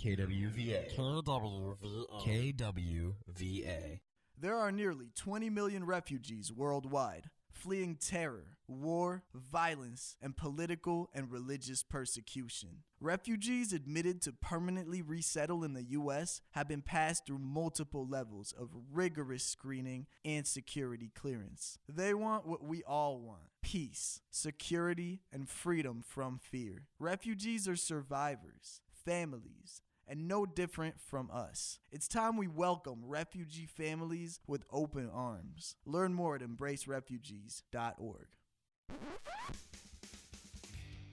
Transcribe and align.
KWVA. 0.00 0.96
KWVA. 0.96 2.56
KWVA. 2.56 4.00
There 4.40 4.56
are 4.56 4.72
nearly 4.72 5.10
20 5.14 5.50
million 5.50 5.84
refugees 5.84 6.50
worldwide, 6.50 7.28
fleeing 7.52 7.96
terror, 7.96 8.56
war, 8.66 9.24
violence, 9.34 10.16
and 10.22 10.34
political 10.34 11.10
and 11.12 11.30
religious 11.30 11.82
persecution. 11.82 12.84
Refugees 12.98 13.74
admitted 13.74 14.22
to 14.22 14.32
permanently 14.32 15.02
resettle 15.02 15.62
in 15.62 15.74
the 15.74 15.84
U.S. 15.90 16.40
have 16.52 16.66
been 16.68 16.80
passed 16.80 17.26
through 17.26 17.40
multiple 17.40 18.06
levels 18.08 18.54
of 18.58 18.70
rigorous 18.90 19.44
screening 19.44 20.06
and 20.24 20.46
security 20.46 21.10
clearance. 21.14 21.76
They 21.86 22.14
want 22.14 22.46
what 22.46 22.64
we 22.64 22.82
all 22.84 23.18
want 23.20 23.42
peace, 23.62 24.22
security, 24.30 25.20
and 25.30 25.46
freedom 25.46 26.02
from 26.02 26.38
fear. 26.38 26.86
Refugees 26.98 27.68
are 27.68 27.76
survivors, 27.76 28.80
families, 29.04 29.82
and 30.10 30.26
no 30.26 30.44
different 30.44 31.00
from 31.00 31.30
us. 31.32 31.78
It's 31.92 32.08
time 32.08 32.36
we 32.36 32.48
welcome 32.48 33.04
refugee 33.06 33.66
families 33.66 34.40
with 34.48 34.64
open 34.70 35.08
arms. 35.08 35.76
Learn 35.86 36.14
more 36.14 36.34
at 36.34 36.42
embracerefugees.org. 36.42 38.26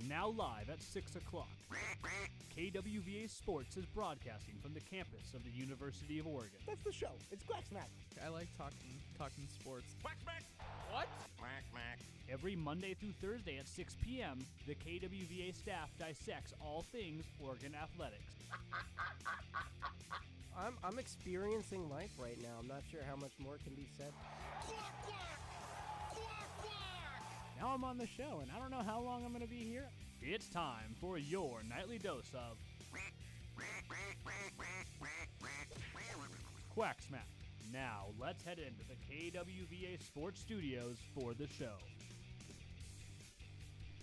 Now 0.09 0.30
live 0.30 0.70
at 0.71 0.81
6 0.81 1.16
o'clock. 1.16 1.49
KWVA 2.57 3.30
Sports 3.30 3.77
is 3.77 3.85
broadcasting 3.85 4.55
from 4.63 4.73
the 4.73 4.80
campus 4.80 5.34
of 5.35 5.43
the 5.43 5.52
University 5.52 6.18
of 6.18 6.26
Oregon. 6.26 6.57
That's 6.66 6.84
the 6.84 6.91
show. 6.91 7.12
It's 7.32 7.43
Quack 7.43 7.66
Smack. 7.70 7.91
I 8.26 8.29
like 8.29 8.48
talking 8.57 8.98
talking 9.16 9.48
sports. 9.59 9.85
What? 10.91 11.07
Every 12.31 12.55
Monday 12.55 12.94
through 12.94 13.13
Thursday 13.22 13.58
at 13.58 13.67
6 13.67 13.95
p.m., 14.04 14.45
the 14.68 14.76
KWVA 14.76 15.55
staff 15.55 15.90
dissects 15.98 16.54
all 16.62 16.84
things 16.91 17.23
Oregon 17.41 17.73
athletics. 17.81 18.34
I'm 20.58 20.73
I'm 20.84 20.98
experiencing 20.98 21.88
life 21.90 22.12
right 22.20 22.38
now. 22.41 22.49
I'm 22.59 22.68
not 22.68 22.82
sure 22.91 23.01
how 23.07 23.16
much 23.16 23.34
more 23.38 23.57
can 23.63 23.76
be 23.76 23.88
said. 23.98 24.12
Now 27.60 27.70
I'm 27.74 27.84
on 27.84 27.98
the 27.98 28.07
show, 28.07 28.40
and 28.41 28.49
I 28.55 28.60
don't 28.60 28.71
know 28.71 28.84
how 28.84 28.99
long 28.99 29.23
I'm 29.23 29.32
going 29.32 29.44
to 29.44 29.49
be 29.49 29.63
here. 29.63 29.85
It's 30.21 30.49
time 30.49 30.96
for 30.99 31.18
your 31.18 31.62
nightly 31.68 31.99
dose 31.99 32.32
of 32.34 32.57
Quack 36.73 36.98
Smack. 37.07 37.27
Now 37.71 38.05
let's 38.20 38.44
head 38.44 38.60
into 38.60 38.84
the 38.88 38.96
KWVA 39.10 40.01
Sports 40.04 40.40
Studios 40.40 40.98
for 41.16 41.34
the 41.34 41.48
show. 41.48 41.77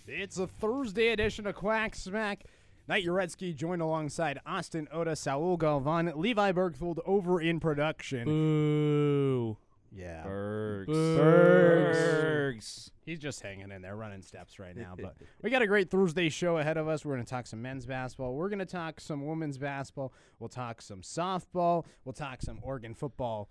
It's 0.07 0.39
a 0.39 0.47
Thursday 0.47 1.09
edition 1.09 1.47
of 1.47 1.55
Quack 1.55 1.95
Smack. 1.95 2.45
Knight 2.87 3.07
Uretsky 3.07 3.57
joined 3.57 3.81
alongside 3.81 4.39
Austin 4.45 4.87
Oda, 4.93 5.17
Saul 5.17 5.57
Galvan, 5.57 6.13
Levi 6.15 6.53
Bergfold 6.53 6.99
over 7.07 7.41
in 7.41 7.59
production. 7.59 8.27
Boo. 8.27 9.57
Yeah. 9.91 10.23
Bergs. 10.25 10.93
Bergs. 10.93 12.91
He's 13.07 13.19
just 13.19 13.41
hanging 13.41 13.71
in 13.71 13.81
there, 13.81 13.97
running 13.97 14.21
steps 14.21 14.59
right 14.59 14.77
now. 14.77 14.95
But 15.01 15.17
we 15.43 15.49
got 15.49 15.63
a 15.63 15.67
great 15.67 15.91
Thursday 15.91 16.29
show 16.29 16.59
ahead 16.59 16.77
of 16.77 16.87
us. 16.87 17.07
We're 17.07 17.15
going 17.15 17.25
to 17.25 17.31
talk 17.31 17.47
some 17.47 17.63
men's 17.63 17.87
basketball. 17.87 18.35
We're 18.35 18.51
going 18.51 18.59
to 18.59 18.67
talk 18.67 19.01
some 19.01 19.25
women's 19.25 19.57
basketball. 19.57 20.13
We'll 20.39 20.51
talk 20.51 20.83
some 20.83 21.01
softball. 21.01 21.87
We'll 22.05 22.13
talk 22.13 22.43
some 22.43 22.59
Oregon 22.63 22.93
football 22.93 23.49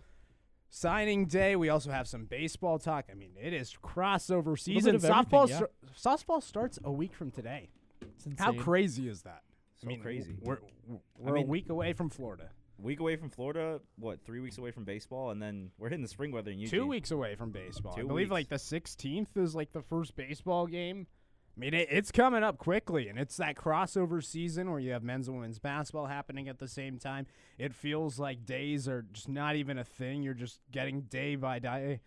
signing 0.73 1.25
day. 1.25 1.55
We 1.55 1.69
also 1.69 1.91
have 1.91 2.07
some 2.07 2.25
baseball 2.25 2.79
talk. 2.79 3.05
I 3.11 3.13
mean, 3.13 3.31
it 3.39 3.53
is 3.53 3.75
crossover 3.83 4.59
season. 4.59 4.97
Softball, 4.97 5.47
yeah. 5.47 5.61
sta- 5.95 6.17
softball 6.17 6.41
starts 6.41 6.79
a 6.83 6.91
week 6.91 7.13
from 7.13 7.31
today. 7.31 7.69
How 8.37 8.53
crazy 8.53 9.07
is 9.07 9.21
that? 9.21 9.43
So 9.75 9.95
crazy. 10.01 10.35
We're, 10.41 10.59
we're 11.17 11.35
a 11.35 11.39
mean- 11.39 11.47
week 11.47 11.69
away 11.69 11.93
from 11.93 12.09
Florida. 12.09 12.49
Week 12.79 12.99
away 12.99 13.15
from 13.15 13.29
Florida, 13.29 13.79
what, 13.97 14.25
three 14.25 14.39
weeks 14.39 14.57
away 14.57 14.71
from 14.71 14.83
baseball, 14.83 15.29
and 15.29 15.41
then 15.41 15.69
we're 15.77 15.89
hitting 15.89 16.01
the 16.01 16.07
spring 16.09 16.31
weather 16.31 16.51
in 16.51 16.57
Eugene. 16.59 16.79
Two 16.79 16.87
weeks 16.87 17.11
away 17.11 17.35
from 17.35 17.51
baseball. 17.51 17.93
I 17.95 18.01
Two 18.01 18.07
believe 18.07 18.31
like 18.31 18.49
the 18.49 18.55
16th 18.55 19.37
is 19.37 19.55
like 19.55 19.71
the 19.71 19.83
first 19.83 20.15
baseball 20.15 20.65
game. 20.65 21.05
I 21.55 21.59
mean, 21.59 21.73
it, 21.73 21.87
it's 21.91 22.11
coming 22.11 22.43
up 22.43 22.57
quickly, 22.57 23.07
and 23.09 23.19
it's 23.19 23.37
that 23.37 23.55
crossover 23.55 24.23
season 24.23 24.71
where 24.71 24.79
you 24.79 24.91
have 24.91 25.03
men's 25.03 25.27
and 25.27 25.37
women's 25.37 25.59
basketball 25.59 26.07
happening 26.07 26.49
at 26.49 26.59
the 26.59 26.67
same 26.67 26.97
time. 26.97 27.27
It 27.59 27.73
feels 27.73 28.17
like 28.17 28.45
days 28.45 28.87
are 28.87 29.05
just 29.13 29.29
not 29.29 29.55
even 29.55 29.77
a 29.77 29.83
thing. 29.83 30.23
You're 30.23 30.33
just 30.33 30.59
getting 30.71 31.01
day 31.01 31.35
by 31.35 31.59
day 31.59 32.01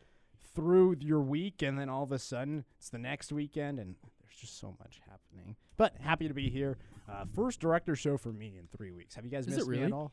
through 0.55 0.97
your 1.01 1.21
week, 1.21 1.63
and 1.63 1.79
then 1.79 1.89
all 1.89 2.03
of 2.03 2.13
a 2.13 2.19
sudden 2.19 2.65
it's 2.79 2.89
the 2.89 2.99
next 2.99 3.33
weekend, 3.33 3.79
and 3.79 3.95
there's 4.23 4.37
just 4.37 4.59
so 4.59 4.75
much 4.81 5.01
happening. 5.09 5.55
But 5.77 5.95
happy 6.01 6.27
to 6.27 6.35
be 6.35 6.51
here. 6.51 6.79
Uh, 7.09 7.25
first 7.35 7.61
director 7.61 7.95
show 7.95 8.17
for 8.17 8.33
me 8.33 8.57
in 8.59 8.67
three 8.77 8.91
weeks. 8.91 9.15
Have 9.15 9.25
you 9.25 9.31
guys 9.31 9.47
Is 9.47 9.55
it 9.55 9.57
missed 9.59 9.69
me 9.69 9.83
at 9.85 9.93
all? 9.93 10.13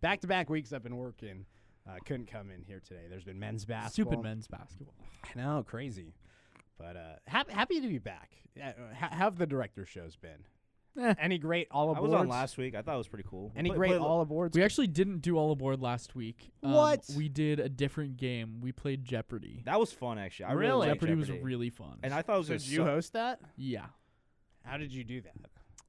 Back 0.00 0.20
to 0.20 0.26
back 0.26 0.48
weeks 0.48 0.72
I've 0.72 0.82
been 0.82 0.96
working. 0.96 1.44
Uh, 1.88 1.96
couldn't 2.04 2.30
come 2.30 2.50
in 2.50 2.62
here 2.62 2.80
today. 2.86 3.02
There's 3.08 3.24
been 3.24 3.38
men's 3.38 3.64
basketball. 3.64 4.12
Stupid 4.12 4.22
men's 4.22 4.46
basketball. 4.46 4.94
I 5.24 5.38
know, 5.38 5.64
crazy. 5.66 6.14
But 6.78 6.96
uh, 6.96 7.00
happy, 7.26 7.52
happy 7.52 7.80
to 7.80 7.88
be 7.88 7.98
back. 7.98 8.32
Uh, 8.60 8.72
how 8.94 9.08
how 9.10 9.16
have 9.24 9.38
the 9.38 9.46
director 9.46 9.84
shows 9.84 10.16
been? 10.16 10.44
Eh. 10.98 11.14
Any 11.20 11.38
great 11.38 11.68
all 11.70 11.90
aboard? 11.90 11.98
I 11.98 12.00
was 12.00 12.12
on 12.12 12.28
last 12.28 12.56
week. 12.58 12.74
I 12.74 12.82
thought 12.82 12.94
it 12.94 12.98
was 12.98 13.06
pretty 13.08 13.26
cool. 13.28 13.52
Any 13.54 13.68
Play- 13.70 13.76
great 13.78 13.88
play- 13.90 13.98
all 13.98 14.20
aboards? 14.20 14.56
We 14.56 14.64
actually 14.64 14.88
didn't 14.88 15.18
do 15.20 15.36
all 15.36 15.52
aboard 15.52 15.80
last 15.80 16.16
week. 16.16 16.50
Um, 16.62 16.72
What? 16.72 17.04
We 17.16 17.28
did 17.28 17.60
a 17.60 17.68
different 17.68 18.16
game. 18.16 18.60
We 18.60 18.72
played 18.72 19.04
Jeopardy. 19.04 19.62
That 19.64 19.78
was 19.78 19.92
fun, 19.92 20.18
actually. 20.18 20.46
I 20.46 20.52
really, 20.52 20.70
Really? 20.70 20.88
liked 20.88 21.00
Jeopardy, 21.00 21.14
was 21.14 21.30
really 21.30 21.70
fun. 21.70 21.98
And 22.02 22.12
I 22.12 22.22
thought 22.22 22.34
it 22.34 22.38
was 22.38 22.46
so 22.48 22.52
gonna 22.54 22.58
did 22.60 22.68
you 22.68 22.76
suck. 22.78 22.86
host 22.86 23.12
that? 23.12 23.40
yeah. 23.56 23.86
How 24.64 24.76
did 24.76 24.92
you 24.92 25.04
do 25.04 25.20
that? 25.22 25.34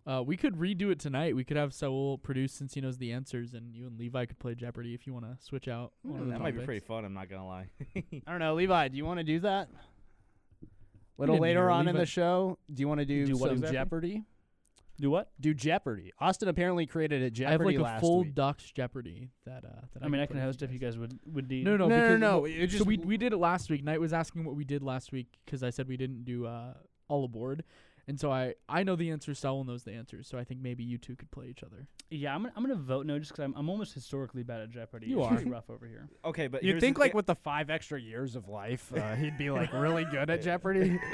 Uh, 0.05 0.21
we 0.23 0.37
could 0.37 0.55
redo 0.55 0.89
it 0.91 0.99
tonight. 0.99 1.35
We 1.35 1.43
could 1.43 1.57
have 1.57 1.73
Saul 1.73 2.17
produce 2.17 2.53
since 2.53 2.73
he 2.75 2.81
knows 2.81 2.97
the 2.97 3.11
answers, 3.11 3.53
and 3.53 3.75
you 3.75 3.87
and 3.87 3.99
Levi 3.99 4.25
could 4.25 4.39
play 4.39 4.55
Jeopardy 4.55 4.93
if 4.93 5.05
you 5.07 5.13
want 5.13 5.25
to 5.25 5.37
switch 5.43 5.67
out. 5.67 5.91
one 6.03 6.19
of 6.21 6.25
the 6.27 6.31
That 6.33 6.39
might 6.39 6.51
be 6.51 6.57
topics. 6.57 6.65
pretty 6.65 6.85
fun. 6.85 7.03
I'm 7.05 7.13
not 7.13 7.29
gonna 7.29 7.45
lie. 7.47 7.67
I 7.95 8.03
don't 8.27 8.39
know, 8.39 8.55
Levi. 8.55 8.87
Do 8.89 8.97
you 8.97 9.05
want 9.05 9.19
to 9.19 9.23
do 9.23 9.39
that? 9.41 9.69
A 11.19 11.21
little 11.21 11.37
later 11.37 11.69
on 11.69 11.87
in 11.87 11.95
the 11.95 12.05
show, 12.05 12.57
do 12.73 12.81
you 12.81 12.87
want 12.87 12.99
to 13.01 13.05
do, 13.05 13.25
Do 13.25 13.33
what 13.33 13.49
some 13.49 13.57
exactly? 13.57 13.77
Jeopardy? 13.77 14.23
Do 14.99 15.09
what? 15.09 15.29
Do 15.39 15.53
Jeopardy. 15.53 16.11
Austin 16.19 16.49
apparently 16.49 16.85
created 16.85 17.21
a 17.21 17.29
Jeopardy 17.29 17.77
I 17.77 17.79
have 17.79 17.81
like 17.81 17.97
a 17.97 17.99
full 18.01 18.23
week. 18.23 18.35
ducks 18.35 18.69
Jeopardy 18.71 19.29
that 19.45 19.63
uh 19.63 19.69
that 19.93 20.03
I 20.03 20.07
mean, 20.09 20.21
I 20.21 20.25
can 20.25 20.37
in 20.37 20.43
host 20.43 20.61
if 20.61 20.73
you 20.73 20.79
guys 20.79 20.97
would 20.97 21.17
would 21.25 21.49
need. 21.49 21.63
No, 21.63 21.77
no, 21.77 21.87
No, 21.87 21.95
no, 21.95 22.01
because 22.01 22.19
no, 22.19 22.39
well, 22.39 22.51
it 22.51 22.71
so 22.71 22.83
we 22.83 22.97
we 22.97 23.17
did 23.17 23.31
it 23.31 23.37
last 23.37 23.69
week. 23.69 23.83
Knight 23.83 24.01
was 24.01 24.11
asking 24.11 24.43
what 24.43 24.55
we 24.55 24.65
did 24.65 24.83
last 24.83 25.11
week 25.11 25.27
because 25.45 25.63
I 25.63 25.69
said 25.69 25.87
we 25.87 25.95
didn't 25.97 26.25
do 26.25 26.45
uh 26.45 26.73
all 27.07 27.23
aboard, 27.23 27.63
and 28.09 28.19
so 28.19 28.31
I 28.31 28.55
I 28.67 28.83
know 28.83 28.95
the 28.95 29.11
answers. 29.11 29.37
Saul 29.39 29.63
knows 29.63 29.83
the 29.83 29.91
answers, 29.93 30.27
so 30.27 30.37
I 30.37 30.43
think 30.43 30.59
maybe 30.61 30.83
you 30.83 30.97
two 30.97 31.15
could 31.15 31.29
play 31.31 31.47
each 31.47 31.63
other. 31.63 31.87
Yeah, 32.09 32.33
I'm 32.33 32.41
gonna, 32.41 32.53
I'm 32.57 32.63
gonna 32.63 32.75
vote 32.75 33.05
no 33.05 33.19
just 33.19 33.31
because 33.31 33.43
I'm, 33.45 33.53
I'm 33.55 33.69
almost 33.69 33.93
historically 33.93 34.41
bad 34.41 34.61
at 34.61 34.71
Jeopardy. 34.71 35.07
You 35.07 35.19
it's 35.19 35.27
are. 35.27 35.35
pretty 35.35 35.49
rough 35.51 35.69
over 35.69 35.85
here. 35.85 36.09
okay, 36.25 36.47
but 36.47 36.63
You'd 36.63 36.79
think 36.79 36.97
like 36.97 37.11
thi- 37.11 37.15
with 37.17 37.27
the 37.27 37.35
five 37.35 37.69
extra 37.69 38.01
years 38.01 38.35
of 38.35 38.49
life, 38.49 38.91
uh, 38.97 39.15
he'd 39.15 39.37
be 39.37 39.51
like 39.51 39.71
really 39.71 40.05
good 40.05 40.29
at 40.29 40.41
Jeopardy. 40.41 40.99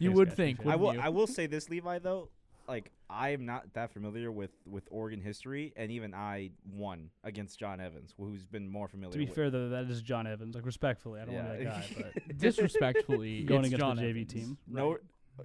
You 0.00 0.10
Thanks, 0.10 0.18
would 0.18 0.28
guys, 0.28 0.36
think, 0.36 0.66
I 0.66 0.76
will. 0.76 0.94
you? 0.94 1.00
I 1.00 1.08
will 1.08 1.26
say 1.26 1.46
this, 1.46 1.70
Levi. 1.70 1.98
Though, 1.98 2.28
like 2.68 2.92
I 3.10 3.30
am 3.30 3.46
not 3.46 3.72
that 3.74 3.90
familiar 3.92 4.30
with 4.30 4.50
with 4.66 4.86
Oregon 4.90 5.20
history, 5.20 5.72
and 5.76 5.90
even 5.90 6.14
I 6.14 6.50
won 6.72 7.10
against 7.24 7.58
John 7.58 7.80
Evans, 7.80 8.14
who's 8.16 8.44
been 8.44 8.68
more 8.70 8.86
familiar. 8.86 9.12
To 9.12 9.18
be 9.18 9.24
with, 9.24 9.34
fair, 9.34 9.50
though, 9.50 9.70
that 9.70 9.84
is 9.90 10.02
John 10.02 10.26
Evans. 10.26 10.54
Like 10.54 10.66
respectfully, 10.66 11.20
I 11.20 11.24
don't 11.24 11.34
want 11.34 11.58
to 11.58 11.64
that 11.64 11.64
guy, 11.64 12.12
but 12.26 12.38
Disrespectfully, 12.38 13.42
going 13.42 13.60
it's 13.60 13.68
against 13.68 13.80
John 13.80 13.96
the 13.96 14.02
JV 14.02 14.10
Evans. 14.10 14.32
team. 14.32 14.58
no, 14.68 14.98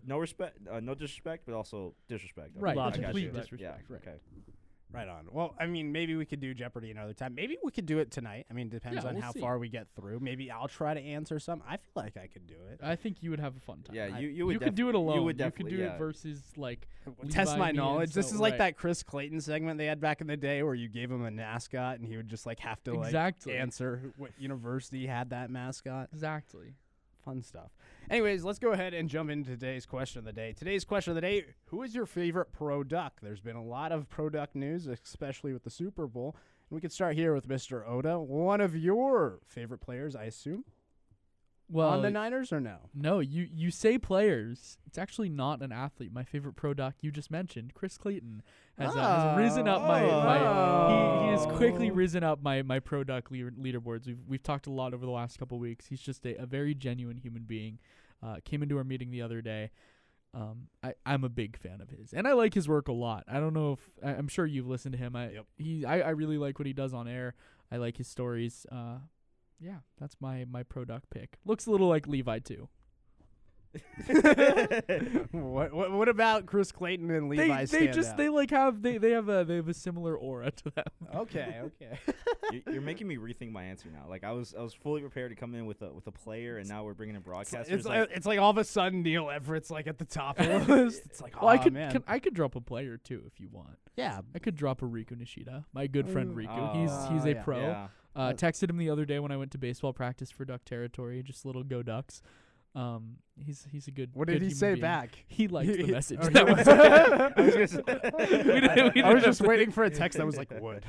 no 0.05 0.17
respect, 0.17 0.57
uh, 0.71 0.79
no 0.79 0.93
disrespect, 0.95 1.43
but 1.45 1.53
also 1.55 1.93
disrespect. 2.07 2.51
Okay, 2.55 2.59
Right, 2.61 2.77
I 2.77 2.87
of 2.87 2.93
got 2.95 3.03
complete 3.03 3.23
you. 3.25 3.31
disrespect, 3.31 3.61
Yeah, 3.89 3.93
right. 3.93 4.01
Okay. 4.07 4.17
Right 4.91 5.07
on. 5.07 5.25
Well, 5.31 5.55
I 5.59 5.65
mean, 5.65 5.91
maybe 5.91 6.15
we 6.15 6.23
could 6.23 6.39
do 6.39 6.53
Jeopardy 6.53 6.91
another 6.91 7.13
time. 7.13 7.33
Maybe 7.33 7.57
we 7.63 7.71
could 7.71 7.87
do 7.87 7.97
it 7.97 8.11
tonight. 8.11 8.45
I 8.51 8.53
mean, 8.53 8.69
depends 8.69 9.01
Yeah, 9.03 9.09
on 9.09 9.15
we'll 9.15 9.23
how 9.23 9.31
see. 9.31 9.39
far 9.39 9.57
we 9.57 9.67
get 9.67 9.87
through. 9.95 10.19
Maybe 10.19 10.51
I'll 10.51 10.67
try 10.67 10.93
to 10.93 10.99
answer 10.99 11.39
some. 11.39 11.63
I 11.67 11.77
feel 11.77 11.93
like 11.95 12.15
I 12.15 12.27
could 12.27 12.45
do 12.45 12.53
it. 12.71 12.79
I 12.83 12.95
think 12.95 13.23
you 13.23 13.31
would 13.31 13.39
have 13.39 13.57
a 13.57 13.59
fun 13.59 13.81
time. 13.81 13.95
Yeah, 13.95 14.11
I- 14.13 14.19
you 14.19 14.27
you 14.27 14.45
would 14.45 14.53
you 14.53 14.59
could 14.59 14.75
do 14.75 14.89
it 14.89 14.91
defi- 14.91 14.97
alone. 15.01 15.15
You 15.17 15.23
would 15.23 15.37
could 15.39 15.43
definitely. 15.45 15.71
do 15.71 15.77
yeah. 15.77 15.95
it 15.95 15.97
versus 15.97 16.43
like 16.57 16.87
Test 17.29 17.53
Levi, 17.53 17.57
my 17.59 17.69
and 17.69 17.77
knowledge. 17.77 18.13
This 18.13 18.29
so- 18.29 18.35
is 18.35 18.39
like 18.39 18.51
right. 18.51 18.57
that 18.59 18.77
Chris 18.77 19.01
Clayton 19.01 19.41
segment 19.41 19.79
they 19.79 19.87
had 19.87 19.99
back 19.99 20.21
in 20.21 20.27
the 20.27 20.37
day 20.37 20.61
where 20.61 20.75
you 20.75 20.87
gave 20.89 21.09
him 21.09 21.25
a 21.25 21.31
mascot 21.31 21.97
and 21.97 22.07
he 22.07 22.15
would 22.15 22.29
just 22.29 22.45
like 22.45 22.59
have 22.59 22.83
to 22.83 22.93
like 22.93 23.07
Exactly. 23.07 23.57
answer 23.57 23.97
who- 23.97 24.13
what 24.17 24.29
university 24.37 25.07
had 25.07 25.31
that 25.31 25.49
mascot. 25.49 26.09
exactly. 26.13 26.75
Fun 27.23 27.41
stuff. 27.41 27.71
Anyways, 28.09 28.43
let's 28.43 28.59
go 28.59 28.71
ahead 28.71 28.93
and 28.93 29.07
jump 29.09 29.29
into 29.29 29.51
today's 29.51 29.85
question 29.85 30.19
of 30.19 30.25
the 30.25 30.33
day. 30.33 30.51
Today's 30.51 30.83
question 30.83 31.11
of 31.11 31.15
the 31.15 31.21
day 31.21 31.45
Who 31.65 31.81
is 31.81 31.95
your 31.95 32.05
favorite 32.05 32.51
pro 32.51 32.83
duck? 32.83 33.13
There's 33.21 33.39
been 33.39 33.55
a 33.55 33.63
lot 33.63 33.93
of 33.93 34.09
pro 34.09 34.29
duck 34.29 34.55
news, 34.55 34.87
especially 34.87 35.53
with 35.53 35.63
the 35.63 35.69
Super 35.69 36.05
Bowl. 36.05 36.35
And 36.69 36.75
we 36.75 36.81
could 36.81 36.91
start 36.91 37.15
here 37.15 37.33
with 37.33 37.47
Mr. 37.47 37.87
Oda. 37.87 38.19
One 38.19 38.59
of 38.59 38.75
your 38.75 39.39
favorite 39.47 39.79
players, 39.79 40.17
I 40.17 40.25
assume, 40.25 40.65
Well, 41.73 41.89
on 41.89 42.01
the 42.03 42.11
Niners 42.11 42.53
or 42.53 42.59
no? 42.59 42.77
no, 42.93 43.19
you 43.19 43.47
you 43.51 43.71
say 43.71 43.97
players. 43.97 44.77
It's 44.85 44.97
actually 44.97 45.29
not 45.29 45.61
an 45.61 45.71
athlete. 45.71 46.13
My 46.13 46.23
favorite 46.23 46.53
pro 46.53 46.73
doc 46.73 46.95
you 47.01 47.11
just 47.11 47.31
mentioned, 47.31 47.73
Chris 47.73 47.97
Clayton, 47.97 48.43
has, 48.77 48.95
uh, 48.95 48.99
has 49.01 49.37
risen 49.37 49.67
up 49.67 49.81
my 49.81 50.01
my. 50.03 50.39
He, 51.19 51.25
he 51.25 51.31
has 51.31 51.45
quickly 51.57 51.89
Oh. 51.89 51.93
risen 51.93 52.23
up 52.23 52.41
my 52.43 52.61
my 52.61 52.79
pro 52.79 53.03
doc 53.03 53.31
leader, 53.31 53.51
leaderboards. 53.51 54.05
We've 54.07 54.19
we've 54.27 54.43
talked 54.43 54.67
a 54.67 54.71
lot 54.71 54.93
over 54.93 55.05
the 55.05 55.11
last 55.11 55.39
couple 55.39 55.57
weeks. 55.59 55.87
He's 55.87 56.01
just 56.01 56.25
a, 56.25 56.35
a 56.41 56.45
very 56.45 56.73
genuine 56.75 57.17
human 57.17 57.43
being. 57.43 57.79
Uh, 58.21 58.37
came 58.45 58.61
into 58.63 58.77
our 58.77 58.83
meeting 58.83 59.11
the 59.11 59.21
other 59.21 59.41
day. 59.41 59.71
Um, 60.35 60.67
I 60.83 60.93
I'm 61.05 61.23
a 61.23 61.29
big 61.29 61.57
fan 61.57 61.81
of 61.81 61.89
his, 61.89 62.13
and 62.13 62.27
I 62.27 62.33
like 62.33 62.53
his 62.53 62.67
work 62.67 62.87
a 62.87 62.91
lot. 62.93 63.23
I 63.27 63.39
don't 63.39 63.53
know 63.53 63.73
if 63.73 63.79
I, 64.03 64.11
I'm 64.11 64.27
sure 64.27 64.45
you've 64.45 64.67
listened 64.67 64.93
to 64.93 64.97
him. 64.99 65.15
I 65.15 65.29
Yep. 65.31 65.45
he 65.57 65.85
I, 65.85 66.01
I 66.01 66.09
really 66.11 66.37
like 66.37 66.59
what 66.59 66.65
he 66.65 66.73
does 66.73 66.93
on 66.93 67.07
air. 67.07 67.35
I 67.71 67.77
like 67.77 67.97
his 67.97 68.07
stories. 68.07 68.65
Uh, 68.71 68.97
yeah, 69.63 69.77
that's 69.99 70.15
my 70.19 70.45
my 70.45 70.63
pro 70.63 70.85
duck 70.85 71.03
pick. 71.09 71.37
Looks 71.45 71.65
a 71.65 71.71
little 71.71 71.87
like 71.87 72.07
Levi 72.07 72.39
too. 72.39 72.69
what, 75.31 75.73
what 75.73 75.91
what 75.91 76.07
about 76.09 76.45
Chris 76.45 76.71
Clayton 76.71 77.09
and 77.09 77.31
They 77.31 77.37
Levi? 77.37 77.59
they 77.61 77.65
stand 77.65 77.93
just 77.93 78.11
out? 78.11 78.17
they 78.17 78.29
like 78.29 78.51
have 78.51 78.81
they 78.83 78.97
they 78.99 79.11
have 79.11 79.29
a 79.29 79.43
they 79.43 79.55
have 79.55 79.67
a 79.67 79.73
similar 79.73 80.15
aura 80.15 80.51
to 80.51 80.69
them. 80.71 80.85
okay 81.15 81.61
okay. 81.65 81.97
You- 82.51 82.61
You're 82.71 82.81
making 82.81 83.07
me 83.07 83.15
rethink 83.17 83.51
my 83.51 83.63
answer 83.63 83.89
now. 83.91 84.05
Like 84.07 84.23
I 84.23 84.31
was, 84.33 84.53
I 84.57 84.61
was 84.61 84.73
fully 84.73 85.01
prepared 85.01 85.31
to 85.31 85.35
come 85.35 85.55
in 85.55 85.65
with 85.65 85.81
a 85.81 85.91
with 85.91 86.05
a 86.07 86.11
player, 86.11 86.57
and 86.57 86.67
now 86.67 86.83
we're 86.83 86.93
bringing 86.93 87.15
in 87.15 87.21
broadcasters. 87.23 87.71
It's 87.71 87.85
like, 87.85 88.01
like, 88.01 88.09
it's 88.13 88.25
like 88.27 88.37
all 88.37 88.51
of 88.51 88.57
a 88.57 88.63
sudden 88.63 89.01
Neil 89.01 89.29
Everett's 89.31 89.71
like 89.71 89.87
at 89.87 89.97
the 89.97 90.05
top 90.05 90.39
of 90.39 90.45
the 90.67 90.75
list. 90.83 91.01
It's 91.05 91.21
like, 91.21 91.41
Well, 91.41 91.49
I 91.49 91.57
could 91.57 91.73
man. 91.73 91.91
can, 91.93 92.03
I 92.05 92.19
could 92.19 92.33
drop 92.35 92.55
a 92.55 92.61
player 92.61 92.97
too 92.97 93.23
if 93.25 93.39
you 93.39 93.47
want. 93.51 93.77
yeah. 93.95 94.19
I 94.35 94.39
could 94.39 94.55
drop 94.55 94.81
a 94.81 94.85
Riku 94.85 95.13
Nishida, 95.13 95.63
my 95.73 95.87
good 95.87 96.07
friend. 96.09 96.35
Riku. 96.35 96.75
he's 96.75 96.91
he's 97.11 97.25
Oh, 97.25 97.29
a 97.29 97.33
yeah. 97.33 97.43
pro. 97.43 97.59
yeah. 97.59 97.87
Uh, 98.15 98.31
texted 98.33 98.69
him 98.69 98.77
the 98.77 98.89
other 98.89 99.05
day 99.05 99.17
when 99.19 99.31
I 99.31 99.37
went 99.37 99.51
to 99.51 99.57
baseball 99.57 99.91
practice 99.93 100.29
for 100.29 100.45
Duck 100.45 100.63
Territory, 100.65 101.23
just 101.23 101.45
little 101.45 101.63
go 101.63 101.81
Ducks. 101.81 102.21
Um, 102.75 103.17
he's 103.37 103.67
he's 103.71 103.87
a 103.87 103.91
good. 103.91 104.11
What 104.15 104.27
good 104.27 104.33
did 104.33 104.41
he 104.41 104.47
human 104.49 104.57
say 104.59 104.71
being. 104.73 104.81
back? 104.81 105.17
He 105.27 105.47
liked 105.47 105.71
the 105.71 105.83
message. 105.91 106.19
oh, 106.21 106.29
That 106.29 106.47
was- 106.47 106.57
was- 106.57 106.67
I 106.67 107.33
was 107.41 107.53
gonna 107.53 107.67
say- 107.67 107.83
We 107.87 108.61
didn't- 108.61 108.95
we 108.95 109.01
I 109.03 109.13
was 109.13 109.21
didn't 109.23 109.23
just 109.23 109.39
have 109.39 109.45
to- 109.45 109.49
waiting 109.49 109.71
for 109.71 109.83
a 109.83 109.89
text 109.89 110.17
that 110.17 110.25
was 110.25 110.37
like 110.37 110.49
would. 110.59 110.83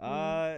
uh, 0.00 0.56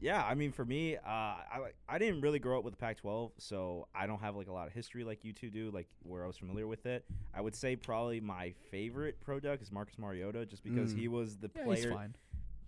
yeah. 0.00 0.24
I 0.24 0.34
mean, 0.34 0.52
for 0.52 0.64
me, 0.64 0.96
uh, 0.96 1.00
I 1.06 1.60
I 1.88 1.98
didn't 1.98 2.20
really 2.22 2.38
grow 2.38 2.58
up 2.58 2.64
with 2.64 2.74
the 2.74 2.78
Pac-12, 2.78 3.32
so 3.38 3.88
I 3.94 4.06
don't 4.06 4.20
have 4.20 4.36
like 4.36 4.48
a 4.48 4.52
lot 4.52 4.66
of 4.66 4.72
history 4.72 5.04
like 5.04 5.24
you 5.24 5.32
two 5.32 5.50
do, 5.50 5.70
like 5.72 5.88
where 6.02 6.24
I 6.24 6.26
was 6.26 6.36
familiar 6.36 6.66
with 6.66 6.86
it. 6.86 7.04
I 7.34 7.40
would 7.40 7.54
say 7.54 7.76
probably 7.76 8.20
my 8.20 8.52
favorite 8.70 9.20
pro 9.20 9.38
duck 9.40 9.60
is 9.62 9.70
Marcus 9.72 9.98
Mariota, 9.98 10.44
just 10.46 10.62
because 10.64 10.92
Mm. 10.94 10.98
he 10.98 11.08
was 11.08 11.36
the 11.36 11.50
yeah, 11.56 11.64
player. 11.64 11.90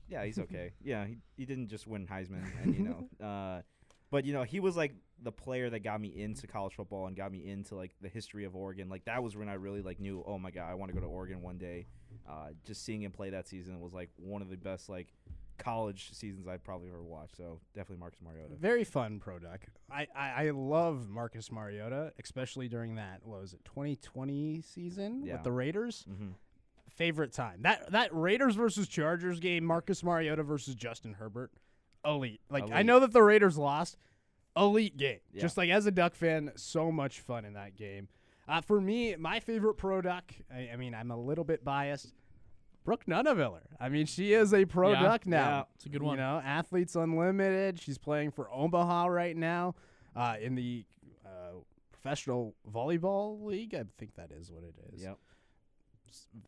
Yeah, 0.09 0.25
he's 0.25 0.39
okay. 0.45 0.73
yeah, 0.83 1.07
he 1.07 1.19
he 1.37 1.45
didn't 1.47 1.69
just 1.69 1.87
win 1.87 2.07
Heisman, 2.07 2.45
and 2.63 2.75
you 2.75 2.83
know, 2.85 3.09
uh, 3.27 3.63
but 4.11 4.25
you 4.25 4.33
know, 4.33 4.43
he 4.43 4.61
was 4.61 4.77
like 4.77 4.95
the 5.23 5.33
player 5.33 5.71
that 5.71 5.81
got 5.81 6.01
me 6.01 6.09
into 6.09 6.47
college 6.47 6.75
football 6.75 7.07
and 7.07 7.17
got 7.17 7.33
me 7.33 7.49
into 7.49 7.75
like 7.75 7.93
the 8.01 8.09
history 8.09 8.45
of 8.45 8.55
Oregon. 8.55 8.89
Like 8.89 9.05
that 9.07 9.23
was 9.23 9.37
when 9.37 9.49
I 9.49 9.55
really 9.55 9.81
like 9.83 10.01
knew, 10.01 10.23
oh 10.27 10.39
my 10.39 10.51
god, 10.51 10.71
I 10.71 10.75
want 10.75 10.91
to 10.91 10.95
go 10.95 11.01
to 11.01 11.11
Oregon 11.11 11.41
one 11.43 11.57
day. 11.59 11.87
Uh, 12.29 12.49
just 12.65 12.85
seeing 12.85 13.03
him 13.03 13.13
play 13.13 13.31
that 13.31 13.49
season 13.49 13.81
was 13.81 13.93
like 13.93 14.11
one 14.17 14.41
of 14.43 14.49
the 14.51 14.57
best 14.57 14.89
like 14.89 15.09
college 15.57 16.11
seasons 16.13 16.49
I've 16.49 16.65
probably 16.65 16.89
ever 16.89 17.03
watched. 17.03 17.37
So 17.37 17.61
definitely 17.75 17.99
Marcus 18.01 18.21
Mariota. 18.23 18.55
Very 18.59 18.83
fun 18.85 19.21
pro 19.21 19.39
duck. 19.39 19.61
I, 19.91 20.07
I, 20.15 20.47
I 20.47 20.51
love 20.51 21.09
Marcus 21.09 21.51
Mariota, 21.53 22.13
especially 22.23 22.69
during 22.69 22.97
that 22.97 23.21
what 23.25 23.41
was 23.41 23.53
it 23.53 23.65
2020 23.65 24.63
season 24.63 25.23
Yeah. 25.25 25.35
with 25.35 25.45
the 25.45 25.53
Raiders. 25.53 26.05
Mm-hmm. 26.11 26.31
Favorite 26.97 27.33
time 27.33 27.63
that 27.63 27.91
that 27.93 28.11
Raiders 28.13 28.55
versus 28.55 28.87
Chargers 28.87 29.41
game. 29.41 29.65
Marcus 29.65 30.03
Mariota 30.05 30.43
versus 30.43 30.75
Justin 30.75 31.15
Herbert. 31.15 31.51
Elite. 32.05 32.41
Like 32.51 32.71
I 32.73 32.83
know 32.83 33.01
that 33.01 33.13
the 33.13 33.23
Raiders 33.23 33.59
lost. 33.59 33.97
Elite 34.57 34.97
game. 34.97 35.19
Yeah. 35.33 35.43
Just 35.43 35.57
like 35.57 35.71
as 35.71 35.87
a 35.87 35.91
Duck 35.91 36.15
fan, 36.15 36.53
so 36.55 36.93
much 36.93 37.21
fun 37.21 37.45
in 37.45 37.55
that 37.55 37.77
game. 37.77 38.09
Uh, 38.47 38.61
for 38.61 38.81
me, 38.81 39.17
my 39.17 39.41
favorite 39.41 39.75
pro 39.75 40.01
duck. 40.03 40.33
I, 40.55 40.71
I 40.75 40.77
mean, 40.77 40.95
I'm 40.95 41.11
a 41.11 41.17
little 41.17 41.45
bit 41.45 41.65
biased. 41.65 42.13
Brooke 42.85 43.07
Nuneviller. 43.07 43.63
I 43.81 43.89
mean, 43.89 44.05
she 44.07 44.35
is 44.35 44.53
a 44.53 44.67
pro 44.67 44.93
Yeah, 44.93 45.03
duck 45.03 45.27
now. 45.27 45.39
yeah, 45.49 45.63
it's 45.75 45.87
a 45.87 45.89
good 45.89 46.03
one. 46.03 46.19
You 46.19 46.23
know, 46.25 46.43
Athletes 46.45 46.95
Unlimited. 46.95 47.81
She's 47.81 47.97
playing 47.99 48.31
for 48.31 48.49
Omaha 48.53 49.07
right 49.07 49.35
now 49.37 49.75
uh, 50.15 50.37
in 50.41 50.55
the 50.55 50.85
uh, 51.25 51.61
professional 51.91 52.55
volleyball 52.71 53.43
league. 53.43 53.75
I 53.75 53.85
think 53.97 54.15
that 54.17 54.31
is 54.31 54.53
what 54.53 54.63
it 54.63 54.75
is. 54.93 55.03
Yep. 55.03 55.19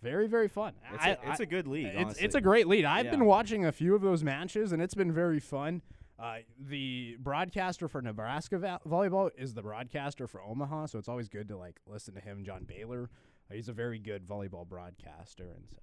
Very, 0.02 0.26
very 0.28 0.48
fun. 0.48 0.74
It's, 0.92 1.04
I- 1.04 1.10
a, 1.10 1.16
it's 1.30 1.40
I- 1.40 1.44
a 1.44 1.46
good 1.46 1.66
league. 1.66 1.90
it's, 1.94 2.18
it's 2.18 2.34
a 2.34 2.40
great 2.40 2.66
lead. 2.66 2.84
I've 2.84 3.06
Yeah. 3.06 3.10
been 3.12 3.24
watching 3.24 3.64
a 3.64 3.72
few 3.72 3.94
of 3.94 4.02
those 4.02 4.22
matches, 4.22 4.72
and 4.72 4.80
it's 4.82 4.94
been 4.94 5.12
very 5.12 5.40
fun. 5.40 5.82
Uh, 6.18 6.38
the 6.58 7.16
broadcaster 7.20 7.88
for 7.88 8.00
Nebraska 8.00 8.58
vo- 8.58 8.78
volleyball 8.88 9.30
is 9.36 9.52
the 9.54 9.62
broadcaster 9.62 10.26
for 10.26 10.40
Omaha, 10.40 10.86
so 10.86 10.98
it's 10.98 11.08
always 11.08 11.28
good 11.28 11.48
to 11.48 11.56
like 11.58 11.78
listen 11.86 12.14
to 12.14 12.20
him. 12.20 12.42
John 12.44 12.64
Baylor, 12.64 13.10
uh, 13.50 13.54
he's 13.54 13.68
a 13.68 13.72
very 13.74 13.98
good 13.98 14.26
volleyball 14.26 14.66
broadcaster, 14.66 15.44
and 15.54 15.64
so 15.70 15.78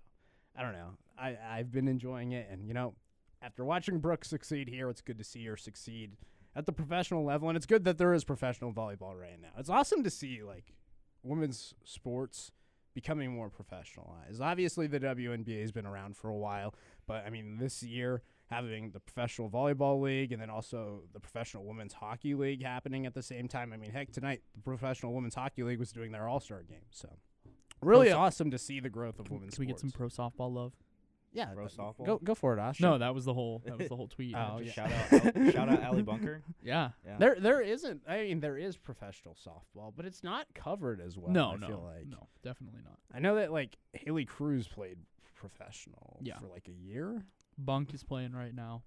I 0.56 0.64
don't 0.64 0.74
know. 0.74 0.90
I 1.20 1.38
I've 1.52 1.72
been 1.72 1.88
enjoying 1.88 2.32
it, 2.32 2.48
and 2.52 2.66
you 2.68 2.74
know, 2.74 2.96
after 3.44 3.64
watching 3.64 4.00
Brooke 4.00 4.26
succeed 4.26 4.70
here, 4.70 4.90
it's 4.90 5.02
good 5.02 5.20
to 5.20 5.24
see 5.24 5.46
her 5.46 5.56
succeed 5.58 6.18
at 6.56 6.66
the 6.66 6.74
professional 6.74 7.24
level, 7.24 7.48
and 7.50 7.56
it's 7.56 7.68
good 7.68 7.84
that 7.84 8.00
there 8.00 8.14
is 8.14 8.24
professional 8.24 8.74
volleyball 8.74 9.20
right 9.20 9.40
now. 9.40 9.50
It's 9.60 9.70
awesome 9.70 10.02
to 10.04 10.10
see 10.10 10.42
like 10.42 10.74
women's 11.22 11.76
sports 11.84 12.52
becoming 12.94 13.32
more 13.32 13.50
professionalized. 13.50 14.40
Obviously, 14.42 14.88
the 14.88 15.00
WNBA 15.00 15.62
has 15.62 15.72
been 15.72 15.86
around 15.86 16.16
for 16.16 16.30
a 16.30 16.36
while, 16.38 16.74
but 17.08 17.26
I 17.26 17.30
mean, 17.30 17.58
this 17.58 17.84
year 17.84 18.22
having 18.48 18.92
the 18.92 19.00
professional 19.00 19.50
volleyball 19.50 20.00
league 20.02 20.32
and 20.32 20.42
then 20.42 20.50
also 20.50 21.02
the 21.14 21.20
professional 21.20 21.64
women's 21.66 21.94
hockey 21.94 22.36
league 22.36 22.64
happening 22.64 23.06
at 23.06 23.14
the 23.14 23.24
same 23.24 23.48
time. 23.48 23.74
I 23.74 23.78
mean, 23.78 23.92
heck, 23.92 24.12
tonight 24.12 24.42
the 24.56 24.62
professional 24.62 25.14
women's 25.14 25.36
hockey 25.36 25.64
league 25.64 25.80
was 25.80 25.92
doing 25.92 26.12
their 26.12 26.28
All 26.28 26.40
Star 26.40 26.62
game, 26.62 26.86
so 26.92 27.10
really 27.82 28.10
Pro- 28.10 28.20
awesome 28.20 28.52
to 28.52 28.58
see 28.58 28.80
the 28.80 28.90
growth 28.90 29.20
of 29.20 29.26
Can, 29.26 29.36
women's. 29.36 29.56
can 29.56 29.62
we 29.62 29.66
get 29.68 29.80
some 29.80 29.92
pro 29.92 30.08
softball 30.08 30.54
love? 30.54 30.74
Yeah? 31.34 31.46
Pro 31.48 31.68
th- 31.68 31.78
softball? 31.78 32.06
Go 32.06 32.18
go 32.20 32.36
for 32.36 32.56
it, 32.58 32.62
Ash. 32.62 32.80
No, 32.80 32.98
that 32.98 33.14
was 33.16 33.26
the 33.26 33.34
whole 33.34 33.62
that 33.66 33.78
was 33.78 33.88
the 33.90 33.96
whole 33.96 34.08
tweet. 34.08 34.36
Oh, 34.38 34.60
Just- 34.62 34.76
Shout 34.76 34.92
out, 34.92 35.36
Al- 35.36 35.52
shout 35.52 35.70
out 35.70 35.84
Ali 35.84 36.02
Bunker. 36.04 36.44
yeah. 36.64 36.90
Yeah. 37.06 37.18
There 37.18 37.36
there 37.40 37.62
isn't. 37.62 38.02
I 38.08 38.22
mean, 38.24 38.40
there 38.40 38.58
is 38.58 38.78
professional 38.78 39.36
softball, 39.36 39.92
but 39.96 40.06
it's 40.06 40.24
not 40.24 40.46
covered 40.54 41.02
as 41.02 41.18
well. 41.18 41.32
no, 41.32 41.52
I 41.52 41.56
no, 41.58 41.68
feel 41.68 41.84
like. 41.84 42.08
no, 42.08 42.28
definitely 42.44 42.82
not. 42.84 42.98
I 43.14 43.20
know 43.20 43.36
that 43.36 43.52
like 43.52 43.78
Haley 43.94 44.26
Cruse 44.26 44.68
played 44.68 44.98
professional 45.36 46.20
Yeah. 46.22 46.38
for 46.40 46.48
like 46.48 46.68
a 46.68 46.72
year. 46.72 47.24
Bunk 47.58 47.94
is 47.94 48.04
playing 48.04 48.32
right 48.34 48.54
now. 48.56 48.84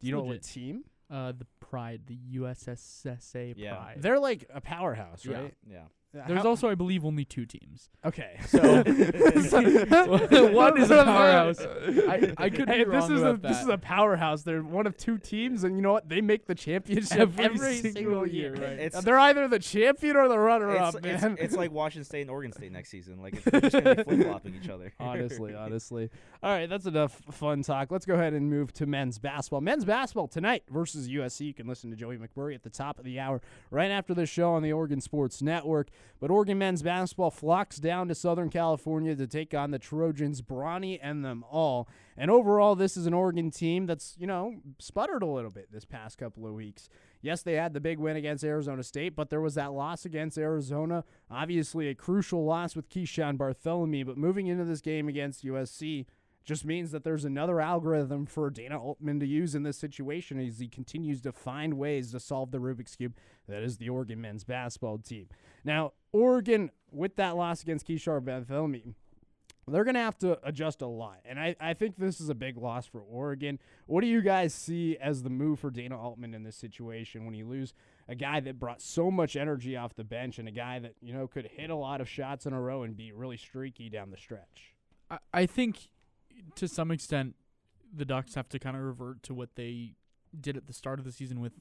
Do 0.00 0.06
you 0.06 0.12
know 0.14 0.22
what 0.22 0.42
team? 0.42 0.84
Uh, 1.10 1.32
the 1.32 1.46
Pride, 1.60 2.02
the 2.06 2.18
USSSA 2.38 3.54
Yeah. 3.56 3.74
Pride. 3.76 3.96
They're 4.00 4.18
like 4.18 4.44
a 4.52 4.60
powerhouse, 4.60 5.24
Yeah. 5.24 5.40
right? 5.40 5.54
Yeah. 5.66 5.84
Uh, 6.16 6.24
There's 6.28 6.42
How- 6.42 6.48
also, 6.48 6.68
I 6.68 6.74
believe, 6.74 7.04
only 7.04 7.24
two 7.24 7.46
teams. 7.46 7.90
okay. 8.04 8.38
So 8.46 8.60
one 10.52 10.80
is 10.80 10.90
a 10.90 11.04
powerhouse. 11.04 11.60
I, 11.60 12.32
I 12.38 12.50
could 12.50 12.68
Hey, 12.68 12.84
be 12.84 12.90
this 12.90 13.02
wrong 13.02 13.12
is 13.12 13.22
a 13.22 13.26
about 13.26 13.42
this 13.42 13.60
is 13.62 13.68
a 13.68 13.78
powerhouse. 13.78 14.42
They're 14.42 14.62
one 14.62 14.86
of 14.86 14.96
two 14.96 15.18
teams, 15.18 15.64
and 15.64 15.76
you 15.76 15.82
know 15.82 15.92
what? 15.92 16.08
They 16.08 16.20
make 16.20 16.46
the 16.46 16.54
championship 16.54 17.18
Every 17.18 17.44
every, 17.44 17.74
single 17.76 17.92
single, 17.92 18.26
year, 18.28 18.54
year. 18.56 18.64
right. 18.64 18.78
It's- 18.78 19.04
they're 19.04 19.18
either 19.18 19.48
the 19.48 19.58
champion 19.58 20.16
or 20.16 20.28
the 20.28 20.38
runner-up, 20.38 20.96
It's, 20.96 21.04
it's, 21.06 21.22
man. 21.22 21.36
it's 21.40 21.54
like 21.56 21.70
Washington 21.70 22.04
State 22.04 22.22
and 22.22 22.30
Oregon 22.30 22.52
State 22.52 22.72
next 22.72 22.90
season. 22.90 23.20
Like 23.20 23.34
it's, 23.34 23.44
they're 23.44 23.60
just 23.60 23.72
gonna 23.84 23.94
be 23.96 24.02
flip 24.04 24.26
flopping 24.26 24.54
each 24.62 24.68
other. 24.68 24.92
honestly, 25.00 25.54
honestly. 25.54 26.10
All 26.42 26.50
right, 26.50 26.68
that's 26.68 26.86
enough 26.86 27.20
fun 27.30 27.62
talk. 27.62 27.90
Let's 27.90 28.06
go 28.06 28.14
ahead 28.14 28.32
and 28.32 28.48
move 28.50 28.72
to 28.74 28.86
men's 28.86 29.18
basketball. 29.18 29.60
Men's 29.60 29.84
basketball 29.84 30.28
tonight 30.28 30.64
versus 30.70 31.08
USC. 31.08 31.46
You 31.46 31.54
can 31.54 31.66
listen 31.66 31.90
to 31.90 31.96
Joey 31.96 32.18
McMurray 32.18 32.54
at 32.54 32.62
the 32.62 32.70
top 32.70 32.98
of 32.98 33.04
the 33.04 33.18
hour 33.20 33.40
right 33.70 33.90
after 33.90 34.14
the 34.14 34.26
show 34.26 34.52
on 34.52 34.62
the 34.62 34.72
Oregon 34.72 35.00
Sports 35.00 35.42
Network. 35.42 35.88
But 36.20 36.30
Oregon 36.30 36.58
men's 36.58 36.82
basketball 36.82 37.30
flocks 37.30 37.78
down 37.78 38.08
to 38.08 38.14
Southern 38.14 38.48
California 38.48 39.14
to 39.14 39.26
take 39.26 39.54
on 39.54 39.70
the 39.70 39.78
Trojans, 39.78 40.42
Bronny 40.42 40.98
and 41.02 41.24
them 41.24 41.44
all. 41.50 41.88
And 42.16 42.30
overall, 42.30 42.74
this 42.74 42.96
is 42.96 43.06
an 43.06 43.14
Oregon 43.14 43.50
team 43.50 43.86
that's, 43.86 44.16
you 44.18 44.26
know, 44.26 44.56
sputtered 44.78 45.22
a 45.22 45.26
little 45.26 45.50
bit 45.50 45.70
this 45.70 45.84
past 45.84 46.18
couple 46.18 46.46
of 46.46 46.54
weeks. 46.54 46.88
Yes, 47.20 47.42
they 47.42 47.54
had 47.54 47.74
the 47.74 47.80
big 47.80 47.98
win 47.98 48.16
against 48.16 48.44
Arizona 48.44 48.82
State, 48.82 49.16
but 49.16 49.30
there 49.30 49.40
was 49.40 49.54
that 49.56 49.72
loss 49.72 50.04
against 50.04 50.38
Arizona. 50.38 51.04
Obviously, 51.30 51.88
a 51.88 51.94
crucial 51.94 52.44
loss 52.44 52.76
with 52.76 52.88
Keeshawn 52.88 53.36
Barthelemy. 53.36 54.06
But 54.06 54.16
moving 54.16 54.46
into 54.46 54.64
this 54.64 54.80
game 54.80 55.08
against 55.08 55.44
USC 55.44 56.06
just 56.46 56.64
means 56.64 56.92
that 56.92 57.02
there's 57.02 57.24
another 57.24 57.60
algorithm 57.60 58.24
for 58.24 58.48
Dana 58.50 58.80
Altman 58.80 59.18
to 59.18 59.26
use 59.26 59.56
in 59.56 59.64
this 59.64 59.76
situation 59.76 60.38
as 60.38 60.60
he 60.60 60.68
continues 60.68 61.20
to 61.22 61.32
find 61.32 61.74
ways 61.74 62.12
to 62.12 62.20
solve 62.20 62.52
the 62.52 62.58
Rubik's 62.58 62.94
Cube 62.94 63.16
that 63.48 63.62
is 63.62 63.78
the 63.78 63.88
Oregon 63.88 64.20
men's 64.20 64.44
basketball 64.44 64.98
team. 64.98 65.28
Now, 65.66 65.92
Oregon, 66.12 66.70
with 66.92 67.16
that 67.16 67.36
loss 67.36 67.62
against 67.62 67.88
Keeshawn 67.88 68.22
Barthelemy, 68.22 68.94
they're 69.66 69.82
going 69.82 69.94
to 69.94 70.00
have 70.00 70.16
to 70.18 70.38
adjust 70.46 70.80
a 70.80 70.86
lot. 70.86 71.18
And 71.24 71.40
I, 71.40 71.56
I 71.60 71.74
think 71.74 71.96
this 71.96 72.20
is 72.20 72.28
a 72.28 72.36
big 72.36 72.56
loss 72.56 72.86
for 72.86 73.00
Oregon. 73.00 73.58
What 73.86 74.02
do 74.02 74.06
you 74.06 74.22
guys 74.22 74.54
see 74.54 74.96
as 74.96 75.24
the 75.24 75.28
move 75.28 75.58
for 75.58 75.70
Dana 75.70 76.00
Altman 76.00 76.34
in 76.34 76.44
this 76.44 76.54
situation 76.54 77.26
when 77.26 77.34
you 77.34 77.48
lose 77.48 77.74
a 78.08 78.14
guy 78.14 78.38
that 78.38 78.60
brought 78.60 78.80
so 78.80 79.10
much 79.10 79.34
energy 79.34 79.76
off 79.76 79.96
the 79.96 80.04
bench 80.04 80.38
and 80.38 80.46
a 80.46 80.52
guy 80.52 80.78
that, 80.78 80.94
you 81.00 81.12
know, 81.12 81.26
could 81.26 81.50
hit 81.52 81.68
a 81.68 81.74
lot 81.74 82.00
of 82.00 82.08
shots 82.08 82.46
in 82.46 82.52
a 82.52 82.60
row 82.60 82.84
and 82.84 82.96
be 82.96 83.10
really 83.10 83.36
streaky 83.36 83.90
down 83.90 84.12
the 84.12 84.16
stretch? 84.16 84.76
I, 85.10 85.18
I 85.34 85.46
think 85.46 85.88
to 86.54 86.68
some 86.68 86.92
extent 86.92 87.34
the 87.92 88.04
Ducks 88.04 88.36
have 88.36 88.48
to 88.50 88.60
kind 88.60 88.76
of 88.76 88.82
revert 88.82 89.24
to 89.24 89.34
what 89.34 89.56
they 89.56 89.94
did 90.40 90.56
at 90.56 90.68
the 90.68 90.72
start 90.72 91.00
of 91.00 91.04
the 91.04 91.12
season 91.12 91.40
with 91.40 91.54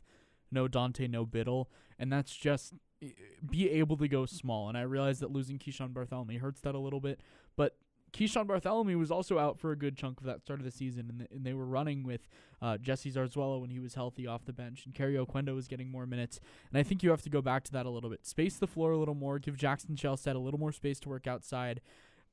no 0.51 0.67
Dante, 0.67 1.07
no 1.07 1.25
Bittle, 1.25 1.65
and 1.97 2.11
that's 2.11 2.35
just 2.35 2.73
eh, 3.01 3.09
be 3.49 3.69
able 3.69 3.97
to 3.97 4.07
go 4.07 4.25
small. 4.25 4.69
And 4.69 4.77
I 4.77 4.81
realize 4.81 5.19
that 5.19 5.31
losing 5.31 5.59
Keeshawn 5.59 5.93
Barthelemy 5.93 6.39
hurts 6.39 6.61
that 6.61 6.75
a 6.75 6.79
little 6.79 6.99
bit, 6.99 7.21
but 7.55 7.75
Keeshawn 8.15 8.47
Barthelemy 8.47 8.97
was 8.97 9.11
also 9.11 9.37
out 9.37 9.59
for 9.59 9.71
a 9.71 9.75
good 9.75 9.97
chunk 9.97 10.21
of 10.21 10.25
that 10.25 10.41
start 10.41 10.59
of 10.59 10.65
the 10.65 10.71
season, 10.71 11.09
and, 11.09 11.27
and 11.29 11.45
they 11.45 11.53
were 11.53 11.65
running 11.65 12.03
with 12.03 12.29
uh, 12.61 12.77
Jesse 12.77 13.11
Zarzuela 13.11 13.59
when 13.59 13.69
he 13.69 13.79
was 13.79 13.95
healthy 13.95 14.25
off 14.25 14.45
the 14.45 14.53
bench, 14.53 14.85
and 14.85 14.95
Kario 14.95 15.27
Oquendo 15.27 15.53
was 15.53 15.67
getting 15.67 15.91
more 15.91 16.05
minutes. 16.05 16.39
And 16.71 16.79
I 16.79 16.83
think 16.83 17.03
you 17.03 17.09
have 17.09 17.21
to 17.23 17.29
go 17.29 17.41
back 17.41 17.65
to 17.65 17.71
that 17.73 17.85
a 17.85 17.89
little 17.89 18.09
bit. 18.09 18.25
Space 18.25 18.55
the 18.55 18.67
floor 18.67 18.91
a 18.91 18.97
little 18.97 19.15
more, 19.15 19.37
give 19.37 19.57
Jackson 19.57 19.95
Shelstad 19.95 20.35
a 20.35 20.39
little 20.39 20.59
more 20.59 20.71
space 20.71 20.99
to 21.01 21.09
work 21.09 21.27
outside. 21.27 21.81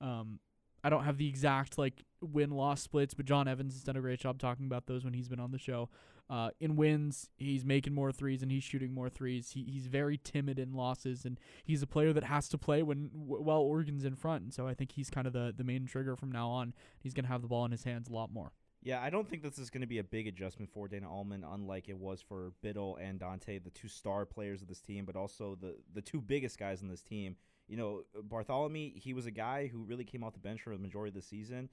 Um, 0.00 0.38
I 0.84 0.90
don't 0.90 1.04
have 1.04 1.16
the 1.16 1.28
exact 1.28 1.78
like 1.78 2.04
win 2.20 2.50
loss 2.50 2.82
splits, 2.82 3.14
but 3.14 3.26
John 3.26 3.48
Evans 3.48 3.74
has 3.74 3.82
done 3.82 3.96
a 3.96 4.00
great 4.00 4.20
job 4.20 4.38
talking 4.38 4.66
about 4.66 4.86
those 4.86 5.04
when 5.04 5.14
he's 5.14 5.28
been 5.28 5.40
on 5.40 5.52
the 5.52 5.58
show. 5.58 5.88
Uh, 6.30 6.50
in 6.60 6.76
wins, 6.76 7.28
he's 7.36 7.64
making 7.64 7.92
more 7.92 8.10
threes 8.10 8.42
and 8.42 8.50
he's 8.50 8.64
shooting 8.64 8.94
more 8.94 9.10
threes. 9.10 9.50
He, 9.50 9.64
he's 9.64 9.86
very 9.86 10.16
timid 10.16 10.58
in 10.58 10.72
losses, 10.72 11.24
and 11.24 11.38
he's 11.64 11.82
a 11.82 11.86
player 11.86 12.12
that 12.12 12.24
has 12.24 12.48
to 12.50 12.58
play 12.58 12.82
when 12.82 13.10
w- 13.10 13.42
while 13.42 13.58
Oregon's 13.58 14.04
in 14.04 14.16
front. 14.16 14.44
And 14.44 14.54
so 14.54 14.66
I 14.66 14.74
think 14.74 14.92
he's 14.92 15.10
kind 15.10 15.26
of 15.26 15.32
the 15.32 15.52
the 15.56 15.64
main 15.64 15.86
trigger 15.86 16.16
from 16.16 16.32
now 16.32 16.48
on. 16.48 16.74
He's 17.00 17.12
gonna 17.12 17.28
have 17.28 17.42
the 17.42 17.48
ball 17.48 17.64
in 17.64 17.70
his 17.72 17.84
hands 17.84 18.08
a 18.08 18.12
lot 18.12 18.32
more. 18.32 18.52
Yeah, 18.84 19.00
I 19.00 19.10
don't 19.10 19.28
think 19.28 19.42
this 19.42 19.58
is 19.58 19.70
going 19.70 19.82
to 19.82 19.86
be 19.86 19.98
a 19.98 20.04
big 20.04 20.26
adjustment 20.26 20.68
for 20.72 20.88
Dana 20.88 21.08
Altman, 21.08 21.44
unlike 21.44 21.88
it 21.88 21.96
was 21.96 22.20
for 22.20 22.52
Bittle 22.64 22.96
and 23.00 23.20
Dante, 23.20 23.60
the 23.60 23.70
two 23.70 23.86
star 23.86 24.26
players 24.26 24.60
of 24.60 24.66
this 24.66 24.80
team, 24.80 25.04
but 25.04 25.14
also 25.14 25.56
the 25.60 25.76
the 25.94 26.02
two 26.02 26.20
biggest 26.20 26.58
guys 26.58 26.82
in 26.82 26.88
this 26.88 27.02
team. 27.02 27.36
You 27.72 27.78
know, 27.78 28.02
uh, 28.14 28.20
Barthelemy, 28.20 28.98
he 28.98 29.14
was 29.14 29.24
a 29.24 29.30
guy 29.30 29.66
who 29.66 29.78
really 29.78 30.04
came 30.04 30.22
off 30.22 30.34
the 30.34 30.38
bench 30.38 30.60
for 30.60 30.76
the 30.76 30.78
majority 30.78 31.08
of 31.08 31.14
the 31.14 31.22
season. 31.26 31.70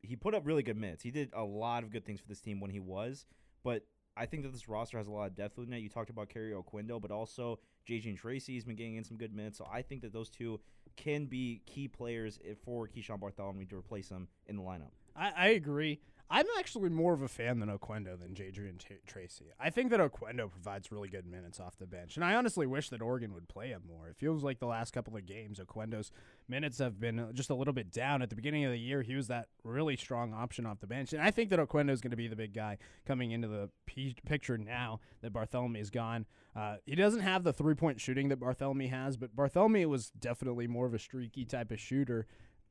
He 0.00 0.16
put 0.16 0.34
up 0.34 0.46
really 0.46 0.62
good 0.62 0.78
minutes. 0.78 1.02
He 1.02 1.10
did 1.10 1.28
a 1.34 1.44
lot 1.44 1.82
of 1.82 1.90
good 1.90 2.06
things 2.06 2.18
for 2.18 2.26
this 2.26 2.40
team 2.40 2.60
when 2.60 2.70
he 2.70 2.80
was, 2.80 3.26
but 3.62 3.84
I 4.16 4.24
think 4.24 4.42
that 4.44 4.52
this 4.52 4.70
roster 4.70 4.96
has 4.96 5.06
a 5.06 5.10
lot 5.10 5.26
of 5.26 5.34
depth 5.34 5.58
within 5.58 5.74
it. 5.74 5.80
You 5.80 5.90
talked 5.90 6.08
about 6.08 6.30
Kerry 6.30 6.52
Oquendo, 6.52 6.98
but 6.98 7.10
also 7.10 7.58
JJ 7.86 8.06
and 8.06 8.16
Tracey's 8.16 8.64
been 8.64 8.74
getting 8.74 8.96
in 8.96 9.04
some 9.04 9.18
good 9.18 9.34
minutes. 9.34 9.58
So 9.58 9.68
I 9.70 9.82
think 9.82 10.00
that 10.00 10.14
those 10.14 10.30
two 10.30 10.60
can 10.96 11.26
be 11.26 11.60
key 11.66 11.88
players 11.88 12.38
eh, 12.48 12.54
for 12.64 12.88
Keeshawn 12.88 13.20
Barthelemy 13.20 13.68
to 13.68 13.76
replace 13.76 14.08
him 14.08 14.28
in 14.46 14.56
the 14.56 14.62
lineup. 14.62 14.92
I, 15.14 15.32
I 15.36 15.48
agree. 15.48 16.00
I'm 16.30 16.46
actually 16.58 16.88
more 16.88 17.12
of 17.12 17.20
a 17.20 17.28
fan 17.28 17.60
than 17.60 17.68
Oquendo 17.68 18.18
than 18.18 18.34
Jadrian 18.34 18.78
T- 18.78 18.96
Tracey. 19.06 19.52
I 19.60 19.68
think 19.68 19.90
that 19.90 20.00
Oquendo 20.00 20.50
provides 20.50 20.90
really 20.90 21.08
good 21.08 21.26
minutes 21.26 21.60
off 21.60 21.76
the 21.76 21.86
bench, 21.86 22.16
and 22.16 22.24
I 22.24 22.34
honestly 22.34 22.66
wish 22.66 22.88
that 22.88 23.02
Oregon 23.02 23.34
would 23.34 23.46
play 23.46 23.68
him 23.68 23.82
more. 23.86 24.08
It 24.08 24.16
feels 24.16 24.42
like 24.42 24.58
the 24.58 24.66
last 24.66 24.92
couple 24.92 25.16
of 25.16 25.26
games, 25.26 25.60
Oquendo's 25.60 26.10
minutes 26.48 26.78
have 26.78 26.98
been 26.98 27.28
just 27.34 27.50
a 27.50 27.54
little 27.54 27.74
bit 27.74 27.92
down. 27.92 28.22
At 28.22 28.30
the 28.30 28.36
beginning 28.36 28.64
of 28.64 28.72
the 28.72 28.78
year, 28.78 29.02
he 29.02 29.14
was 29.14 29.28
that 29.28 29.48
really 29.64 29.96
strong 29.96 30.32
option 30.32 30.64
off 30.64 30.80
the 30.80 30.86
bench, 30.86 31.12
and 31.12 31.22
I 31.22 31.30
think 31.30 31.50
that 31.50 31.58
Oquendo 31.58 31.90
is 31.90 32.00
going 32.00 32.10
to 32.10 32.16
be 32.16 32.28
the 32.28 32.36
big 32.36 32.54
guy 32.54 32.78
coming 33.06 33.30
into 33.32 33.48
the 33.48 33.68
p- 33.86 34.16
picture 34.24 34.56
now 34.56 35.00
that 35.20 35.32
Barthelemy 35.32 35.80
is 35.80 35.90
gone. 35.90 36.24
Uh, 36.56 36.76
he 36.86 36.94
doesn't 36.94 37.20
have 37.20 37.44
the 37.44 37.52
three 37.52 37.74
point 37.74 38.00
shooting 38.00 38.28
that 38.30 38.40
Barthelemy 38.40 38.88
has, 38.88 39.18
but 39.18 39.36
Barthelemy 39.36 39.86
was 39.86 40.08
definitely 40.10 40.66
more 40.68 40.86
of 40.86 40.94
a 40.94 40.98
streaky 40.98 41.44
type 41.44 41.70
of 41.70 41.78
shooter. 41.78 42.26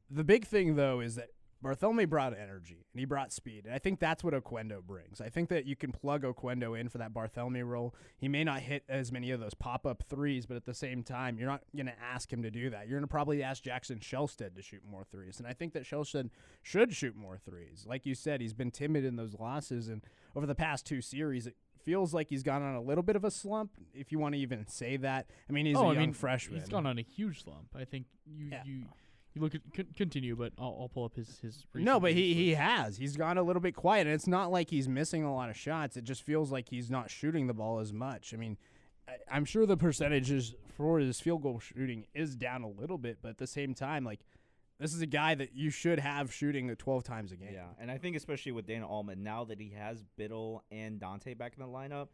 The 0.10 0.24
big 0.24 0.46
thing, 0.46 0.76
though, 0.76 1.00
is 1.00 1.16
that 1.16 1.30
Barthelemy 1.64 2.08
brought 2.08 2.38
energy 2.38 2.86
and 2.92 3.00
he 3.00 3.06
brought 3.06 3.32
speed. 3.32 3.66
And 3.66 3.74
I 3.74 3.80
think 3.80 4.00
that's 4.00 4.24
what 4.24 4.34
Oquendo 4.34 4.82
brings. 4.84 5.22
I 5.22 5.30
think 5.30 5.50
that 5.50 5.66
you 5.66 5.76
can 5.76 5.92
plug 5.92 6.24
Oquendo 6.24 6.78
in 6.80 6.90
for 6.90 6.98
that 6.98 7.14
Barthelemy 7.14 7.66
role. 7.66 7.96
He 8.18 8.28
may 8.28 8.44
not 8.44 8.60
hit 8.60 8.84
as 8.90 9.12
many 9.12 9.32
of 9.32 9.40
those 9.40 9.54
pop 9.54 9.86
up 9.86 10.04
threes, 10.10 10.46
but 10.46 10.58
at 10.58 10.66
the 10.66 10.74
same 10.74 11.04
time, 11.04 11.38
you're 11.38 11.48
not 11.50 11.62
going 11.76 11.86
to 11.86 12.00
ask 12.02 12.32
him 12.32 12.44
to 12.44 12.52
do 12.52 12.70
that. 12.70 12.88
You're 12.88 13.00
going 13.00 13.08
to 13.08 13.12
probably 13.12 13.42
ask 13.42 13.64
Jackson 13.64 14.00
Shelstad 14.00 14.56
to 14.56 14.62
shoot 14.62 14.82
more 14.90 15.06
threes. 15.10 15.40
And 15.40 15.48
I 15.48 15.54
think 15.54 15.74
that 15.74 15.84
Shelstad 15.84 16.30
should 16.62 16.94
shoot 16.94 17.16
more 17.16 17.38
threes. 17.38 17.86
Like 17.88 18.06
you 18.06 18.14
said, 18.16 18.42
he's 18.42 18.54
been 18.54 18.72
timid 18.72 19.06
in 19.06 19.16
those 19.16 19.36
losses. 19.40 19.88
And 19.88 20.02
over 20.36 20.46
the 20.46 20.56
past 20.56 20.86
two 20.86 21.02
series, 21.02 21.48
it 21.48 21.56
feels 21.84 22.14
like 22.14 22.30
he's 22.30 22.44
gone 22.44 22.62
on 22.62 22.76
a 22.76 22.82
little 22.82 23.04
bit 23.04 23.16
of 23.16 23.24
a 23.24 23.32
slump, 23.32 23.72
if 23.94 24.12
you 24.12 24.20
want 24.20 24.36
to 24.36 24.40
even 24.40 24.68
say 24.68 24.98
that. 24.98 25.28
I 25.50 25.54
mean, 25.54 25.66
he's 25.66 25.78
oh, 25.78 25.88
a 25.88 25.90
I 25.90 25.94
young 25.94 26.00
mean, 26.02 26.14
freshman. 26.14 26.60
He's 26.60 26.70
gone 26.70 26.86
on 26.86 26.98
a 26.98 27.02
huge 27.02 27.44
slump. 27.44 27.76
I 27.76 27.86
think 27.86 28.06
you 28.26 28.50
Yeah. 28.52 28.64
you 28.66 28.86
you 29.36 29.42
look 29.42 29.56
at 29.56 29.62
con- 29.74 29.88
continue, 29.96 30.36
but 30.36 30.54
I'll, 30.60 30.78
I'll 30.82 30.90
pull 30.90 31.06
up 31.06 31.16
his 31.16 31.40
his. 31.40 31.66
No, 31.74 32.00
but 32.00 32.14
he, 32.14 32.34
he 32.34 32.54
has. 32.54 32.98
He's 32.98 33.18
gone 33.18 33.38
a 33.38 33.44
little 33.44 33.62
bit 33.62 33.76
quiet, 33.76 34.08
and 34.08 34.14
it's 34.14 34.28
not 34.28 34.52
like 34.52 34.70
he's 34.70 34.88
missing 34.88 35.24
a 35.24 35.34
lot 35.34 35.50
of 35.50 35.58
shots. 35.58 35.98
It 35.98 36.04
just 36.04 36.24
feels 36.24 36.52
like 36.52 36.70
he's 36.70 36.90
not 36.90 37.10
shooting 37.10 37.48
the 37.48 37.54
ball 37.54 37.80
as 37.80 37.92
much. 37.92 38.34
I 38.34 38.38
mean, 38.38 38.58
I, 39.08 39.14
I'm 39.32 39.46
sure 39.46 39.66
the 39.66 39.78
percentages 39.78 40.54
for 40.78 41.00
his 41.00 41.20
field 41.20 41.42
goal 41.42 41.60
shooting 41.60 42.06
is 42.14 42.36
down 42.36 42.64
a 42.64 42.70
little 42.70 42.98
bit, 42.98 43.20
but 43.22 43.30
at 43.30 43.38
the 43.38 43.48
same 43.48 43.74
time, 43.74 44.04
like 44.04 44.20
this 44.80 44.94
is 44.94 45.02
a 45.02 45.08
guy 45.08 45.36
that 45.36 45.56
you 45.56 45.70
should 45.70 46.00
have 46.00 46.34
shooting 46.34 46.70
at 46.70 46.80
12 46.80 47.04
times 47.04 47.32
a 47.32 47.36
game. 47.36 47.54
Yeah, 47.54 47.68
and 47.80 47.90
I 47.90 47.98
think 47.98 48.16
especially 48.16 48.52
with 48.52 48.66
Dana 48.66 48.88
Altman, 48.88 49.24
now 49.24 49.46
that 49.46 49.60
he 49.60 49.74
has 49.78 50.04
Bittle 50.20 50.62
and 50.72 51.00
Dante 51.00 51.34
back 51.34 51.54
in 51.58 51.64
the 51.64 51.70
lineup, 51.70 52.10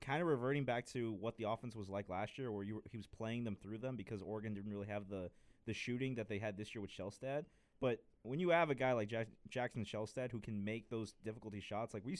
kind 0.00 0.20
of 0.20 0.28
reverting 0.28 0.64
back 0.64 0.86
to 0.86 1.12
what 1.12 1.36
the 1.36 1.48
offense 1.48 1.74
was 1.74 1.88
like 1.88 2.08
last 2.08 2.38
year, 2.38 2.52
where 2.52 2.62
you 2.62 2.76
were, 2.76 2.82
he 2.90 2.96
was 2.96 3.06
playing 3.06 3.44
them 3.44 3.56
through 3.56 3.78
them 3.78 3.96
because 3.96 4.22
Oregon 4.22 4.54
didn't 4.54 4.70
really 4.70 4.86
have 4.86 5.08
the 5.08 5.30
the 5.66 5.74
shooting 5.74 6.14
that 6.16 6.28
they 6.28 6.38
had 6.38 6.56
this 6.56 6.74
year 6.74 6.82
with 6.82 6.90
Shelstad. 6.90 7.44
But 7.80 8.00
when 8.22 8.40
you 8.40 8.50
have 8.50 8.70
a 8.70 8.74
guy 8.74 8.92
like 8.92 9.08
Jack, 9.08 9.28
Jackson 9.48 9.84
Shelstad 9.84 10.30
who 10.30 10.40
can 10.40 10.64
make 10.64 10.88
those 10.88 11.14
difficulty 11.24 11.60
shots, 11.60 11.92
like 11.92 12.04
we, 12.04 12.16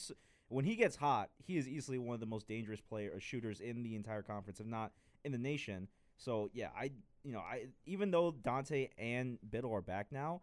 when 0.49 0.65
he 0.65 0.77
gets 0.77 0.97
hot, 0.97 1.31
he 1.39 1.57
is 1.57 1.69
easily 1.69 1.99
one 1.99 2.15
of 2.15 2.21
the 2.21 2.27
most 2.27 2.49
dangerous 2.49 2.81
player 2.81 3.11
or 3.15 3.21
shooters 3.21 3.61
in 3.61 3.83
the 3.83 3.95
entire 3.95 4.23
conference, 4.23 4.61
if 4.61 4.67
not 4.67 4.93
in 5.25 5.33
the 5.33 5.39
nation. 5.39 5.89
So 6.17 6.51
yeah, 6.53 6.69
I 6.77 6.91
you 7.25 7.33
know 7.33 7.41
I 7.41 7.67
even 7.87 8.11
though 8.11 8.33
Dante 8.33 8.89
and 8.99 9.39
Bittle 9.49 9.73
are 9.73 9.83
back 9.83 10.09
now, 10.11 10.43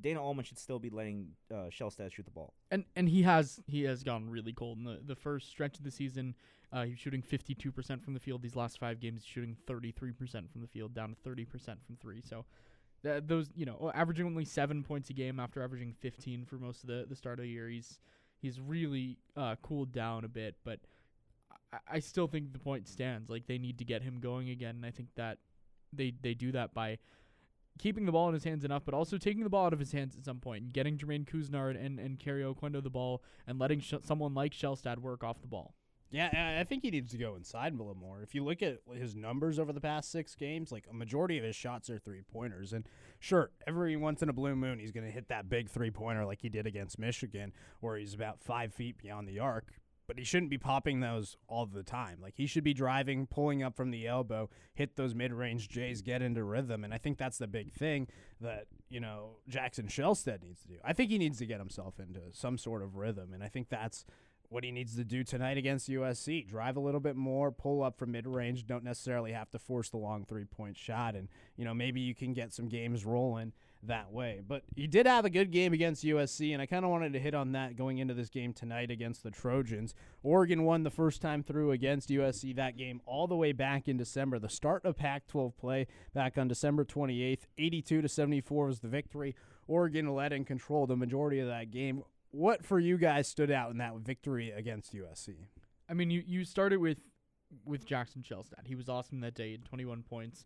Dana 0.00 0.22
Altman 0.22 0.44
should 0.44 0.58
still 0.58 0.78
be 0.78 0.90
letting 0.90 1.28
uh, 1.50 1.68
Shelstad 1.70 2.12
shoot 2.12 2.24
the 2.24 2.30
ball. 2.30 2.52
and 2.70 2.84
and 2.94 3.08
he 3.08 3.22
has 3.22 3.60
he 3.66 3.84
has 3.84 4.02
gone 4.02 4.28
really 4.28 4.52
cold 4.52 4.78
in 4.78 4.84
the 4.84 5.00
the 5.04 5.16
first 5.16 5.48
stretch 5.48 5.78
of 5.78 5.84
the 5.84 5.90
season. 5.90 6.34
Uh, 6.72 6.82
he 6.82 6.90
was 6.90 6.98
shooting 6.98 7.22
52% 7.22 8.02
from 8.02 8.12
the 8.12 8.18
field. 8.20 8.42
These 8.42 8.56
last 8.56 8.80
five 8.80 8.98
games, 8.98 9.24
shooting 9.24 9.56
33% 9.68 10.50
from 10.50 10.60
the 10.62 10.66
field, 10.66 10.94
down 10.94 11.14
to 11.14 11.30
30% 11.30 11.46
from 11.86 11.96
three. 12.00 12.20
So, 12.20 12.44
th- 13.04 13.22
those 13.24 13.50
you 13.54 13.64
know, 13.64 13.92
averaging 13.94 14.26
only 14.26 14.44
seven 14.44 14.82
points 14.82 15.08
a 15.08 15.12
game 15.12 15.38
after 15.38 15.62
averaging 15.62 15.94
15 16.00 16.44
for 16.44 16.56
most 16.56 16.82
of 16.82 16.88
the 16.88 17.06
the 17.08 17.16
start 17.16 17.38
of 17.38 17.44
the 17.44 17.48
year. 17.50 17.68
He's 17.68 17.98
he's 18.42 18.60
really 18.60 19.18
uh, 19.36 19.54
cooled 19.62 19.92
down 19.92 20.24
a 20.24 20.28
bit, 20.28 20.56
but 20.64 20.80
I, 21.72 21.78
I 21.92 21.98
still 22.00 22.26
think 22.26 22.52
the 22.52 22.58
point 22.58 22.88
stands. 22.88 23.30
Like 23.30 23.46
they 23.46 23.58
need 23.58 23.78
to 23.78 23.84
get 23.84 24.02
him 24.02 24.18
going 24.20 24.50
again, 24.50 24.76
and 24.76 24.84
I 24.84 24.90
think 24.90 25.08
that 25.14 25.38
they 25.92 26.12
they 26.20 26.34
do 26.34 26.52
that 26.52 26.74
by 26.74 26.98
keeping 27.78 28.06
the 28.06 28.12
ball 28.12 28.28
in 28.28 28.34
his 28.34 28.44
hands 28.44 28.64
enough, 28.64 28.84
but 28.84 28.94
also 28.94 29.18
taking 29.18 29.44
the 29.44 29.50
ball 29.50 29.66
out 29.66 29.72
of 29.72 29.78
his 29.78 29.92
hands 29.92 30.16
at 30.16 30.24
some 30.24 30.38
point 30.38 30.64
and 30.64 30.72
getting 30.72 30.96
Jermaine 30.96 31.26
Couisnard 31.26 31.76
and, 31.82 31.98
and 31.98 32.18
Kario 32.18 32.54
Oquendo 32.54 32.82
the 32.82 32.90
ball 32.90 33.22
and 33.46 33.58
letting 33.58 33.80
sh- 33.80 33.94
someone 34.02 34.34
like 34.34 34.52
Shelstad 34.52 34.98
work 34.98 35.22
off 35.22 35.40
the 35.40 35.48
ball. 35.48 35.74
Yeah, 36.10 36.30
I- 36.32 36.60
I 36.60 36.64
think 36.64 36.82
he 36.84 36.90
needs 36.90 37.10
to 37.10 37.18
go 37.18 37.34
inside 37.34 37.72
a 37.74 37.76
little 37.76 37.96
more. 37.96 38.22
If 38.22 38.34
you 38.34 38.44
look 38.44 38.62
at 38.62 38.78
his 38.94 39.14
numbers 39.16 39.58
over 39.58 39.72
the 39.72 39.80
past 39.80 40.10
six 40.10 40.34
games, 40.36 40.70
like 40.70 40.86
a 40.88 40.94
majority 40.94 41.36
of 41.36 41.44
his 41.44 41.56
shots 41.56 41.90
are 41.90 41.98
three 41.98 42.22
pointers. 42.22 42.72
And 42.72 42.88
sure, 43.18 43.50
every 43.66 43.96
once 43.96 44.22
in 44.22 44.28
a 44.28 44.32
blue 44.32 44.54
moon, 44.54 44.78
he's 44.78 44.92
going 44.92 45.04
to 45.04 45.12
hit 45.12 45.28
that 45.28 45.48
big 45.48 45.68
three 45.68 45.90
pointer 45.90 46.24
like 46.24 46.42
he 46.42 46.48
did 46.48 46.66
against 46.66 46.98
Michigan, 46.98 47.52
where 47.80 47.96
he's 47.96 48.14
about 48.14 48.40
five 48.40 48.72
feet 48.72 48.98
beyond 48.98 49.28
the 49.28 49.40
arc. 49.40 49.80
But 50.06 50.18
he 50.18 50.24
shouldn't 50.24 50.50
be 50.50 50.58
popping 50.58 51.00
those 51.00 51.36
all 51.48 51.66
the 51.66 51.82
time. 51.82 52.18
Like 52.22 52.34
he 52.36 52.46
should 52.46 52.62
be 52.62 52.74
driving, 52.74 53.26
pulling 53.26 53.62
up 53.62 53.76
from 53.76 53.90
the 53.90 54.06
elbow, 54.06 54.48
hit 54.74 54.96
those 54.96 55.14
mid 55.14 55.32
range 55.32 55.68
J's, 55.68 56.00
get 56.02 56.22
into 56.22 56.44
rhythm. 56.44 56.84
And 56.84 56.94
I 56.94 56.98
think 56.98 57.18
that's 57.18 57.38
the 57.38 57.48
big 57.48 57.72
thing 57.72 58.06
that, 58.40 58.66
you 58.88 59.00
know, 59.00 59.36
Jackson 59.48 59.86
Shelstad 59.86 60.42
needs 60.42 60.62
to 60.62 60.68
do. 60.68 60.74
I 60.84 60.92
think 60.92 61.10
he 61.10 61.18
needs 61.18 61.38
to 61.38 61.46
get 61.46 61.58
himself 61.58 61.98
into 61.98 62.20
some 62.32 62.56
sort 62.56 62.82
of 62.82 62.96
rhythm. 62.96 63.32
And 63.34 63.42
I 63.42 63.48
think 63.48 63.68
that's 63.68 64.04
what 64.48 64.64
he 64.64 64.70
needs 64.70 64.94
to 64.96 65.04
do 65.04 65.24
tonight 65.24 65.58
against 65.58 65.90
USC. 65.90 66.46
Drive 66.46 66.76
a 66.76 66.80
little 66.80 67.00
bit 67.00 67.16
more, 67.16 67.50
pull 67.50 67.82
up 67.82 67.98
from 67.98 68.12
mid 68.12 68.26
range. 68.26 68.66
Don't 68.66 68.84
necessarily 68.84 69.32
have 69.32 69.50
to 69.50 69.58
force 69.58 69.90
the 69.90 69.96
long 69.96 70.24
three 70.24 70.44
point 70.44 70.76
shot. 70.76 71.16
And, 71.16 71.28
you 71.56 71.64
know, 71.64 71.74
maybe 71.74 72.00
you 72.00 72.14
can 72.14 72.32
get 72.32 72.52
some 72.52 72.68
games 72.68 73.04
rolling 73.04 73.52
that 73.86 74.12
way. 74.12 74.40
But 74.46 74.62
he 74.74 74.86
did 74.86 75.06
have 75.06 75.24
a 75.24 75.30
good 75.30 75.50
game 75.50 75.72
against 75.72 76.04
USC, 76.04 76.52
and 76.52 76.62
I 76.62 76.66
kind 76.66 76.84
of 76.84 76.90
wanted 76.90 77.12
to 77.12 77.18
hit 77.18 77.34
on 77.34 77.52
that 77.52 77.76
going 77.76 77.98
into 77.98 78.14
this 78.14 78.28
game 78.28 78.52
tonight 78.52 78.90
against 78.90 79.22
the 79.22 79.30
Trojans. 79.30 79.94
Oregon 80.22 80.64
won 80.64 80.82
the 80.82 80.90
first 80.90 81.22
time 81.22 81.42
through 81.42 81.72
against 81.72 82.08
USC 82.08 82.54
that 82.56 82.76
game 82.76 83.00
all 83.06 83.26
the 83.26 83.36
way 83.36 83.52
back 83.52 83.88
in 83.88 83.96
December. 83.96 84.38
The 84.38 84.48
start 84.48 84.84
of 84.84 84.96
Pac 84.96 85.26
12 85.28 85.56
play 85.56 85.86
back 86.14 86.38
on 86.38 86.48
December 86.48 86.84
28th, 86.84 87.46
82 87.58 88.02
to 88.02 88.08
74 88.08 88.66
was 88.66 88.80
the 88.80 88.88
victory. 88.88 89.34
Oregon 89.68 90.14
led 90.14 90.32
and 90.32 90.46
controlled 90.46 90.90
the 90.90 90.96
majority 90.96 91.40
of 91.40 91.48
that 91.48 91.70
game. 91.70 92.02
What 92.30 92.64
for 92.64 92.78
you 92.78 92.98
guys 92.98 93.28
stood 93.28 93.50
out 93.50 93.70
in 93.70 93.78
that 93.78 93.94
victory 93.96 94.50
against 94.50 94.94
USC? 94.94 95.34
I 95.88 95.94
mean, 95.94 96.10
you, 96.10 96.22
you 96.26 96.44
started 96.44 96.78
with 96.78 96.98
with 97.64 97.86
Jackson 97.86 98.22
Shelstad. 98.22 98.66
He 98.66 98.74
was 98.74 98.88
awesome 98.88 99.20
that 99.20 99.34
day, 99.34 99.56
21 99.56 100.02
points. 100.02 100.44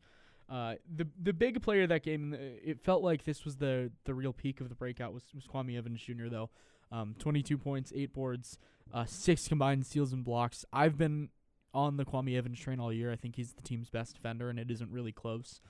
Uh, 0.51 0.75
the 0.97 1.07
the 1.23 1.33
big 1.33 1.63
player 1.63 1.87
that 1.87 2.03
game, 2.03 2.35
uh, 2.35 2.37
it 2.41 2.81
felt 2.83 3.03
like 3.03 3.25
this 3.25 3.45
was 3.45 3.57
the 3.57 3.91
the 4.05 4.13
real 4.13 4.33
peak 4.33 4.61
of 4.61 4.69
the 4.69 4.75
breakout 4.75 5.15
was 5.15 5.23
was 5.35 5.47
Kwame 5.47 5.79
Evans 5.79 6.03
Jr. 6.03 6.27
though, 6.29 6.51
um, 6.91 7.15
22 7.19 7.57
points, 7.57 7.93
eight 7.95 8.13
boards, 8.13 8.59
uh, 8.93 9.05
six 9.05 9.47
combined 9.47 9.87
steals 9.87 10.13
and 10.13 10.25
blocks. 10.25 10.65
I've 10.73 10.99
been 10.99 11.29
on 11.73 11.97
the 11.97 12.05
Kwame 12.05 12.37
Evans 12.37 12.59
train 12.59 12.81
all 12.81 12.93
year. 12.93 13.13
I 13.13 13.17
think 13.17 13.37
he's 13.37 13.53
the 13.53 13.63
team's 13.63 13.91
best 13.91 14.15
defender, 14.15 14.51
and 14.51 14.59
it 14.59 14.71
isn't 14.73 14.91
really 14.91 15.13
close. 15.13 15.61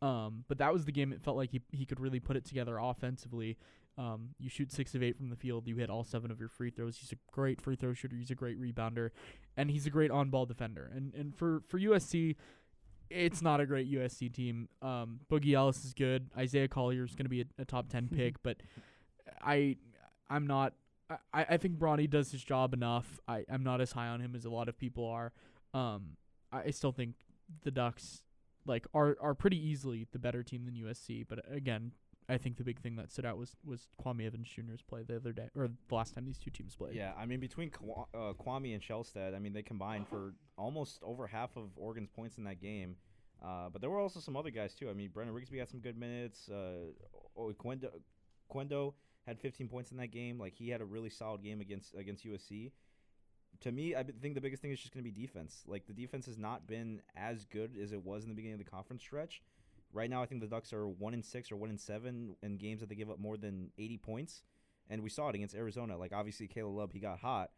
Um, 0.00 0.44
but 0.48 0.58
that 0.58 0.72
was 0.72 0.86
the 0.86 0.92
game. 0.92 1.12
It 1.12 1.22
felt 1.22 1.36
like 1.36 1.50
he 1.50 1.60
he 1.70 1.84
could 1.84 2.00
really 2.00 2.20
put 2.20 2.36
it 2.36 2.44
together 2.46 2.78
offensively. 2.80 3.58
Um, 3.98 4.30
you 4.38 4.48
shoot 4.48 4.72
six 4.72 4.94
of 4.94 5.02
eight 5.02 5.18
from 5.18 5.28
the 5.28 5.36
field. 5.36 5.68
You 5.68 5.76
hit 5.76 5.90
all 5.90 6.04
seven 6.04 6.30
of 6.30 6.40
your 6.40 6.48
free 6.48 6.70
throws. 6.70 6.96
He's 6.96 7.12
a 7.12 7.16
great 7.30 7.60
free 7.60 7.76
throw 7.76 7.92
shooter. 7.92 8.16
He's 8.16 8.30
a 8.30 8.34
great 8.34 8.58
rebounder, 8.58 9.10
and 9.56 9.70
he's 9.70 9.86
a 9.86 9.90
great 9.90 10.10
on-ball 10.10 10.46
defender. 10.46 10.90
And 10.94 11.14
and 11.14 11.36
for 11.36 11.62
for 11.68 11.78
USC, 11.78 12.36
it's 13.12 13.42
not 13.42 13.60
a 13.60 13.66
great 13.66 13.90
USC 13.92 14.32
team. 14.32 14.68
Um, 14.80 15.20
Boogie 15.30 15.54
Ellis 15.54 15.84
is 15.84 15.94
good. 15.94 16.30
Isaiah 16.36 16.68
Collier 16.68 17.04
is 17.04 17.14
going 17.14 17.26
to 17.26 17.30
be 17.30 17.42
a, 17.42 17.44
a 17.58 17.64
top 17.64 17.88
ten 17.88 18.08
pick, 18.08 18.40
but 18.42 18.58
I 19.42 19.76
I'm 20.30 20.46
not. 20.46 20.74
I, 21.10 21.44
I 21.50 21.56
think 21.58 21.78
Bronny 21.78 22.08
does 22.08 22.32
his 22.32 22.42
job 22.42 22.72
enough. 22.72 23.20
I 23.28 23.44
I'm 23.50 23.62
not 23.62 23.80
as 23.80 23.92
high 23.92 24.08
on 24.08 24.20
him 24.20 24.34
as 24.34 24.44
a 24.44 24.50
lot 24.50 24.68
of 24.68 24.78
people 24.78 25.06
are. 25.06 25.32
Um, 25.74 26.16
I 26.52 26.70
still 26.70 26.92
think 26.92 27.14
the 27.62 27.70
Ducks 27.70 28.22
like 28.66 28.86
are 28.94 29.16
are 29.20 29.34
pretty 29.34 29.56
easily 29.56 30.06
the 30.12 30.18
better 30.18 30.42
team 30.42 30.64
than 30.64 30.74
USC. 30.74 31.26
But 31.28 31.40
again, 31.50 31.92
I 32.32 32.38
think 32.38 32.56
the 32.56 32.64
big 32.64 32.80
thing 32.80 32.96
that 32.96 33.10
stood 33.10 33.26
out 33.26 33.36
was 33.36 33.56
was 33.64 33.88
Kwame 34.02 34.26
Evans 34.26 34.48
Jr.'s 34.48 34.82
play 34.82 35.02
the 35.02 35.16
other 35.16 35.32
day 35.32 35.48
or 35.54 35.68
the 35.68 35.94
last 35.94 36.14
time 36.14 36.24
these 36.24 36.38
two 36.38 36.50
teams 36.50 36.74
played. 36.74 36.94
Yeah, 36.94 37.12
I 37.16 37.26
mean 37.26 37.40
between 37.40 37.70
Kwa- 37.70 38.06
uh, 38.14 38.32
Kwame 38.34 38.74
and 38.74 38.82
Shelstad, 38.82 39.34
I 39.34 39.38
mean 39.38 39.52
they 39.52 39.62
combined 39.62 40.08
for 40.08 40.34
almost 40.56 41.02
over 41.02 41.26
half 41.26 41.56
of 41.56 41.70
Oregon's 41.76 42.08
points 42.10 42.38
in 42.38 42.44
that 42.44 42.60
game. 42.60 42.96
Uh, 43.44 43.68
but 43.70 43.80
there 43.80 43.90
were 43.90 43.98
also 43.98 44.20
some 44.20 44.36
other 44.36 44.50
guys 44.50 44.74
too. 44.74 44.88
I 44.88 44.94
mean 44.94 45.10
Brennan 45.12 45.34
Rigsby 45.34 45.58
had 45.58 45.68
some 45.68 45.80
good 45.80 45.98
minutes. 45.98 46.48
Uh, 46.48 46.92
Quendo, 47.36 47.88
Quendo 48.52 48.94
had 49.26 49.38
15 49.38 49.68
points 49.68 49.90
in 49.90 49.96
that 49.98 50.10
game. 50.10 50.38
Like 50.38 50.54
he 50.54 50.68
had 50.68 50.80
a 50.80 50.84
really 50.84 51.10
solid 51.10 51.42
game 51.42 51.60
against 51.60 51.94
against 51.94 52.24
USC. 52.24 52.72
To 53.60 53.70
me, 53.70 53.94
I 53.94 54.02
think 54.02 54.34
the 54.34 54.40
biggest 54.40 54.62
thing 54.62 54.72
is 54.72 54.80
just 54.80 54.94
going 54.94 55.04
to 55.04 55.10
be 55.10 55.20
defense. 55.26 55.62
Like 55.66 55.86
the 55.86 55.92
defense 55.92 56.26
has 56.26 56.38
not 56.38 56.66
been 56.66 57.02
as 57.14 57.44
good 57.44 57.76
as 57.80 57.92
it 57.92 58.02
was 58.02 58.24
in 58.24 58.30
the 58.30 58.34
beginning 58.34 58.54
of 58.58 58.64
the 58.64 58.70
conference 58.70 59.02
stretch. 59.02 59.42
Right 59.92 60.08
now, 60.10 60.22
I 60.22 60.26
think 60.26 60.40
the 60.40 60.46
Ducks 60.46 60.72
are 60.72 60.86
one 60.86 61.14
in 61.14 61.22
six 61.22 61.52
or 61.52 61.56
one 61.56 61.70
in 61.70 61.78
seven 61.78 62.36
in 62.42 62.56
games 62.56 62.80
that 62.80 62.88
they 62.88 62.94
give 62.94 63.10
up 63.10 63.18
more 63.18 63.36
than 63.36 63.70
80 63.78 63.98
points, 63.98 64.42
and 64.88 65.02
we 65.02 65.10
saw 65.10 65.28
it 65.28 65.34
against 65.34 65.54
Arizona. 65.54 65.96
Like 65.96 66.12
obviously, 66.12 66.46
Caleb 66.46 66.74
Love 66.74 66.92
he 66.92 66.98
got 66.98 67.18
hot, 67.18 67.50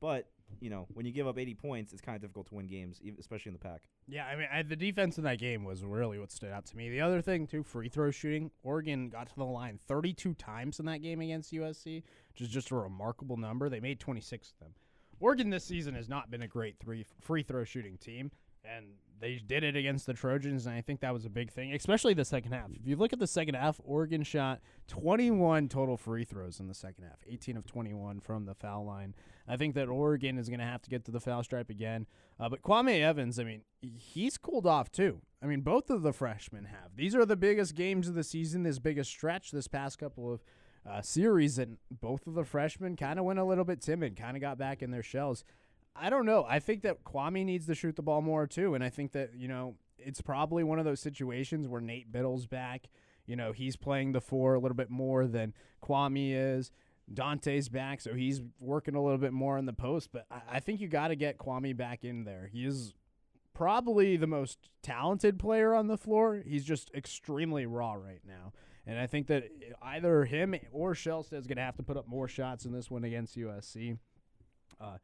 but 0.00 0.28
you 0.60 0.70
know 0.70 0.86
when 0.92 1.06
you 1.06 1.12
give 1.12 1.26
up 1.26 1.38
80 1.38 1.54
points, 1.54 1.92
it's 1.92 2.02
kind 2.02 2.16
of 2.16 2.22
difficult 2.22 2.48
to 2.48 2.54
win 2.54 2.66
games, 2.66 3.00
especially 3.18 3.50
in 3.50 3.54
the 3.54 3.58
pack. 3.58 3.82
Yeah, 4.10 4.24
I 4.24 4.36
mean, 4.36 4.48
I, 4.50 4.62
the 4.62 4.76
defense 4.76 5.18
in 5.18 5.24
that 5.24 5.38
game 5.38 5.64
was 5.64 5.84
really 5.84 6.18
what 6.18 6.32
stood 6.32 6.50
out 6.50 6.64
to 6.66 6.76
me. 6.76 6.88
The 6.88 7.02
other 7.02 7.20
thing, 7.20 7.46
too, 7.46 7.62
free 7.62 7.90
throw 7.90 8.10
shooting. 8.10 8.50
Oregon 8.62 9.10
got 9.10 9.28
to 9.28 9.36
the 9.36 9.44
line 9.44 9.78
32 9.86 10.32
times 10.34 10.80
in 10.80 10.86
that 10.86 11.02
game 11.02 11.20
against 11.20 11.52
USC, 11.52 12.02
which 12.32 12.40
is 12.40 12.48
just 12.48 12.70
a 12.70 12.74
remarkable 12.74 13.36
number. 13.36 13.68
They 13.68 13.80
made 13.80 14.00
26 14.00 14.52
of 14.52 14.58
them. 14.60 14.74
Oregon 15.20 15.50
this 15.50 15.64
season 15.64 15.94
has 15.94 16.08
not 16.08 16.30
been 16.30 16.42
a 16.42 16.48
great 16.48 16.78
three 16.78 17.04
free 17.20 17.42
throw 17.42 17.64
shooting 17.64 17.98
team, 17.98 18.30
and 18.76 18.86
they 19.20 19.40
did 19.44 19.64
it 19.64 19.76
against 19.76 20.06
the 20.06 20.14
Trojans, 20.14 20.66
and 20.66 20.74
I 20.74 20.80
think 20.80 21.00
that 21.00 21.12
was 21.12 21.24
a 21.24 21.30
big 21.30 21.50
thing, 21.50 21.72
especially 21.72 22.14
the 22.14 22.24
second 22.24 22.52
half. 22.52 22.70
If 22.72 22.86
you 22.86 22.96
look 22.96 23.12
at 23.12 23.18
the 23.18 23.26
second 23.26 23.54
half, 23.54 23.80
Oregon 23.84 24.22
shot 24.22 24.60
21 24.86 25.68
total 25.68 25.96
free 25.96 26.24
throws 26.24 26.60
in 26.60 26.68
the 26.68 26.74
second 26.74 27.04
half, 27.04 27.18
18 27.26 27.56
of 27.56 27.66
21 27.66 28.20
from 28.20 28.44
the 28.44 28.54
foul 28.54 28.84
line. 28.84 29.14
I 29.48 29.56
think 29.56 29.74
that 29.74 29.88
Oregon 29.88 30.38
is 30.38 30.48
going 30.48 30.60
to 30.60 30.66
have 30.66 30.82
to 30.82 30.90
get 30.90 31.04
to 31.06 31.10
the 31.10 31.20
foul 31.20 31.42
stripe 31.42 31.70
again. 31.70 32.06
Uh, 32.38 32.48
but 32.48 32.62
Kwame 32.62 33.00
Evans, 33.00 33.38
I 33.38 33.44
mean, 33.44 33.62
he's 33.80 34.38
cooled 34.38 34.66
off 34.66 34.92
too. 34.92 35.22
I 35.42 35.46
mean, 35.46 35.62
both 35.62 35.90
of 35.90 36.02
the 36.02 36.12
freshmen 36.12 36.66
have. 36.66 36.96
These 36.96 37.14
are 37.14 37.24
the 37.24 37.36
biggest 37.36 37.74
games 37.74 38.08
of 38.08 38.14
the 38.14 38.24
season, 38.24 38.62
this 38.62 38.78
biggest 38.78 39.10
stretch 39.10 39.50
this 39.50 39.68
past 39.68 39.98
couple 39.98 40.32
of 40.32 40.40
uh, 40.88 41.02
series, 41.02 41.58
and 41.58 41.78
both 41.90 42.26
of 42.26 42.34
the 42.34 42.44
freshmen 42.44 42.96
kind 42.96 43.18
of 43.18 43.24
went 43.24 43.38
a 43.38 43.44
little 43.44 43.64
bit 43.64 43.80
timid, 43.80 44.16
kind 44.16 44.36
of 44.36 44.40
got 44.40 44.58
back 44.58 44.82
in 44.82 44.90
their 44.90 45.02
shells. 45.02 45.44
I 46.00 46.10
don't 46.10 46.26
know. 46.26 46.46
I 46.48 46.58
think 46.58 46.82
that 46.82 47.04
Kwame 47.04 47.44
needs 47.44 47.66
to 47.66 47.74
shoot 47.74 47.96
the 47.96 48.02
ball 48.02 48.22
more 48.22 48.46
too, 48.46 48.74
and 48.74 48.82
I 48.84 48.88
think 48.88 49.12
that 49.12 49.30
you 49.36 49.48
know 49.48 49.76
it's 49.98 50.20
probably 50.20 50.64
one 50.64 50.78
of 50.78 50.84
those 50.84 51.00
situations 51.00 51.68
where 51.68 51.80
Nate 51.80 52.12
Bittle's 52.12 52.46
back. 52.46 52.88
You 53.26 53.36
know, 53.36 53.52
he's 53.52 53.76
playing 53.76 54.12
the 54.12 54.20
four 54.20 54.54
a 54.54 54.60
little 54.60 54.76
bit 54.76 54.90
more 54.90 55.26
than 55.26 55.52
Kwame 55.82 56.32
is. 56.32 56.70
Dante's 57.12 57.68
back, 57.68 58.00
so 58.00 58.14
he's 58.14 58.40
working 58.60 58.94
a 58.94 59.02
little 59.02 59.18
bit 59.18 59.32
more 59.32 59.58
in 59.58 59.66
the 59.66 59.72
post. 59.72 60.10
But 60.12 60.26
I, 60.30 60.40
I 60.52 60.60
think 60.60 60.80
you 60.80 60.88
got 60.88 61.08
to 61.08 61.16
get 61.16 61.38
Kwame 61.38 61.76
back 61.76 62.04
in 62.04 62.24
there. 62.24 62.48
He 62.52 62.64
is 62.64 62.94
probably 63.54 64.16
the 64.16 64.26
most 64.26 64.70
talented 64.82 65.38
player 65.38 65.74
on 65.74 65.88
the 65.88 65.98
floor. 65.98 66.42
He's 66.46 66.64
just 66.64 66.90
extremely 66.94 67.66
raw 67.66 67.94
right 67.94 68.20
now. 68.26 68.52
And 68.86 68.98
I 68.98 69.06
think 69.06 69.26
that 69.26 69.44
either 69.82 70.24
him 70.24 70.54
or 70.72 70.94
Shelstad's 70.94 71.46
going 71.46 71.56
to 71.56 71.62
have 71.62 71.76
to 71.76 71.82
put 71.82 71.96
up 71.96 72.08
more 72.08 72.28
shots 72.28 72.64
in 72.64 72.72
this 72.72 72.90
one 72.90 73.04
against 73.04 73.36
USC. 73.36 73.98
Uh, 74.80 74.98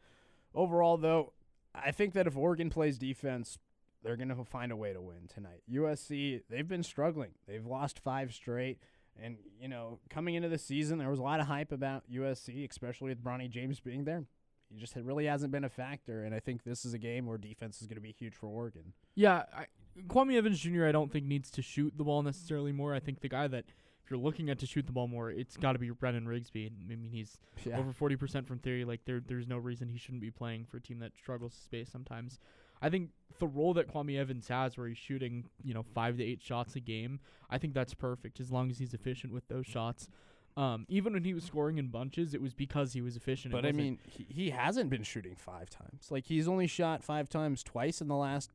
overall, 0.54 0.96
though, 0.96 1.32
I 1.75 1.90
think 1.90 2.14
that 2.14 2.26
if 2.26 2.37
Oregon 2.37 2.70
plays 2.70 2.99
defense, 2.99 3.58
they're 4.02 4.16
going 4.16 4.28
to 4.28 4.44
find 4.44 4.70
a 4.70 4.76
way 4.76 4.92
to 4.92 5.00
win 5.00 5.28
tonight. 5.32 5.62
USC, 5.70 6.42
they've 6.49 6.68
been 6.68 6.82
struggling. 6.82 7.30
They've 7.46 7.64
lost 7.64 7.99
five 7.99 8.32
straight. 8.32 8.78
And, 9.20 9.37
you 9.61 9.68
know, 9.68 10.00
coming 10.11 10.34
into 10.34 10.49
the 10.49 10.58
season, 10.58 10.99
there 10.99 11.08
was 11.08 11.18
a 11.18 11.23
lot 11.23 11.40
of 11.40 11.46
hype 11.46 11.73
about 11.73 12.04
USC, 12.12 12.68
especially 12.68 13.11
with 13.11 13.23
Bronny 13.23 13.49
James 13.49 13.80
being 13.80 14.04
there. 14.04 14.25
He 14.68 14.80
just 14.80 14.95
really 14.97 15.26
hasn't 15.26 15.52
been 15.52 15.64
a 15.64 15.69
factor. 15.69 16.25
And 16.25 16.34
I 16.34 16.40
think 16.40 16.64
this 16.64 16.84
is 16.84 16.95
a 16.95 16.99
game 16.99 17.26
where 17.26 17.38
defense 17.38 17.80
is 17.80 17.86
going 17.86 17.97
to 17.97 18.02
be 18.02 18.12
huge 18.12 18.34
for 18.34 18.49
Oregon. 18.49 18.93
Yeah, 19.14 19.45
I, 19.56 19.67
Kwame 20.08 20.36
Evans 20.36 20.60
Jr. 20.60 20.86
I 20.86 20.93
don't 20.93 21.12
think 21.12 21.26
needs 21.26 21.50
to 21.52 21.62
shoot 21.62 21.95
the 21.97 22.04
ball 22.04 22.23
necessarily 22.23 22.73
more. 22.73 22.95
I 22.95 23.00
think 23.00 23.21
the 23.21 23.28
guy 23.28 23.47
that 23.49 23.64
if 24.04 24.10
you're 24.10 24.21
looking 24.21 24.50
at 24.50 24.58
to 24.58 24.67
shoot 24.67 24.86
the 24.86 24.93
ball 24.93 25.08
more, 25.08 25.30
it's 25.30 25.56
got 25.56 25.73
to 25.73 25.78
be 25.78 25.90
Brennan 25.90 26.26
Rigsby. 26.26 26.67
I 26.69 26.86
mean, 26.88 27.08
he's 27.10 27.38
Yeah. 27.64 27.78
over 27.78 27.93
40% 27.93 28.47
from 28.47 28.58
theory. 28.58 28.84
Like 28.84 29.00
there, 29.06 29.21
there's 29.26 29.49
no 29.49 29.56
reason 29.58 29.88
he 29.88 29.97
shouldn't 29.99 30.21
be 30.21 30.30
playing 30.30 30.67
for 30.67 30.76
a 30.76 30.80
team 30.80 30.99
that 30.99 31.17
struggles 31.17 31.54
to 31.54 31.60
space 31.62 31.88
sometimes. 31.90 32.38
I 32.82 32.90
think 32.90 33.10
the 33.38 33.47
role 33.47 33.73
that 33.75 33.90
Kwame 33.93 34.19
Evans 34.19 34.49
has, 34.49 34.76
where 34.76 34.86
he's 34.88 34.99
shooting, 34.99 35.45
you 35.62 35.73
know, 35.73 35.82
five 35.95 36.19
to 36.19 36.25
eight 36.25 36.43
shots 36.43 36.76
a 36.76 36.80
game, 36.80 37.21
I 37.49 37.56
think 37.56 37.73
that's 37.73 37.95
perfect 37.95 38.40
as 38.40 38.52
long 38.52 38.71
as 38.71 38.78
he's 38.78 38.93
efficient 38.93 39.32
with 39.32 39.49
those 39.49 39.67
shots. 39.67 40.08
Um, 40.56 40.84
even 40.88 41.14
when 41.14 41.25
he 41.25 41.32
was 41.34 41.45
scoring 41.45 41.78
in 41.78 41.88
bunches, 41.88 42.34
it 42.34 42.43
was 42.43 42.52
because 42.52 42.93
he 42.93 43.00
was 43.00 43.17
efficient. 43.17 43.52
But 43.52 43.64
I 43.64 43.73
mean, 43.73 43.99
he, 44.06 44.26
he 44.28 44.50
hasn't 44.50 44.90
been 44.90 45.02
shooting 45.02 45.34
five 45.34 45.71
times. 45.71 46.10
Like, 46.10 46.26
he's 46.26 46.47
only 46.47 46.67
shot 46.67 47.02
five 47.02 47.28
times 47.28 47.62
twice 47.62 48.00
in 48.00 48.06
the 48.08 48.14
last 48.14 48.50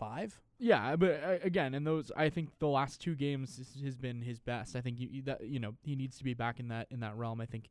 five. 0.00 0.40
Yeah, 0.58 0.96
but 0.96 1.22
uh, 1.24 1.38
again, 1.42 1.74
in 1.74 1.84
those, 1.84 2.10
I 2.16 2.28
think 2.28 2.58
the 2.58 2.68
last 2.68 3.00
two 3.00 3.14
games 3.14 3.60
has, 3.82 3.96
been 3.96 4.20
his 4.22 4.38
best. 4.40 4.74
I 4.74 4.80
think 4.80 4.98
you, 4.98 5.08
you- 5.10 5.22
that 5.22 5.46
you 5.46 5.60
know 5.60 5.74
he 5.82 5.94
needs 5.94 6.18
to 6.18 6.24
be 6.24 6.34
back 6.34 6.58
in 6.58 6.68
that 6.68 6.88
in 6.90 7.00
that 7.00 7.16
realm. 7.16 7.40
I 7.40 7.46
think, 7.46 7.68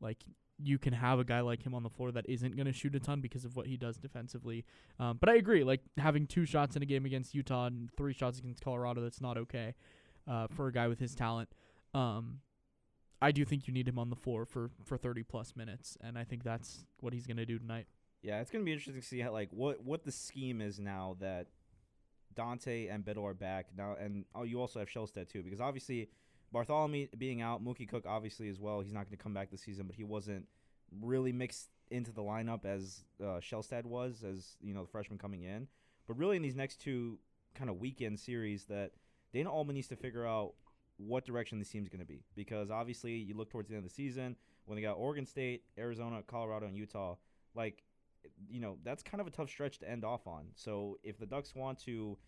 like 0.00 0.18
you 0.58 0.78
can 0.78 0.92
have 0.92 1.18
a 1.18 1.24
guy 1.24 1.40
like 1.40 1.62
him 1.62 1.74
on 1.74 1.82
the 1.82 1.90
floor 1.90 2.12
that 2.12 2.28
isn't 2.28 2.56
going 2.56 2.66
to 2.66 2.72
shoot 2.72 2.94
a 2.94 3.00
ton 3.00 3.20
because 3.20 3.44
of 3.44 3.56
what 3.56 3.66
he 3.66 3.76
does 3.76 3.96
defensively. 3.96 4.64
Um, 5.00 5.18
but 5.18 5.28
I 5.28 5.34
agree, 5.34 5.64
like 5.64 5.80
having 5.96 6.26
two 6.26 6.44
shots 6.44 6.76
in 6.76 6.82
a 6.82 6.86
game 6.86 7.04
against 7.04 7.34
Utah 7.34 7.66
and 7.66 7.90
three 7.96 8.12
shots 8.12 8.38
against 8.38 8.62
Colorado, 8.62 9.00
that's 9.00 9.20
not 9.20 9.36
okay 9.38 9.74
uh, 10.28 10.46
for 10.48 10.68
a 10.68 10.72
guy 10.72 10.88
with 10.88 10.98
his 10.98 11.14
talent. 11.14 11.48
Um, 11.94 12.40
I 13.20 13.32
do 13.32 13.44
think 13.44 13.66
you 13.68 13.72
need 13.72 13.86
him 13.88 13.98
on 13.98 14.10
the 14.10 14.16
floor 14.16 14.44
for 14.44 14.70
for 14.84 14.96
30 14.96 15.22
plus 15.22 15.54
minutes, 15.56 15.96
and 16.00 16.18
I 16.18 16.24
think 16.24 16.42
that's 16.42 16.84
what 17.00 17.12
he's 17.12 17.26
going 17.26 17.36
to 17.38 17.46
do 17.46 17.58
tonight. 17.58 17.86
Yeah, 18.22 18.40
it's 18.40 18.50
gonna 18.50 18.64
be 18.64 18.72
interesting 18.72 19.00
to 19.00 19.06
see 19.06 19.20
how 19.20 19.32
like 19.32 19.50
what 19.52 19.82
what 19.84 20.04
the 20.04 20.12
scheme 20.12 20.60
is 20.60 20.78
now 20.78 21.16
that 21.20 21.48
Dante 22.34 22.86
and 22.86 23.04
Bittle 23.04 23.24
are 23.24 23.34
back 23.34 23.66
now, 23.76 23.96
and 23.98 24.24
oh, 24.34 24.44
you 24.44 24.60
also 24.60 24.78
have 24.78 24.88
Shelstad 24.88 25.28
too, 25.28 25.42
because 25.42 25.60
obviously 25.60 26.08
Barthelemy 26.54 27.08
being 27.18 27.40
out, 27.42 27.64
Mookie 27.64 27.88
Cook 27.88 28.04
obviously 28.06 28.48
as 28.48 28.60
well. 28.60 28.80
He's 28.80 28.92
not 28.92 29.06
going 29.06 29.16
to 29.16 29.22
come 29.22 29.34
back 29.34 29.50
this 29.50 29.62
season, 29.62 29.86
but 29.86 29.96
he 29.96 30.04
wasn't 30.04 30.46
really 31.00 31.32
mixed 31.32 31.68
into 31.90 32.12
the 32.12 32.22
lineup 32.22 32.64
as 32.64 33.04
uh, 33.20 33.40
Shelstad 33.40 33.84
was, 33.84 34.22
as 34.22 34.56
you 34.60 34.74
know, 34.74 34.82
the 34.82 34.88
freshman 34.88 35.18
coming 35.18 35.42
in. 35.42 35.66
But 36.06 36.18
really, 36.18 36.36
in 36.36 36.42
these 36.42 36.56
next 36.56 36.80
two 36.80 37.18
kind 37.54 37.70
of 37.70 37.78
weekend 37.78 38.20
series, 38.20 38.64
that 38.64 38.92
Dana 39.32 39.50
Altman 39.50 39.74
needs 39.74 39.88
to 39.88 39.96
figure 39.96 40.26
out 40.26 40.54
what 40.98 41.24
direction 41.24 41.58
this 41.58 41.70
team's 41.70 41.88
going 41.88 42.00
to 42.00 42.06
be, 42.06 42.22
because 42.34 42.70
obviously 42.70 43.14
you 43.14 43.34
look 43.34 43.50
towards 43.50 43.68
the 43.68 43.74
end 43.74 43.84
of 43.84 43.90
the 43.90 43.94
season 43.94 44.36
when 44.66 44.76
they 44.76 44.82
got 44.82 44.92
Oregon 44.92 45.26
State, 45.26 45.64
Arizona, 45.78 46.22
Colorado, 46.26 46.66
and 46.66 46.76
Utah, 46.76 47.16
like 47.54 47.82
you 48.48 48.60
know 48.60 48.78
that's 48.84 49.02
kind 49.02 49.20
of 49.20 49.26
a 49.26 49.30
tough 49.30 49.48
stretch 49.48 49.78
to 49.80 49.90
end 49.90 50.04
off 50.04 50.26
on. 50.26 50.46
So 50.54 50.98
if 51.02 51.18
the 51.18 51.26
Ducks 51.26 51.54
want 51.54 51.78
to 51.84 52.18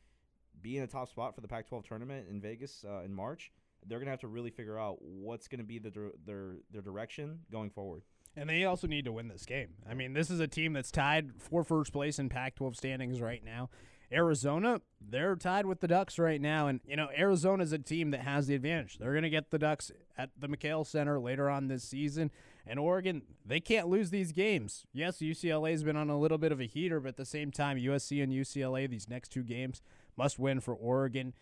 be 0.62 0.76
in 0.76 0.85
a 0.85 0.87
top 0.87 1.09
spot 1.09 1.35
for 1.35 1.40
the 1.40 1.48
Pac-12 1.48 1.85
tournament 1.87 2.26
in 2.30 2.40
Vegas 2.40 2.85
uh, 2.88 3.00
in 3.04 3.12
March, 3.12 3.50
they're 3.87 3.98
gonna 3.98 4.11
have 4.11 4.20
to 4.20 4.28
really 4.28 4.50
figure 4.50 4.78
out 4.78 4.98
what's 5.00 5.48
gonna 5.48 5.64
be 5.64 5.78
the 5.78 5.90
dir- 5.90 6.14
their 6.26 6.57
their 6.70 6.83
direction 6.83 7.40
going 7.50 7.70
forward. 7.70 8.02
And 8.37 8.50
they 8.50 8.64
also 8.64 8.87
need 8.87 9.04
to 9.04 9.12
win 9.12 9.28
this 9.28 9.46
game. 9.46 9.74
I 9.88 9.94
mean, 9.94 10.12
this 10.12 10.28
is 10.28 10.40
a 10.40 10.48
team 10.48 10.72
that's 10.72 10.90
tied 10.90 11.33
for 11.38 11.62
first 11.62 11.92
place 11.92 12.18
in 12.18 12.28
Pac 12.28 12.57
12 12.57 12.76
standings 12.76 13.20
right 13.20 13.44
now. 13.44 13.70
Arizona, 14.12 14.80
they're 15.00 15.37
tied 15.37 15.66
with 15.66 15.80
the 15.80 15.88
Ducks 15.88 16.18
right 16.18 16.40
now. 16.40 16.66
And, 16.66 16.80
you 16.87 16.96
know, 16.96 17.09
Arizona's 17.16 17.72
a 17.72 17.78
team 17.78 18.11
that 18.11 18.20
has 18.20 18.46
the 18.46 18.54
advantage. 18.54 18.98
They're 18.98 19.12
going 19.12 19.22
to 19.22 19.30
get 19.30 19.50
the 19.50 19.59
Ducks 19.59 19.90
at 20.16 20.30
the 20.38 20.48
McKale 20.48 20.87
Center 20.87 21.18
later 21.18 21.48
on 21.48 21.68
this 21.68 21.85
season. 21.85 22.30
And 22.66 22.79
Oregon, 22.79 23.22
they 23.44 23.61
can't 23.61 23.88
lose 23.88 24.11
these 24.11 24.33
games. 24.33 24.87
Yes, 24.92 25.18
UCLA's 25.18 25.83
been 25.83 25.96
on 25.96 26.09
a 26.09 26.18
little 26.18 26.38
bit 26.38 26.53
of 26.53 26.61
a 26.61 26.66
heater, 26.66 26.98
but 26.98 27.11
at 27.11 27.16
the 27.16 27.27
same 27.27 27.50
time, 27.50 27.77
USC 27.77 28.22
and 28.22 28.33
UCLA, 28.33 28.88
these 28.88 29.09
next 29.09 29.29
two 29.29 29.42
games, 29.42 29.83
must 30.16 30.38
win 30.38 30.61
for 30.61 30.74
Oregon, 30.74 31.35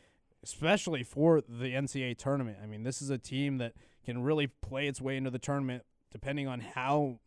especially 0.42 1.04
for 1.04 1.40
the 1.40 1.72
NCAA 1.72 2.18
tournament. 2.18 2.58
I 2.62 2.66
mean, 2.66 2.82
this 2.82 3.00
is 3.00 3.10
a 3.10 3.18
team 3.18 3.58
that 3.58 3.74
can 4.04 4.22
really 4.22 4.48
play 4.48 4.88
its 4.88 5.00
way 5.00 5.16
into 5.16 5.30
the 5.30 5.38
tournament 5.38 5.84
depending 6.10 6.46
on 6.46 6.60
how 6.60 7.20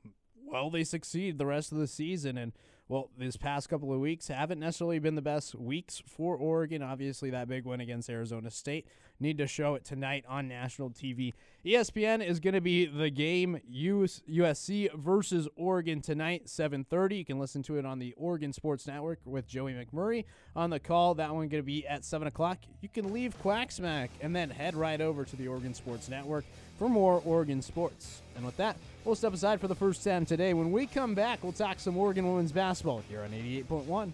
well 0.46 0.70
they 0.70 0.84
succeed 0.84 1.38
the 1.38 1.46
rest 1.46 1.72
of 1.72 1.78
the 1.78 1.88
season. 1.88 2.38
And 2.38 2.54
well, 2.88 3.10
this 3.17 3.36
past 3.36 3.67
couple 3.67 3.91
of 3.91 4.00
weeks 4.00 4.28
haven't 4.28 4.60
necessarily 4.60 5.00
been 5.00 5.15
the 5.15 5.21
best 5.21 5.56
weeks 5.56 6.04
for 6.06 6.36
Oregon. 6.36 6.84
Obviously, 6.84 7.32
that 7.32 7.48
big 7.48 7.65
win 7.65 7.82
against 7.82 8.10
Arizona 8.10 8.52
State. 8.52 8.86
Need 9.19 9.39
to 9.39 9.48
show 9.48 9.76
it 9.76 9.84
tonight 9.84 10.24
on 10.28 10.48
national 10.48 10.91
TV. 10.91 11.34
ESPN 11.65 12.24
is 12.24 12.39
going 12.39 12.54
to 12.54 12.62
be 12.62 12.86
the 12.86 13.10
game 13.10 13.60
US, 13.67 14.21
USC 14.30 14.93
versus 14.93 15.48
Oregon 15.56 16.00
tonight, 16.00 16.45
7:30. 16.45 17.17
You 17.17 17.26
can 17.26 17.39
listen 17.39 17.63
to 17.63 17.78
it 17.78 17.86
on 17.86 17.98
the 17.98 18.13
Oregon 18.17 18.54
Sports 18.54 18.86
Network 18.86 19.19
with 19.26 19.48
Joey 19.48 19.74
McMurray 19.74 20.26
on 20.56 20.69
the 20.69 20.80
call. 20.80 21.15
That 21.15 21.34
one 21.34 21.48
going 21.48 21.63
to 21.63 21.65
be 21.65 21.88
at 21.88 22.06
7 22.06 22.28
o'clock. 22.28 22.60
You 22.82 22.89
can 22.89 23.12
leave 23.12 23.41
Quacksmack 23.41 24.10
and 24.21 24.36
then 24.36 24.52
head 24.52 24.76
right 24.76 25.02
over 25.02 25.26
to 25.26 25.36
the 25.36 25.48
Oregon 25.48 25.74
Sports 25.74 26.08
Network 26.08 26.45
for 26.78 26.90
more 26.90 27.22
Oregon 27.26 27.62
sports. 27.62 28.22
And 28.36 28.46
with 28.46 28.58
that, 28.58 28.78
we'll 29.04 29.16
step 29.16 29.34
aside 29.34 29.62
for 29.62 29.68
the 29.68 29.76
first 29.76 30.04
10 30.04 30.26
today. 30.26 30.54
When 30.54 30.72
we 30.72 30.86
come 30.86 31.16
back, 31.16 31.44
we'll 31.44 31.54
talk 31.54 31.80
some 31.80 31.98
Oregon 31.98 32.28
women's 32.28 32.52
basketball 32.52 33.02
here 33.10 33.22
on 33.22 33.30
88.1. 33.32 34.12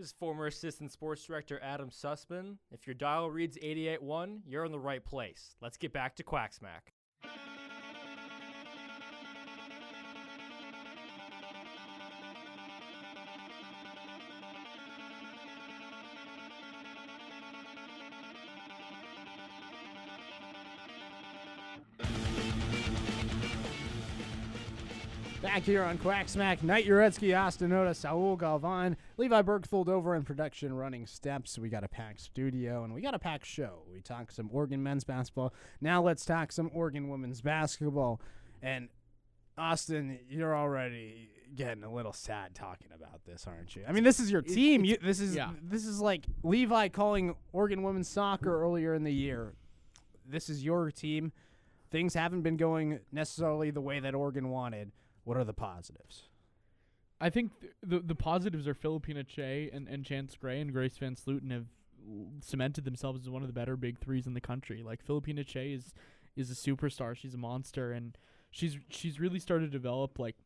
This 0.03 0.09
is 0.09 0.17
former 0.19 0.49
Assistant 0.49 0.91
Sports 0.91 1.25
Director 1.25 1.61
Adam 1.63 1.89
Sussman. 1.89 2.57
If 2.73 2.89
your 2.89 2.95
dial 2.95 3.31
reads 3.31 3.57
88.1, 3.59 4.41
you're 4.49 4.65
in 4.65 4.73
the 4.73 4.79
right 4.81 5.05
place. 5.05 5.55
Let's 5.61 5.77
get 5.77 5.93
back 5.93 6.17
to 6.17 6.25
Quacksmack. 6.25 6.91
Back 25.53 25.65
here 25.65 25.83
on 25.83 25.99
Quacksmack, 25.99 26.63
Knight 26.63 26.87
Uretsky, 26.87 27.39
Austin 27.39 27.75
Oda, 27.75 27.93
Saul 27.93 28.37
Galvan, 28.37 28.97
Levi 29.19 29.43
Bergfold 29.43 29.91
over 29.91 30.15
in 30.15 30.23
production 30.23 30.73
running 30.73 31.07
steps. 31.07 31.59
We 31.59 31.69
got 31.69 31.85
a 31.85 31.89
packed 31.89 32.23
studio 32.23 32.85
and 32.85 32.95
we 32.95 33.03
got 33.03 33.13
a 33.13 33.19
packed 33.19 33.45
show. 33.45 33.83
We 33.93 34.01
talk 34.01 34.31
some 34.31 34.49
Oregon 34.51 34.83
men's 34.83 35.05
basketball. 35.05 35.53
Now 35.83 36.01
let's 36.01 36.25
talk 36.25 36.53
some 36.53 36.71
Oregon 36.73 37.11
women's 37.11 37.43
basketball. 37.43 38.23
And 38.63 38.89
Austin, 39.59 40.21
you're 40.27 40.57
already 40.57 41.29
getting 41.55 41.85
a 41.85 41.93
little 41.93 42.15
sad 42.15 42.55
talking 42.55 42.89
about 42.97 43.23
this, 43.27 43.47
aren't 43.47 43.77
you? 43.77 43.83
I 43.87 43.93
mean, 43.93 44.05
this 44.05 44.21
is 44.21 44.31
your 44.31 44.41
team. 44.41 44.87
You, 44.87 44.97
this 45.03 45.21
is 45.21 45.37
yeah. 45.37 45.51
this 45.63 45.85
is 45.85 46.01
like 46.01 46.25
Levi 46.43 46.89
calling 46.89 47.35
Oregon 47.53 47.83
women's 47.83 48.09
soccer 48.09 48.63
earlier 48.63 48.95
in 48.95 49.05
the 49.05 49.13
year. 49.13 49.53
This 50.27 50.49
is 50.49 50.65
your 50.65 50.91
team. 50.91 51.31
Things 51.91 52.15
haven't 52.15 52.41
been 52.41 52.57
going 52.57 53.01
necessarily 53.13 53.71
the 53.71 53.83
way 53.83 54.01
that 54.01 54.15
Oregon 54.15 54.49
wanted. 54.49 54.93
What 55.25 55.37
are 55.37 55.45
the 55.45 55.53
positives? 55.53 56.25
I 57.21 57.31
think 57.31 57.53
th- 57.61 57.73
the 57.83 58.01
the 58.01 58.15
positives 58.15 58.67
are 58.67 58.75
Phillipina 58.75 59.25
Kyei 59.25 59.75
and, 59.75 59.87
and 59.89 60.05
Chance 60.05 60.37
Gray 60.41 60.61
and 60.61 60.73
Grace 60.73 60.99
VanSlooten 60.99 61.53
have 61.53 61.67
cemented 62.41 62.85
themselves 62.85 63.23
as 63.23 63.31
one 63.31 63.43
of 63.43 63.49
the 63.49 63.55
better 63.55 63.77
big 63.77 63.99
threes 63.99 64.27
in 64.27 64.35
the 64.35 64.41
country. 64.41 64.83
Like 64.83 65.07
Phillipina 65.07 65.45
Kyei 65.47 65.77
is 65.77 65.95
is 66.37 66.51
a 66.51 66.55
superstar. 66.55 67.15
She's 67.17 67.35
a 67.35 67.39
monster, 67.39 67.93
and 67.93 68.19
she's 68.51 68.77
she's 68.89 69.21
really 69.21 69.39
started 69.39 69.67
to 69.67 69.79
develop 69.79 70.19
like 70.19 70.37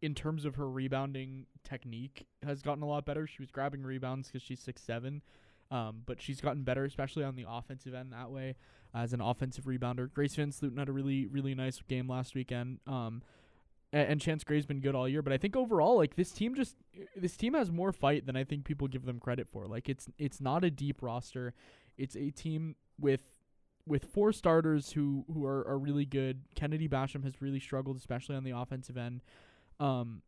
in 0.00 0.14
terms 0.14 0.44
of 0.44 0.56
her 0.56 0.68
rebounding 0.68 1.46
technique 1.62 2.26
has 2.42 2.62
gotten 2.62 2.82
a 2.82 2.86
lot 2.86 3.04
better. 3.04 3.26
She 3.26 3.42
was 3.42 3.50
grabbing 3.50 3.82
rebounds 3.82 4.28
because 4.28 4.42
she's 4.42 4.60
six 4.60 4.82
seven, 4.82 5.22
um, 5.70 6.02
but 6.06 6.20
she's 6.20 6.40
gotten 6.40 6.62
better, 6.62 6.84
especially 6.84 7.24
on 7.24 7.36
the 7.36 7.44
offensive 7.48 7.94
end 7.94 8.12
that 8.12 8.30
way 8.30 8.56
as 8.94 9.12
an 9.12 9.20
offensive 9.20 9.64
rebounder. 9.64 10.12
Grace 10.12 10.36
VanSlooten 10.36 10.78
had 10.78 10.88
a 10.88 10.92
really 10.92 11.26
really 11.26 11.54
nice 11.54 11.80
game 11.86 12.08
last 12.08 12.34
weekend. 12.34 12.78
Um, 12.86 13.22
and 13.92 14.20
Chance 14.20 14.44
Gray's 14.44 14.66
been 14.66 14.80
good 14.80 14.94
all 14.94 15.08
year, 15.08 15.22
but 15.22 15.32
I 15.32 15.36
think 15.36 15.54
overall, 15.54 15.96
like 15.96 16.16
this 16.16 16.30
team 16.30 16.54
just 16.54 16.76
this 17.14 17.36
team 17.36 17.54
has 17.54 17.70
more 17.70 17.92
fight 17.92 18.26
than 18.26 18.36
I 18.36 18.44
think 18.44 18.64
people 18.64 18.88
give 18.88 19.04
them 19.04 19.18
credit 19.18 19.48
for. 19.50 19.66
Like 19.66 19.88
it's 19.88 20.08
it's 20.18 20.40
not 20.40 20.64
a 20.64 20.70
deep 20.70 21.02
roster. 21.02 21.54
It's 21.98 22.16
a 22.16 22.30
team 22.30 22.76
with 22.98 23.20
with 23.86 24.06
four 24.06 24.32
starters 24.32 24.92
who 24.92 25.24
who 25.32 25.44
are, 25.44 25.66
are 25.68 25.78
really 25.78 26.06
good. 26.06 26.42
Kennedy 26.54 26.88
Basham 26.88 27.22
has 27.24 27.42
really 27.42 27.60
struggled, 27.60 27.96
especially 27.96 28.36
on 28.36 28.44
the 28.44 28.52
offensive 28.52 28.96
end. 28.96 29.22
Um 29.78 30.22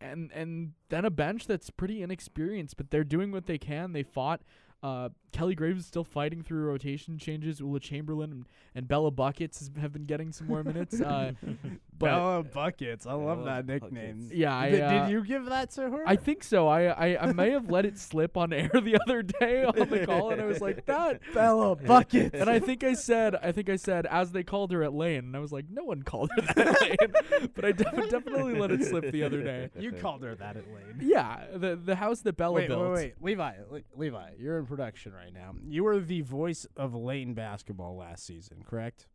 and 0.00 0.30
and 0.32 0.72
then 0.90 1.04
a 1.04 1.10
bench 1.10 1.46
that's 1.46 1.70
pretty 1.70 2.02
inexperienced, 2.02 2.76
but 2.76 2.90
they're 2.90 3.04
doing 3.04 3.32
what 3.32 3.46
they 3.46 3.58
can. 3.58 3.92
They 3.92 4.02
fought 4.02 4.42
uh, 4.82 5.08
Kelly 5.34 5.54
Graves 5.56 5.80
is 5.80 5.86
still 5.86 6.04
fighting 6.04 6.42
through 6.42 6.64
rotation 6.64 7.18
changes. 7.18 7.58
Ula 7.58 7.80
Chamberlin 7.80 8.30
and, 8.30 8.44
and 8.74 8.86
Bella 8.86 9.10
Buckets 9.10 9.58
has, 9.58 9.70
have 9.80 9.92
been 9.92 10.04
getting 10.04 10.30
some 10.30 10.46
more 10.46 10.62
minutes. 10.62 11.00
Uh, 11.00 11.32
but 11.98 12.06
Bella 12.06 12.42
Buckets. 12.44 13.04
I 13.04 13.14
love 13.14 13.38
Bella 13.44 13.62
that 13.62 13.66
nickname. 13.66 14.16
Buckets. 14.18 14.32
yeah, 14.32 14.56
I, 14.56 14.70
Did- 14.70 14.80
uh, 14.82 15.02
did 15.06 15.12
you 15.12 15.24
give 15.24 15.46
that 15.46 15.70
to 15.72 15.90
her? 15.90 16.04
I 16.06 16.14
think 16.16 16.44
so. 16.44 16.68
I, 16.68 16.84
I 16.84 17.28
I 17.28 17.32
may 17.32 17.50
have 17.50 17.68
let 17.68 17.84
it 17.84 17.98
slip 17.98 18.36
on 18.36 18.52
air 18.52 18.70
the 18.72 18.96
other 19.06 19.22
day 19.22 19.64
on 19.64 19.88
the 19.88 20.06
call, 20.06 20.30
and 20.30 20.40
I 20.40 20.44
was 20.44 20.60
like 20.60 20.86
that. 20.86 21.20
Bella 21.34 21.74
Buckets. 21.84 22.30
And 22.40 22.48
I 22.48 22.60
think 22.60 22.84
I 22.84 22.94
said, 22.94 23.34
I 23.34 23.50
think 23.50 23.68
I 23.68 23.76
said, 23.76 24.06
as 24.06 24.30
they 24.30 24.44
called 24.44 24.70
her 24.70 24.84
at 24.84 24.94
Lane, 24.94 25.24
and 25.24 25.36
I 25.36 25.40
was 25.40 25.50
like, 25.52 25.64
no 25.68 25.82
one 25.84 26.02
called 26.04 26.30
her 26.36 26.42
that 26.42 26.58
at 26.58 26.80
Lane, 26.80 27.50
but 27.54 27.64
I 27.64 27.72
def- 27.72 28.08
definitely 28.10 28.54
let 28.58 28.70
it 28.70 28.84
slip 28.84 29.10
the 29.10 29.24
other 29.24 29.42
day. 29.42 29.70
you 29.78 29.90
called 29.92 30.22
her 30.22 30.34
that 30.36 30.56
at 30.56 30.64
Lane. 30.72 31.00
Yeah, 31.00 31.44
the 31.54 31.74
the 31.76 31.96
house 31.96 32.20
that 32.20 32.36
Bella 32.36 32.54
Wait, 32.54 32.68
built. 32.68 32.92
wait, 32.92 32.94
wait, 32.94 33.14
Levi, 33.20 33.52
Le- 33.70 33.80
Levi, 33.96 34.30
you're 34.38 34.58
in 34.58 34.66
production 34.66 35.12
right 35.12 35.23
now. 35.32 35.54
You 35.66 35.84
were 35.84 36.00
the 36.00 36.22
voice 36.22 36.66
of 36.76 36.94
Lane 36.94 37.34
basketball 37.34 37.96
last 37.96 38.26
season, 38.26 38.64
correct? 38.68 39.06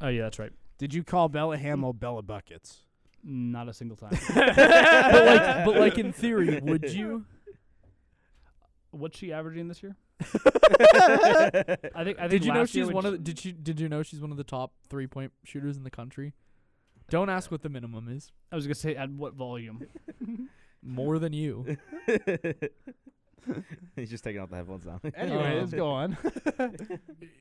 Oh 0.00 0.08
yeah, 0.08 0.22
that's 0.22 0.38
right. 0.38 0.52
Did 0.78 0.94
you 0.94 1.02
call 1.02 1.28
Bella 1.28 1.56
Hamel 1.56 1.92
Bella 1.92 2.22
Buckets? 2.22 2.84
Not 3.24 3.68
a 3.68 3.72
single 3.72 3.96
time. 3.96 4.10
but 4.34 4.46
like, 4.56 5.64
but 5.64 5.76
like 5.76 5.98
in 5.98 6.12
theory, 6.12 6.60
would 6.62 6.92
you? 6.92 7.24
What's 8.90 9.18
she 9.18 9.32
averaging 9.32 9.68
this 9.68 9.82
year? 9.82 9.96
I 10.20 12.04
think. 12.04 12.18
I 12.18 12.28
think 12.28 12.30
Did 12.30 12.44
you 12.44 12.52
know 12.52 12.60
last 12.60 12.74
year 12.74 12.84
she's 12.84 12.86
when 12.86 12.94
one 12.94 13.06
of? 13.06 13.12
The, 13.12 13.18
did 13.18 13.44
you 13.44 13.52
did 13.52 13.80
you 13.80 13.88
know 13.88 14.02
she's 14.02 14.20
one 14.20 14.30
of 14.30 14.36
the 14.36 14.44
top 14.44 14.72
three 14.88 15.06
point 15.06 15.32
shooters 15.44 15.76
in 15.76 15.84
the 15.84 15.90
country? 15.90 16.34
Don't 17.10 17.30
ask 17.30 17.50
what 17.50 17.62
the 17.62 17.68
minimum 17.68 18.08
is. 18.08 18.32
I 18.52 18.56
was 18.56 18.66
gonna 18.66 18.74
say 18.74 18.94
at 18.94 19.10
what 19.10 19.34
volume? 19.34 19.86
more 20.82 21.18
than 21.18 21.32
you. 21.32 21.76
He's 23.96 24.10
just 24.10 24.24
taking 24.24 24.40
out 24.40 24.50
the 24.50 24.56
headphones 24.56 24.84
now. 24.86 25.00
Anyways, 25.14 25.72
Um, 25.72 25.78
go 25.78 25.88
on. 25.90 26.16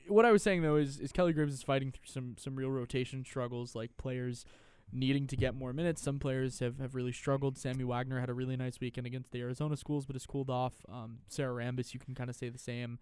what 0.08 0.26
I 0.26 0.32
was 0.32 0.44
saying 0.44 0.62
though 0.62 0.76
is, 0.76 1.00
is 1.00 1.12
Kelly 1.12 1.34
Graves 1.34 1.54
is 1.54 1.64
fighting 1.64 1.92
through 1.92 2.06
some 2.08 2.36
some 2.38 2.56
real 2.56 2.70
rotation 2.70 3.24
struggles, 3.26 3.76
like 3.76 3.96
players 3.98 4.46
needing 4.94 5.28
to 5.28 5.36
get 5.36 5.54
more 5.54 5.74
minutes. 5.74 6.02
Some 6.02 6.18
players 6.20 6.60
have, 6.60 6.80
have 6.80 6.96
really 6.96 7.12
struggled. 7.12 7.58
Sammie 7.58 7.84
Wagner 7.84 8.20
had 8.20 8.30
a 8.30 8.34
really 8.34 8.56
nice 8.56 8.80
weekend 8.80 9.06
against 9.06 9.32
the 9.32 9.42
Arizona 9.42 9.76
schools, 9.76 10.06
but 10.06 10.16
has 10.16 10.26
cooled 10.26 10.50
off. 10.50 10.74
Um, 10.92 11.20
Sarah 11.28 11.54
Rambus, 11.62 11.94
you 11.94 12.00
can 12.00 12.16
kind 12.16 12.30
of 12.30 12.36
say 12.36 12.50
the 12.50 12.58
same. 12.58 13.00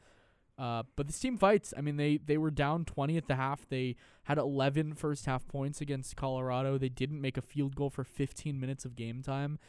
Uh, 0.57 0.83
but 0.95 1.05
this 1.05 1.19
team 1.19 1.37
fights. 1.37 1.73
I 1.77 1.81
mean, 1.81 1.97
they 1.97 2.17
they 2.17 2.37
were 2.37 2.49
down 2.49 2.85
20 2.85 3.17
at 3.17 3.27
the 3.27 3.35
half. 3.35 3.67
They 3.67 3.97
had 4.23 4.37
11 4.37 4.95
first 4.95 5.25
half 5.25 5.45
points 5.47 5.81
against 5.81 6.15
Colorado. 6.15 6.77
They 6.77 6.89
didn't 6.89 7.21
make 7.21 7.37
a 7.37 7.41
field 7.41 7.75
goal 7.75 7.89
for 7.89 8.03
15 8.05 8.57
minutes 8.59 8.85
of 8.85 8.95
game 8.95 9.21
time, 9.21 9.59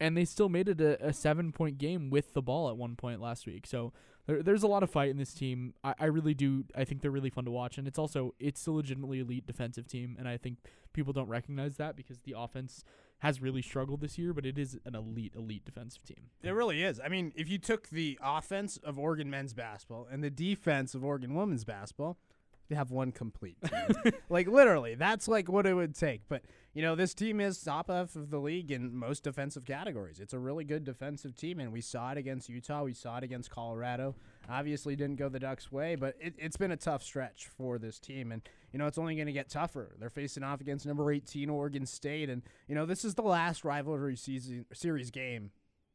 and 0.00 0.16
they 0.16 0.24
still 0.24 0.48
made 0.48 0.68
it 0.68 0.80
a, 0.80 1.08
a 1.08 1.12
seven 1.12 1.52
point 1.52 1.78
game 1.78 2.10
with 2.10 2.34
the 2.34 2.42
ball 2.42 2.68
at 2.68 2.76
one 2.76 2.96
point 2.96 3.20
last 3.20 3.46
week. 3.46 3.66
So 3.66 3.92
there, 4.26 4.42
there's 4.42 4.62
a 4.62 4.68
lot 4.68 4.82
of 4.82 4.90
fight 4.90 5.10
in 5.10 5.16
this 5.16 5.32
team. 5.32 5.74
I, 5.82 5.94
I 6.00 6.04
really 6.06 6.34
do. 6.34 6.64
I 6.74 6.84
think 6.84 7.00
they're 7.02 7.10
really 7.10 7.30
fun 7.30 7.44
to 7.44 7.50
watch, 7.50 7.78
and 7.78 7.86
it's 7.86 7.98
also 7.98 8.34
it's 8.38 8.66
a 8.66 8.72
legitimately 8.72 9.20
elite 9.20 9.46
defensive 9.46 9.86
team, 9.86 10.16
and 10.18 10.28
I 10.28 10.36
think 10.36 10.58
people 10.92 11.12
don't 11.12 11.28
recognize 11.28 11.76
that 11.76 11.96
because 11.96 12.18
the 12.20 12.34
offense 12.36 12.84
has 13.20 13.40
really 13.40 13.62
struggled 13.62 14.00
this 14.00 14.18
year, 14.18 14.34
but 14.34 14.44
it 14.44 14.58
is 14.58 14.78
an 14.84 14.94
elite 14.94 15.34
elite 15.34 15.64
defensive 15.64 16.04
team. 16.04 16.30
It 16.42 16.50
really 16.50 16.82
is. 16.82 17.00
I 17.02 17.08
mean, 17.08 17.32
if 17.34 17.48
you 17.48 17.58
took 17.58 17.88
the 17.88 18.18
offense 18.22 18.76
of 18.78 18.98
Oregon 18.98 19.30
men's 19.30 19.54
basketball 19.54 20.06
and 20.10 20.22
the 20.22 20.30
defense 20.30 20.94
of 20.94 21.04
Oregon 21.04 21.34
women's 21.34 21.64
basketball, 21.64 22.18
you 22.68 22.76
have 22.76 22.90
one 22.90 23.12
complete 23.12 23.56
team. 23.64 24.12
like 24.28 24.48
literally, 24.48 24.94
that's 24.94 25.28
like 25.28 25.48
what 25.48 25.66
it 25.66 25.74
would 25.74 25.94
take. 25.94 26.22
But 26.28 26.42
you 26.74 26.82
know, 26.82 26.94
this 26.94 27.14
team 27.14 27.40
is 27.40 27.58
top 27.62 27.88
half 27.88 28.16
of 28.16 28.30
the 28.30 28.38
league 28.38 28.70
in 28.70 28.94
most 28.94 29.24
defensive 29.24 29.64
categories. 29.64 30.20
It's 30.20 30.34
a 30.34 30.38
really 30.38 30.64
good 30.64 30.84
defensive 30.84 31.34
team, 31.34 31.58
and 31.58 31.72
we 31.72 31.80
saw 31.80 32.12
it 32.12 32.18
against 32.18 32.48
Utah. 32.48 32.84
We 32.84 32.92
saw 32.92 33.18
it 33.18 33.24
against 33.24 33.50
Colorado. 33.50 34.14
Obviously, 34.48 34.94
didn't 34.96 35.16
go 35.16 35.28
the 35.28 35.40
Ducks' 35.40 35.72
way, 35.72 35.96
but 35.96 36.16
it, 36.20 36.34
it's 36.38 36.56
been 36.56 36.72
a 36.72 36.76
tough 36.76 37.02
stretch 37.02 37.48
for 37.56 37.78
this 37.78 37.98
team, 37.98 38.32
and 38.32 38.42
you 38.72 38.78
know 38.78 38.86
it's 38.86 38.98
only 38.98 39.14
going 39.14 39.26
to 39.26 39.32
get 39.32 39.48
tougher. 39.48 39.96
They're 39.98 40.10
facing 40.10 40.42
off 40.42 40.60
against 40.60 40.86
number 40.86 41.10
18 41.10 41.48
Oregon 41.48 41.86
State, 41.86 42.28
and 42.28 42.42
you 42.68 42.74
know 42.74 42.86
this 42.86 43.04
is 43.04 43.14
the 43.14 43.22
last 43.22 43.64
rivalry 43.64 44.16
season 44.16 44.66
series 44.72 45.10
game 45.10 45.50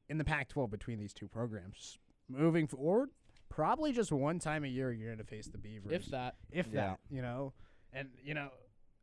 in 0.09 0.17
the 0.17 0.25
Pac-12 0.25 0.69
between 0.69 0.99
these 0.99 1.13
two 1.13 1.27
programs. 1.27 1.97
Moving 2.27 2.67
forward, 2.67 3.09
probably 3.51 3.91
just 3.91 4.11
one 4.11 4.39
time 4.39 4.63
a 4.63 4.67
year 4.67 4.91
you're 4.91 5.07
going 5.09 5.17
to 5.19 5.23
face 5.23 5.47
the 5.47 5.57
Beavers 5.57 5.91
If 5.91 6.05
that, 6.07 6.35
if 6.51 6.67
Yeah. 6.67 6.81
that, 6.81 6.99
you 7.09 7.21
know. 7.21 7.53
And 7.93 8.09
you 8.23 8.33
know, 8.33 8.49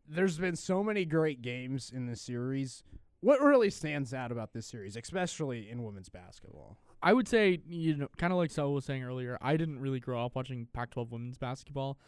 there's 0.09 0.39
been 0.39 0.57
so 0.57 0.83
many 0.83 1.05
great 1.05 1.43
games 1.43 1.93
in 1.95 2.07
this 2.07 2.21
series. 2.23 2.83
What 3.21 3.41
really 3.41 3.71
stands 3.71 4.15
out 4.15 4.33
about 4.33 4.53
this 4.53 4.67
series, 4.67 4.97
especially 4.97 5.69
in 5.71 5.83
women's 5.85 6.09
basketball? 6.09 6.79
I 7.03 7.13
would 7.13 7.29
say, 7.29 7.61
you 7.69 7.97
know, 7.97 8.09
kind 8.17 8.33
of 8.33 8.39
like 8.39 8.51
Saul 8.51 8.75
was 8.75 8.85
saying 8.85 9.05
earlier, 9.05 9.39
I 9.41 9.57
didn't 9.57 9.81
really 9.81 10.01
grow 10.01 10.25
up 10.25 10.35
watching 10.35 10.67
Pac 10.73 10.91
12 10.91 11.13
women's 11.13 11.39
basketball. 11.39 11.99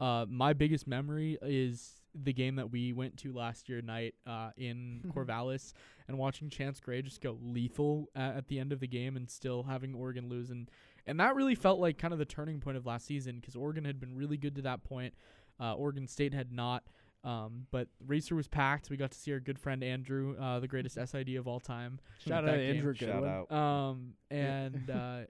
Uh, 0.00 0.24
my 0.28 0.52
biggest 0.52 0.86
memory 0.86 1.36
is 1.42 1.94
the 2.14 2.32
game 2.32 2.56
that 2.56 2.70
we 2.70 2.92
went 2.92 3.16
to 3.18 3.32
last 3.32 3.68
year 3.68 3.82
night 3.82 4.14
uh, 4.26 4.50
in 4.56 5.02
Corvallis 5.14 5.72
and 6.06 6.16
watching 6.18 6.48
Chance 6.48 6.80
Gray 6.80 7.02
just 7.02 7.20
go 7.20 7.38
lethal 7.42 8.08
at, 8.14 8.36
at 8.36 8.48
the 8.48 8.58
end 8.58 8.72
of 8.72 8.80
the 8.80 8.86
game 8.86 9.16
and 9.16 9.28
still 9.28 9.64
having 9.64 9.94
Oregon 9.94 10.28
lose. 10.28 10.50
And, 10.50 10.70
and 11.08 11.18
that 11.20 11.34
really 11.34 11.54
felt 11.54 11.80
like 11.80 11.98
kind 11.98 12.12
of 12.12 12.18
the 12.18 12.24
turning 12.24 12.60
point 12.60 12.76
of 12.76 12.86
last 12.86 13.06
season 13.06 13.36
because 13.40 13.56
Oregon 13.56 13.84
had 13.84 13.98
been 13.98 14.14
really 14.14 14.36
good 14.36 14.54
to 14.56 14.62
that 14.62 14.84
point. 14.84 15.14
Uh, 15.60 15.74
Oregon 15.74 16.06
State 16.06 16.34
had 16.34 16.52
not. 16.52 16.84
Um, 17.24 17.66
but 17.72 17.88
Racer 18.06 18.36
was 18.36 18.46
packed. 18.46 18.90
We 18.90 18.96
got 18.96 19.10
to 19.10 19.18
see 19.18 19.32
our 19.32 19.40
good 19.40 19.58
friend 19.58 19.82
Andrew, 19.82 20.36
uh, 20.38 20.60
the 20.60 20.68
greatest 20.68 20.94
SID 20.94 21.30
of 21.30 21.48
all 21.48 21.58
time. 21.58 21.98
Shout 22.24 22.44
out 22.44 22.46
that 22.46 22.52
to 22.52 22.58
game. 22.58 22.76
Andrew 22.76 22.94
Shout 22.94 23.24
out. 23.24 23.50
Um, 23.50 24.14
and 24.30 24.88
uh, 24.94 25.20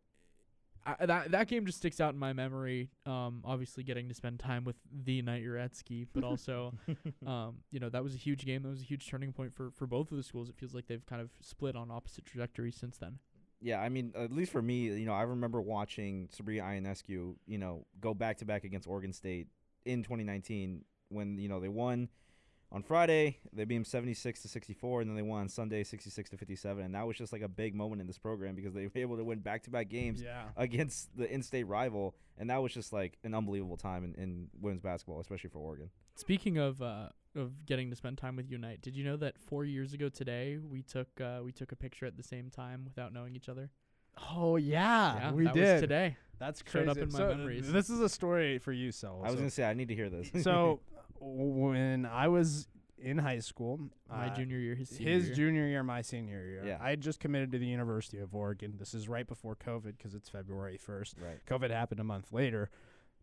I, 0.87 1.07
that 1.07 1.31
that 1.33 1.49
game 1.49 1.67
just 1.67 1.79
sticks 1.79 2.01
out 2.01 2.13
in 2.13 2.19
my 2.19 2.33
memory. 2.33 2.91
Um, 3.07 3.43
obviously 3.45 3.85
getting 3.85 4.09
to 4.09 4.15
spend 4.15 4.39
time 4.39 4.65
with 4.65 4.77
the 5.05 5.23
Knight 5.23 5.43
Uretsky, 5.45 6.07
but 6.13 6.25
also, 6.25 6.73
um, 7.27 7.57
you 7.71 7.81
know, 7.81 7.89
that 7.89 8.03
was 8.03 8.15
a 8.15 8.19
huge 8.19 8.45
game. 8.45 8.63
That 8.63 8.71
was 8.71 8.81
a 8.81 8.85
huge 8.85 9.09
turning 9.09 9.33
point 9.33 9.55
for 9.55 9.71
for 9.71 9.87
both 9.87 10.11
of 10.11 10.17
the 10.17 10.23
schools. 10.23 10.49
It 10.49 10.57
feels 10.57 10.75
like 10.75 10.87
they've 10.87 11.05
kind 11.05 11.21
of 11.21 11.31
split 11.41 11.77
on 11.77 11.91
opposite 11.91 12.27
trajectories 12.27 12.77
since 12.77 12.97
then. 12.99 13.19
Yeah, 13.61 13.81
I 13.81 13.89
mean, 13.89 14.13
at 14.17 14.33
least 14.33 14.53
for 14.53 14.63
me, 14.63 14.85
you 14.87 15.07
know, 15.07 15.13
I 15.15 15.23
remember 15.23 15.61
watching 15.61 16.29
Sabrina 16.31 16.63
Ionescu, 16.63 17.35
you 17.47 17.59
know, 17.59 17.87
go 18.01 18.15
back 18.15 18.39
to 18.39 18.45
back 18.45 18.65
against 18.65 18.87
Oregon 18.87 19.13
State 19.13 19.49
in 19.85 20.03
2019 20.03 20.85
when 21.09 21.39
you 21.39 21.49
know 21.49 21.59
they 21.59 21.69
won 21.69 22.09
on 22.71 22.83
Friday. 22.83 23.39
They 23.53 23.65
beat 23.65 23.77
them 23.77 23.85
76 23.85 24.43
to 24.43 24.49
64, 24.49 25.01
and 25.01 25.11
then 25.11 25.17
they 25.17 25.23
won 25.23 25.41
on 25.41 25.49
Sunday 25.49 25.83
66 25.83 26.31
to 26.31 26.37
57, 26.37 26.85
and 26.85 26.95
that 26.95 27.07
was 27.07 27.17
just 27.17 27.33
like 27.33 27.43
a 27.43 27.49
big 27.49 27.75
moment 27.75 28.01
in 28.01 28.07
this 28.07 28.19
program 28.19 28.55
because 28.55 28.75
they 28.75 28.83
were 28.95 29.01
able 29.01 29.17
to 29.17 29.25
win 29.25 29.41
back 29.41 29.63
to 29.65 29.71
back 29.71 29.89
games 29.89 30.23
Yeah. 30.23 30.45
against 30.57 31.17
the 31.17 31.29
in-state 31.33 31.65
rival, 31.65 32.15
and 32.37 32.51
that 32.51 32.63
was 32.63 32.73
just 32.73 32.93
like 32.93 33.19
an 33.25 33.35
unbelievable 33.35 33.77
time 33.77 34.05
in, 34.05 34.15
in 34.23 34.49
women's 34.61 34.83
basketball, 34.83 35.21
especially 35.21 35.51
for 35.51 35.59
Oregon. 35.59 35.91
Speaking 36.15 36.59
of 36.59 36.83
uh, 36.83 37.09
of 37.39 37.65
getting 37.67 37.89
to 37.91 37.97
spend 37.97 38.19
time 38.19 38.37
with 38.37 38.47
you 38.51 38.57
Unite, 38.59 38.83
did 38.83 38.97
you 38.97 39.05
know 39.05 39.17
that 39.17 39.39
four 39.39 39.65
years 39.65 39.93
ago 39.95 40.09
today 40.09 40.59
we 40.59 40.83
took 40.83 41.09
uh, 41.21 41.41
we 41.45 41.53
took 41.53 41.73
a 41.73 41.77
picture 41.77 42.05
at 42.07 42.17
the 42.17 42.23
same 42.23 42.51
time 42.51 42.83
without 42.85 43.13
knowing 43.13 43.35
each 43.37 43.49
other? 43.49 43.71
Oh 44.35 44.57
yeah, 44.57 45.17
yeah, 45.17 45.33
we 45.33 45.45
that 45.45 45.55
did. 45.55 45.73
was 45.75 45.81
today. 45.81 46.17
That's 46.39 46.61
Showed 46.61 46.85
crazy. 46.87 46.89
up 46.91 46.97
in 46.99 47.13
my 47.13 47.19
So, 47.19 47.29
memories. 47.29 47.71
This 47.73 47.89
is 47.91 48.01
a 48.01 48.09
story 48.09 48.59
for 48.59 48.73
you, 48.73 48.91
so. 48.93 49.21
I 49.25 49.27
was 49.31 49.37
gonna 49.37 49.51
say 49.51 49.65
I 49.65 49.75
need 49.75 49.89
to 49.89 49.95
hear 49.95 50.11
this. 50.11 50.31
so 50.43 50.81
when 51.21 52.07
I 52.07 52.29
was 52.29 52.69
in 53.01 53.19
high 53.19 53.39
school, 53.39 53.79
My 54.11 54.27
uh, 54.27 54.35
junior 54.35 54.59
year, 54.59 54.75
his 54.75 54.89
senior 54.89 55.13
his 55.13 55.27
year. 55.27 55.35
junior 55.37 55.67
year, 55.69 55.83
my 55.85 56.03
senior 56.03 56.45
year. 56.45 56.65
Yeah. 56.67 56.79
I 56.81 56.91
had 56.91 57.01
just 57.01 57.21
committed 57.21 57.53
to 57.53 57.59
the 57.59 57.67
University 57.67 58.19
of 58.19 58.35
Oregon. 58.35 58.75
This 58.77 58.93
is 58.93 59.09
right 59.09 59.27
before 59.27 59.55
COVID 59.57 59.97
because 59.97 60.15
it's 60.15 60.29
February 60.29 60.79
1st. 60.85 61.15
right. 61.23 61.39
COVID 61.47 61.71
happened 61.71 62.01
a 62.01 62.05
month 62.05 62.33
later. 62.33 62.71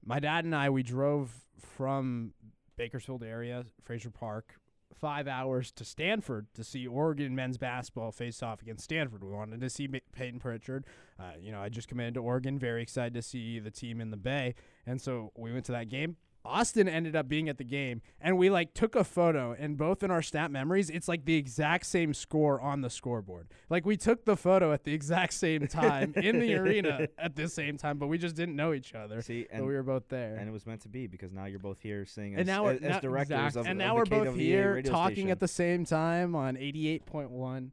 My 0.06 0.20
dad 0.22 0.46
and 0.46 0.56
I, 0.56 0.70
we 0.70 0.82
drove 0.84 1.32
from 1.76 2.34
Bakersfield 2.78 3.24
area, 3.24 3.66
Frazier 3.84 4.10
Park, 4.10 4.56
five 4.94 5.28
hours 5.28 5.72
to 5.72 5.86
Stanford 5.86 6.48
to 6.54 6.64
see 6.64 6.88
Oregon 6.88 7.36
men's 7.36 7.58
basketball 7.58 8.12
face 8.12 8.42
off 8.42 8.62
against 8.62 8.84
Stanford. 8.84 9.24
We 9.24 9.32
wanted 9.32 9.62
to 9.62 9.70
see 9.70 9.88
Payton 9.88 10.40
Pritchard. 10.40 10.86
Uh, 11.20 11.34
you 11.40 11.52
know, 11.52 11.62
I 11.62 11.70
just 11.70 11.88
committed 11.88 12.16
to 12.16 12.22
Oregon, 12.22 12.58
very 12.58 12.82
excited 12.82 13.14
to 13.14 13.22
see 13.22 13.60
the 13.60 13.72
team 13.72 14.00
in 14.02 14.12
the 14.12 14.18
Bay. 14.18 14.56
And 14.86 15.02
so 15.02 15.32
we 15.36 15.52
went 15.52 15.66
to 15.66 15.72
that 15.74 15.90
game. 15.90 16.18
Austin 16.46 16.88
ended 16.88 17.16
up 17.16 17.28
being 17.28 17.50
at 17.50 17.58
the 17.58 17.64
game, 17.64 18.02
and 18.22 18.38
we 18.38 18.50
like 18.50 18.74
took 18.74 18.96
a 18.96 19.04
photo. 19.04 19.56
And 19.58 19.78
both 19.78 20.04
in 20.04 20.12
our 20.12 20.22
stat 20.22 20.52
memories, 20.52 20.90
it's 20.90 21.08
like 21.08 21.26
the 21.26 21.36
exact 21.36 21.86
same 21.86 22.14
score 22.14 22.62
on 22.62 22.82
the 22.82 22.90
scoreboard. 22.90 23.48
Like 23.70 23.86
we 23.86 23.98
took 23.98 24.26
the 24.26 24.38
photo 24.38 24.72
at 24.74 24.84
the 24.84 24.94
exact 24.94 25.34
same 25.34 25.68
time 25.68 26.14
in 26.16 26.40
the 26.40 26.54
arena 26.56 27.08
at 27.18 27.36
the 27.36 27.48
same 27.48 27.78
time, 27.78 27.98
but 27.98 28.08
we 28.08 28.18
just 28.18 28.36
didn't 28.36 28.56
know 28.56 28.74
each 28.74 28.94
other. 28.94 29.22
See, 29.22 29.48
but 29.50 29.58
and 29.58 29.66
we 29.68 29.74
were 29.74 29.84
both 29.84 30.08
there. 30.10 30.36
and 30.36 30.48
it 30.48 30.52
was 30.52 30.66
meant 30.66 30.82
to 30.82 30.90
be 30.90 31.08
because 31.08 31.32
now 31.34 31.46
you're 31.46 31.60
both 31.60 31.80
here 31.80 32.06
seeing 32.06 32.34
And 32.34 32.42
as, 32.42 32.48
now 32.48 32.68
as, 32.68 32.82
now- 32.82 33.00
directors 33.00 33.36
exact- 33.38 33.56
of 33.58 33.66
and 33.68 33.80
now 33.80 33.90
the 33.90 33.96
we're 33.96 34.06
both 34.06 34.28
KWVA 34.36 34.40
here 34.40 34.82
talking 34.82 35.16
station. 35.16 35.30
at 35.32 35.40
the 35.40 35.48
same 35.48 35.84
time 35.86 36.36
on 36.36 36.56
88.1. 36.56 37.72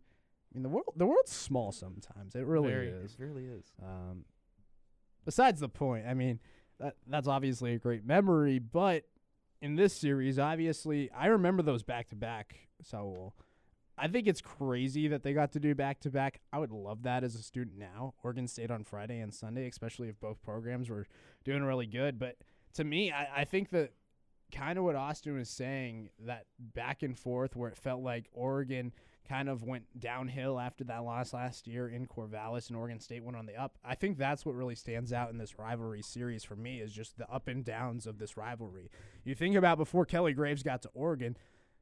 I 0.54 0.54
mean, 0.54 0.62
the 0.62 0.68
world 0.68 0.92
the 0.96 1.06
world's 1.06 1.32
small 1.32 1.72
sometimes. 1.72 2.34
It 2.34 2.44
really 2.46 2.70
Very. 2.70 2.88
is. 2.88 3.12
It 3.12 3.20
really 3.22 3.44
is. 3.46 3.72
Um, 3.82 4.24
besides 5.24 5.60
the 5.60 5.68
point, 5.68 6.06
I 6.06 6.14
mean, 6.14 6.40
that 6.82 6.96
that's 7.06 7.28
obviously 7.28 7.74
a 7.74 7.78
great 7.78 8.04
memory, 8.04 8.58
but 8.58 9.04
in 9.60 9.76
this 9.76 9.94
series, 9.94 10.38
obviously, 10.38 11.10
I 11.12 11.26
remember 11.26 11.62
those 11.62 11.82
back 11.82 12.08
to 12.08 12.16
back. 12.16 12.68
So, 12.82 13.32
I 13.96 14.08
think 14.08 14.26
it's 14.26 14.40
crazy 14.40 15.08
that 15.08 15.22
they 15.22 15.32
got 15.32 15.52
to 15.52 15.60
do 15.60 15.74
back 15.74 16.00
to 16.00 16.10
back. 16.10 16.40
I 16.52 16.58
would 16.58 16.72
love 16.72 17.02
that 17.04 17.22
as 17.22 17.34
a 17.34 17.42
student 17.42 17.78
now. 17.78 18.14
Oregon 18.24 18.48
State 18.48 18.70
on 18.70 18.84
Friday 18.84 19.20
and 19.20 19.32
Sunday, 19.32 19.68
especially 19.68 20.08
if 20.08 20.18
both 20.18 20.42
programs 20.42 20.88
were 20.88 21.06
doing 21.44 21.62
really 21.62 21.86
good. 21.86 22.18
But 22.18 22.36
to 22.74 22.84
me, 22.84 23.12
I, 23.12 23.42
I 23.42 23.44
think 23.44 23.70
that 23.70 23.92
kind 24.50 24.78
of 24.78 24.84
what 24.84 24.96
Austin 24.96 25.36
was 25.36 25.48
saying 25.48 26.10
that 26.20 26.46
back 26.58 27.02
and 27.02 27.18
forth 27.18 27.54
where 27.54 27.70
it 27.70 27.76
felt 27.76 28.02
like 28.02 28.28
Oregon 28.32 28.92
kind 29.28 29.48
of 29.48 29.62
went 29.62 29.84
downhill 29.98 30.58
after 30.58 30.84
that 30.84 31.04
loss 31.04 31.32
last 31.32 31.66
year 31.66 31.88
in 31.88 32.06
Corvallis 32.06 32.68
and 32.68 32.76
Oregon 32.76 33.00
State 33.00 33.22
went 33.22 33.36
on 33.36 33.46
the 33.46 33.56
up. 33.56 33.78
I 33.84 33.94
think 33.94 34.18
that's 34.18 34.44
what 34.44 34.54
really 34.54 34.74
stands 34.74 35.12
out 35.12 35.30
in 35.30 35.38
this 35.38 35.58
rivalry 35.58 36.02
series 36.02 36.44
for 36.44 36.56
me 36.56 36.80
is 36.80 36.92
just 36.92 37.18
the 37.18 37.30
up 37.30 37.48
and 37.48 37.64
downs 37.64 38.06
of 38.06 38.18
this 38.18 38.36
rivalry. 38.36 38.90
You 39.24 39.34
think 39.34 39.56
about 39.56 39.78
before 39.78 40.04
Kelly 40.04 40.32
Graves 40.32 40.62
got 40.62 40.82
to 40.82 40.90
Oregon, 40.94 41.36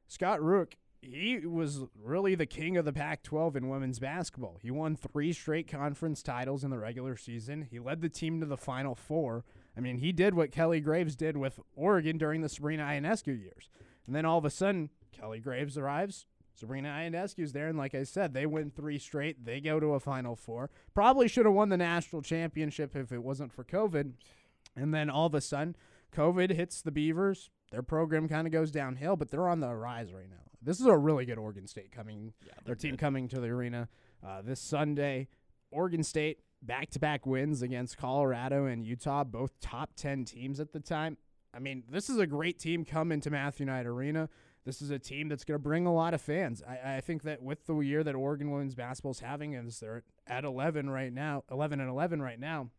Scott 0.07 0.39
Rueck, 0.39 0.73
he 1.01 1.39
was 1.45 1.81
really 1.99 2.35
the 2.35 2.45
king 2.45 2.77
of 2.77 2.85
the 2.85 2.93
Pac 2.93 3.23
12 3.23 3.55
in 3.55 3.69
women's 3.69 3.97
basketball. 3.97 4.59
He 4.61 4.69
won 4.69 4.95
three 4.95 5.33
straight 5.33 5.67
conference 5.67 6.21
titles 6.21 6.63
in 6.63 6.69
the 6.69 6.77
regular 6.77 7.17
season. 7.17 7.67
He 7.69 7.79
led 7.79 8.01
the 8.01 8.09
team 8.09 8.39
to 8.39 8.45
the 8.45 8.57
Final 8.57 8.93
Four. 8.93 9.43
I 9.75 9.79
mean, 9.79 9.97
he 9.97 10.11
did 10.11 10.35
what 10.35 10.51
Kelly 10.51 10.79
Graves 10.79 11.15
did 11.15 11.37
with 11.37 11.59
Oregon 11.75 12.17
during 12.17 12.41
the 12.41 12.49
Sabrina 12.49 12.83
Ionescu 12.83 13.27
years. 13.27 13.69
And 14.05 14.15
then 14.15 14.25
all 14.25 14.37
of 14.37 14.45
a 14.45 14.51
sudden, 14.51 14.89
Kelly 15.11 15.39
Graves 15.39 15.77
arrives. 15.77 16.27
Sabrina 16.53 16.89
Ionescu's 16.89 17.53
there, 17.53 17.67
and 17.67 17.77
like 17.77 17.95
I 17.95 18.03
said, 18.03 18.33
they 18.33 18.45
win 18.45 18.69
three 18.69 18.99
straight. 18.99 19.45
They 19.45 19.59
go 19.59 19.79
to 19.79 19.93
a 19.93 19.99
Final 19.99 20.35
Four. 20.35 20.69
Probably 20.93 21.27
should 21.27 21.45
have 21.45 21.55
won 21.55 21.69
the 21.69 21.77
national 21.77 22.21
championship 22.21 22.95
if 22.95 23.11
it 23.11 23.23
wasn't 23.23 23.51
for 23.51 23.63
COVID. 23.63 24.13
And 24.75 24.93
then 24.93 25.09
all 25.09 25.25
of 25.25 25.33
a 25.33 25.41
sudden, 25.41 25.75
COVID 26.13 26.51
hits 26.51 26.81
the 26.81 26.91
Beavers. 26.91 27.49
Their 27.71 27.83
program 27.83 28.27
kind 28.27 28.47
of 28.47 28.53
goes 28.53 28.71
downhill, 28.71 29.15
but 29.15 29.31
they're 29.31 29.47
on 29.47 29.59
the 29.59 29.73
rise 29.73 30.13
right 30.13 30.29
now. 30.29 30.35
This 30.61 30.79
is 30.79 30.85
a 30.85 30.97
really 30.97 31.25
good 31.25 31.39
Oregon 31.39 31.65
State 31.67 31.91
coming, 31.91 32.33
their 32.65 32.75
team 32.75 32.95
coming 32.97 33.27
to 33.29 33.39
the 33.39 33.47
arena. 33.47 33.89
uh, 34.25 34.41
this 34.41 34.59
Sunday. 34.59 35.27
Oregon 35.71 36.03
State 36.03 36.39
back 36.61 36.89
to 36.91 36.99
back 36.99 37.25
wins 37.25 37.61
against 37.61 37.97
Colorado 37.97 38.65
and 38.65 38.85
Utah, 38.85 39.23
both 39.23 39.59
top 39.59 39.95
10 39.95 40.25
teams 40.25 40.59
at 40.59 40.73
the 40.73 40.79
time. 40.79 41.17
I 41.53 41.59
mean, 41.59 41.83
this 41.89 42.09
is 42.09 42.17
a 42.17 42.27
great 42.27 42.59
team 42.59 42.85
coming 42.85 43.19
to 43.21 43.29
Matthew 43.29 43.65
Knight 43.65 43.85
Arena. 43.85 44.29
This 44.63 44.81
is 44.81 44.91
a 44.91 44.99
team 44.99 45.27
that's 45.27 45.43
going 45.43 45.55
to 45.55 45.63
bring 45.63 45.85
a 45.85 45.93
lot 45.93 46.13
of 46.13 46.21
fans. 46.21 46.61
I, 46.67 46.97
I 46.97 47.01
think 47.01 47.23
that 47.23 47.41
with 47.41 47.65
the 47.65 47.77
year 47.79 48.03
that 48.03 48.15
Oregon 48.15 48.51
women's 48.51 48.75
basketball 48.75 49.11
is 49.11 49.19
having, 49.19 49.55
as 49.55 49.79
they're 49.79 50.03
at 50.27 50.43
11 50.43 50.89
right 50.89 51.11
now, 51.11 51.43
11 51.49 51.79
and 51.79 51.89
11 51.89 52.21
right 52.21 52.39
now, 52.39 52.69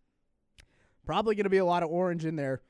probably 1.05 1.35
going 1.35 1.45
to 1.45 1.51
be 1.51 1.59
a 1.59 1.65
lot 1.65 1.83
of 1.83 1.91
orange 1.91 2.25
in 2.25 2.37
there 2.37 2.63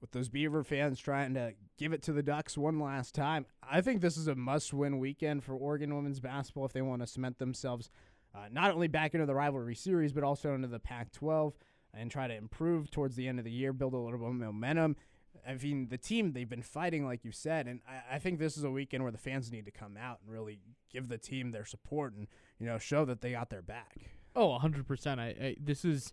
with 0.00 0.12
those 0.12 0.28
Beaver 0.28 0.62
fans 0.62 0.98
trying 0.98 1.34
to 1.34 1.54
give 1.78 1.92
it 1.92 2.02
to 2.02 2.12
the 2.12 2.22
Ducks 2.22 2.58
one 2.58 2.78
last 2.78 3.14
time. 3.14 3.46
I 3.68 3.80
think 3.80 4.00
this 4.00 4.16
is 4.16 4.28
a 4.28 4.34
must 4.34 4.72
win 4.72 4.98
weekend 4.98 5.44
for 5.44 5.54
Oregon 5.54 5.94
women's 5.96 6.20
basketball 6.20 6.66
if 6.66 6.72
they 6.72 6.82
want 6.82 7.00
to 7.00 7.06
cement 7.06 7.38
themselves 7.38 7.90
uh, 8.34 8.48
not 8.50 8.72
only 8.72 8.88
back 8.88 9.14
into 9.14 9.26
the 9.26 9.34
rivalry 9.34 9.74
series, 9.74 10.12
but 10.12 10.22
also 10.22 10.54
into 10.54 10.68
the 10.68 10.78
Pac 10.78 11.12
12 11.12 11.54
and 11.94 12.10
try 12.10 12.28
to 12.28 12.34
improve 12.34 12.90
towards 12.90 13.16
the 13.16 13.26
end 13.26 13.38
of 13.38 13.44
the 13.44 13.50
year, 13.50 13.72
build 13.72 13.94
a 13.94 13.98
little 13.98 14.18
bit 14.18 14.28
of 14.28 14.34
momentum. 14.34 14.96
I 15.46 15.54
mean, 15.54 15.88
the 15.88 15.98
team, 15.98 16.32
they've 16.32 16.48
been 16.48 16.62
fighting, 16.62 17.04
like 17.04 17.24
you 17.24 17.32
said, 17.32 17.66
and 17.66 17.80
I, 17.88 18.16
I 18.16 18.18
think 18.18 18.38
this 18.38 18.56
is 18.56 18.64
a 18.64 18.70
weekend 18.70 19.02
where 19.02 19.12
the 19.12 19.18
fans 19.18 19.50
need 19.50 19.64
to 19.66 19.70
come 19.70 19.96
out 19.96 20.20
and 20.22 20.32
really 20.32 20.60
give 20.92 21.08
the 21.08 21.18
team 21.18 21.50
their 21.50 21.64
support 21.64 22.14
and, 22.14 22.28
you 22.58 22.66
know, 22.66 22.78
show 22.78 23.04
that 23.04 23.20
they 23.20 23.32
got 23.32 23.50
their 23.50 23.62
back. 23.62 23.98
Oh, 24.34 24.58
100%. 24.62 25.18
I, 25.18 25.24
I 25.24 25.56
this 25.60 25.84
is. 25.84 26.12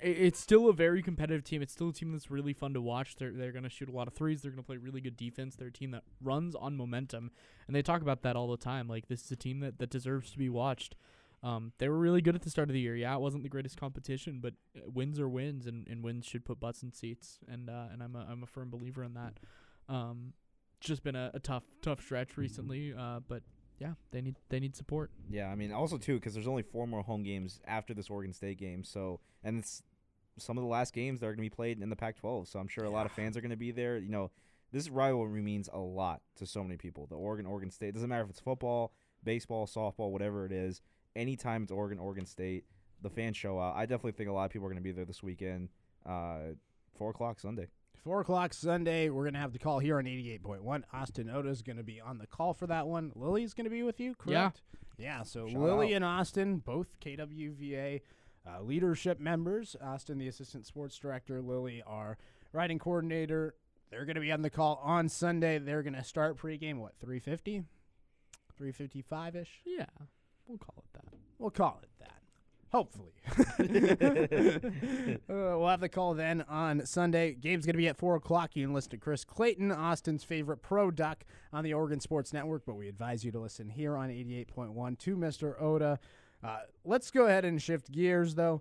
It's 0.00 0.38
still 0.38 0.68
a 0.68 0.72
very 0.72 1.02
competitive 1.02 1.42
team. 1.42 1.60
It's 1.60 1.72
still 1.72 1.88
a 1.88 1.92
team 1.92 2.12
that's 2.12 2.30
really 2.30 2.52
fun 2.52 2.72
to 2.74 2.80
watch. 2.80 3.16
They're 3.16 3.32
they're 3.32 3.50
going 3.50 3.64
to 3.64 3.70
shoot 3.70 3.88
a 3.88 3.92
lot 3.92 4.06
of 4.06 4.14
threes. 4.14 4.42
They're 4.42 4.52
going 4.52 4.62
to 4.62 4.66
play 4.66 4.76
really 4.76 5.00
good 5.00 5.16
defense. 5.16 5.56
They're 5.56 5.68
a 5.68 5.72
team 5.72 5.90
that 5.90 6.04
runs 6.22 6.54
on 6.54 6.76
momentum, 6.76 7.32
and 7.66 7.74
they 7.74 7.82
talk 7.82 8.00
about 8.00 8.22
that 8.22 8.36
all 8.36 8.48
the 8.48 8.56
time. 8.56 8.86
Like 8.86 9.08
this 9.08 9.24
is 9.24 9.30
a 9.32 9.36
team 9.36 9.58
that, 9.60 9.78
that 9.78 9.90
deserves 9.90 10.30
to 10.30 10.38
be 10.38 10.48
watched. 10.48 10.94
Um, 11.42 11.72
they 11.78 11.88
were 11.88 11.98
really 11.98 12.20
good 12.20 12.34
at 12.34 12.42
the 12.42 12.50
start 12.50 12.68
of 12.68 12.74
the 12.74 12.80
year. 12.80 12.96
Yeah, 12.96 13.14
it 13.14 13.20
wasn't 13.20 13.44
the 13.44 13.48
greatest 13.48 13.78
competition, 13.78 14.40
but 14.40 14.54
uh, 14.76 14.90
wins 14.92 15.20
are 15.20 15.28
wins, 15.28 15.66
and, 15.66 15.86
and 15.88 16.02
wins 16.02 16.26
should 16.26 16.44
put 16.44 16.58
butts 16.58 16.82
in 16.82 16.92
seats. 16.92 17.38
And 17.46 17.70
uh, 17.70 17.86
and 17.92 18.02
I'm 18.02 18.16
a 18.16 18.26
I'm 18.28 18.42
a 18.42 18.46
firm 18.46 18.70
believer 18.70 19.04
in 19.04 19.14
that. 19.14 19.34
Um, 19.88 20.32
it's 20.78 20.88
just 20.88 21.02
been 21.02 21.16
a, 21.16 21.30
a 21.34 21.38
tough 21.38 21.64
tough 21.82 22.02
stretch 22.02 22.36
recently. 22.36 22.92
Uh, 22.96 23.20
but 23.26 23.42
yeah, 23.78 23.92
they 24.10 24.20
need 24.20 24.36
they 24.48 24.60
need 24.60 24.74
support. 24.74 25.10
Yeah, 25.30 25.48
I 25.48 25.54
mean, 25.54 25.72
also 25.72 25.96
too, 25.96 26.14
because 26.14 26.34
there's 26.34 26.48
only 26.48 26.62
four 26.62 26.86
more 26.86 27.02
home 27.02 27.22
games 27.22 27.60
after 27.66 27.94
this 27.94 28.10
Oregon 28.10 28.32
State 28.32 28.58
game. 28.58 28.82
So, 28.82 29.20
and 29.44 29.58
it's 29.58 29.82
some 30.38 30.58
of 30.58 30.62
the 30.62 30.68
last 30.68 30.92
games 30.92 31.20
that 31.20 31.26
are 31.26 31.30
going 31.30 31.38
to 31.38 31.50
be 31.50 31.54
played 31.54 31.80
in 31.80 31.90
the 31.90 31.96
Pac-12. 31.96 32.48
So 32.48 32.58
I'm 32.58 32.68
sure 32.68 32.84
a 32.84 32.90
lot 32.90 33.06
of 33.06 33.12
fans 33.12 33.36
are 33.36 33.40
going 33.40 33.50
to 33.50 33.56
be 33.56 33.72
there. 33.72 33.98
You 33.98 34.08
know, 34.08 34.30
this 34.72 34.88
rivalry 34.88 35.42
means 35.42 35.68
a 35.72 35.78
lot 35.78 36.20
to 36.36 36.46
so 36.46 36.62
many 36.62 36.76
people. 36.76 37.06
The 37.06 37.16
Oregon 37.16 37.46
Oregon 37.46 37.70
State 37.70 37.94
doesn't 37.94 38.08
matter 38.08 38.24
if 38.24 38.30
it's 38.30 38.40
football, 38.40 38.92
baseball, 39.22 39.66
softball, 39.66 40.10
whatever 40.10 40.44
it 40.44 40.52
is. 40.52 40.82
Anytime 41.16 41.62
it's 41.64 41.72
Oregon 41.72 41.98
Oregon 41.98 42.26
State, 42.26 42.64
the 43.02 43.10
fans 43.10 43.36
show 43.36 43.58
out. 43.58 43.74
I 43.76 43.82
definitely 43.86 44.12
think 44.12 44.28
a 44.28 44.32
lot 44.32 44.44
of 44.46 44.50
people 44.50 44.66
are 44.66 44.70
going 44.70 44.82
to 44.82 44.84
be 44.84 44.92
there 44.92 45.04
this 45.04 45.22
weekend. 45.22 45.68
Uh, 46.06 46.54
four 46.96 47.10
o'clock 47.10 47.40
Sunday. 47.40 47.66
Four 48.04 48.20
o'clock 48.20 48.54
Sunday, 48.54 49.10
we're 49.10 49.24
gonna 49.24 49.40
have 49.40 49.52
the 49.52 49.58
call 49.58 49.80
here 49.80 49.98
on 49.98 50.06
eighty-eight 50.06 50.42
point 50.42 50.62
one. 50.62 50.84
Austin 50.92 51.28
Oda 51.28 51.48
is 51.48 51.62
gonna 51.62 51.82
be 51.82 52.00
on 52.00 52.18
the 52.18 52.26
call 52.28 52.54
for 52.54 52.66
that 52.68 52.86
one. 52.86 53.10
Lily's 53.16 53.54
gonna 53.54 53.68
be 53.70 53.82
with 53.82 53.98
you, 53.98 54.14
correct? 54.14 54.62
Yeah. 54.98 55.18
Yeah. 55.18 55.22
So 55.24 55.48
Shout 55.48 55.60
Lily 55.60 55.88
out. 55.88 55.96
and 55.96 56.04
Austin, 56.04 56.58
both 56.58 56.86
KWVA 57.00 58.00
uh, 58.46 58.62
leadership 58.62 59.18
members. 59.20 59.74
Austin, 59.82 60.16
the 60.18 60.28
assistant 60.28 60.64
sports 60.64 60.96
director. 60.96 61.42
Lily, 61.42 61.82
our 61.86 62.16
writing 62.52 62.78
coordinator. 62.78 63.56
They're 63.90 64.04
gonna 64.06 64.20
be 64.20 64.32
on 64.32 64.42
the 64.42 64.50
call 64.50 64.80
on 64.82 65.08
Sunday. 65.08 65.58
They're 65.58 65.82
gonna 65.82 66.04
start 66.04 66.38
pregame 66.38 66.78
what 66.78 66.92
three 67.00 67.18
fifty, 67.18 67.64
three 68.56 68.72
fifty-five 68.72 69.34
ish. 69.34 69.60
Yeah, 69.66 69.86
we'll 70.46 70.58
call 70.58 70.76
it 70.78 70.84
that. 70.84 70.87
We'll 71.38 71.50
call 71.50 71.80
it 71.82 71.88
that. 72.00 72.20
Hopefully. 72.70 73.12
uh, 73.58 75.18
we'll 75.28 75.68
have 75.68 75.80
the 75.80 75.88
call 75.88 76.14
then 76.14 76.42
on 76.48 76.84
Sunday. 76.84 77.34
Game's 77.34 77.64
going 77.64 77.74
to 77.74 77.78
be 77.78 77.88
at 77.88 77.96
4 77.96 78.16
o'clock. 78.16 78.54
You 78.54 78.66
can 78.66 78.74
listen 78.74 78.90
to 78.90 78.96
Chris 78.98 79.24
Clayton, 79.24 79.72
Austin's 79.72 80.24
favorite 80.24 80.58
pro 80.58 80.90
duck 80.90 81.24
on 81.52 81.64
the 81.64 81.72
Oregon 81.72 82.00
Sports 82.00 82.32
Network, 82.32 82.64
but 82.66 82.74
we 82.74 82.88
advise 82.88 83.24
you 83.24 83.32
to 83.32 83.38
listen 83.38 83.68
here 83.68 83.96
on 83.96 84.10
88.1 84.10 84.98
to 84.98 85.16
Mr. 85.16 85.60
Oda. 85.60 85.98
Uh, 86.42 86.58
let's 86.84 87.10
go 87.10 87.26
ahead 87.26 87.44
and 87.44 87.60
shift 87.60 87.90
gears, 87.90 88.34
though. 88.34 88.60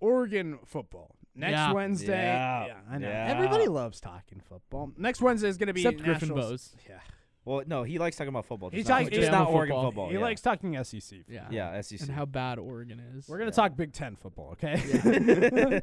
Oregon 0.00 0.58
football. 0.66 1.16
Next 1.34 1.52
Yeah. 1.52 1.72
Wednesday. 1.72 2.24
Yeah. 2.24 2.74
I 2.90 2.98
know. 2.98 3.08
Yeah. 3.08 3.34
Everybody 3.34 3.66
loves 3.66 4.00
talking 4.00 4.40
football. 4.40 4.92
Next 4.98 5.22
Wednesday 5.22 5.48
is 5.48 5.56
going 5.56 5.68
to 5.68 5.72
be 5.72 5.86
Except 5.86 6.02
Griffin 6.02 6.28
Bose. 6.28 6.76
Yeah. 6.88 6.98
Well, 7.44 7.62
no, 7.66 7.82
he 7.82 7.98
likes 7.98 8.16
talking 8.16 8.28
about 8.28 8.46
football. 8.46 8.70
He 8.70 8.78
Just 8.78 8.88
not, 8.88 8.98
talks- 9.00 9.10
just 9.10 9.22
yeah, 9.22 9.30
not 9.30 9.48
well, 9.48 9.56
Oregon 9.56 9.74
football. 9.76 9.90
football. 9.90 10.08
he 10.10 10.14
yeah. 10.14 10.20
likes 10.20 10.40
talking 10.40 10.84
SEC. 10.84 11.18
Yeah. 11.28 11.48
yeah, 11.50 11.80
SEC. 11.80 12.00
And 12.02 12.10
how 12.10 12.24
bad 12.24 12.58
Oregon 12.60 13.00
is. 13.16 13.28
We're 13.28 13.38
going 13.38 13.50
to 13.50 13.56
Yeah. 13.56 13.68
talk 13.68 13.76
Big 13.76 13.92
Ten 13.92 14.14
football, 14.14 14.50
okay? 14.52 15.82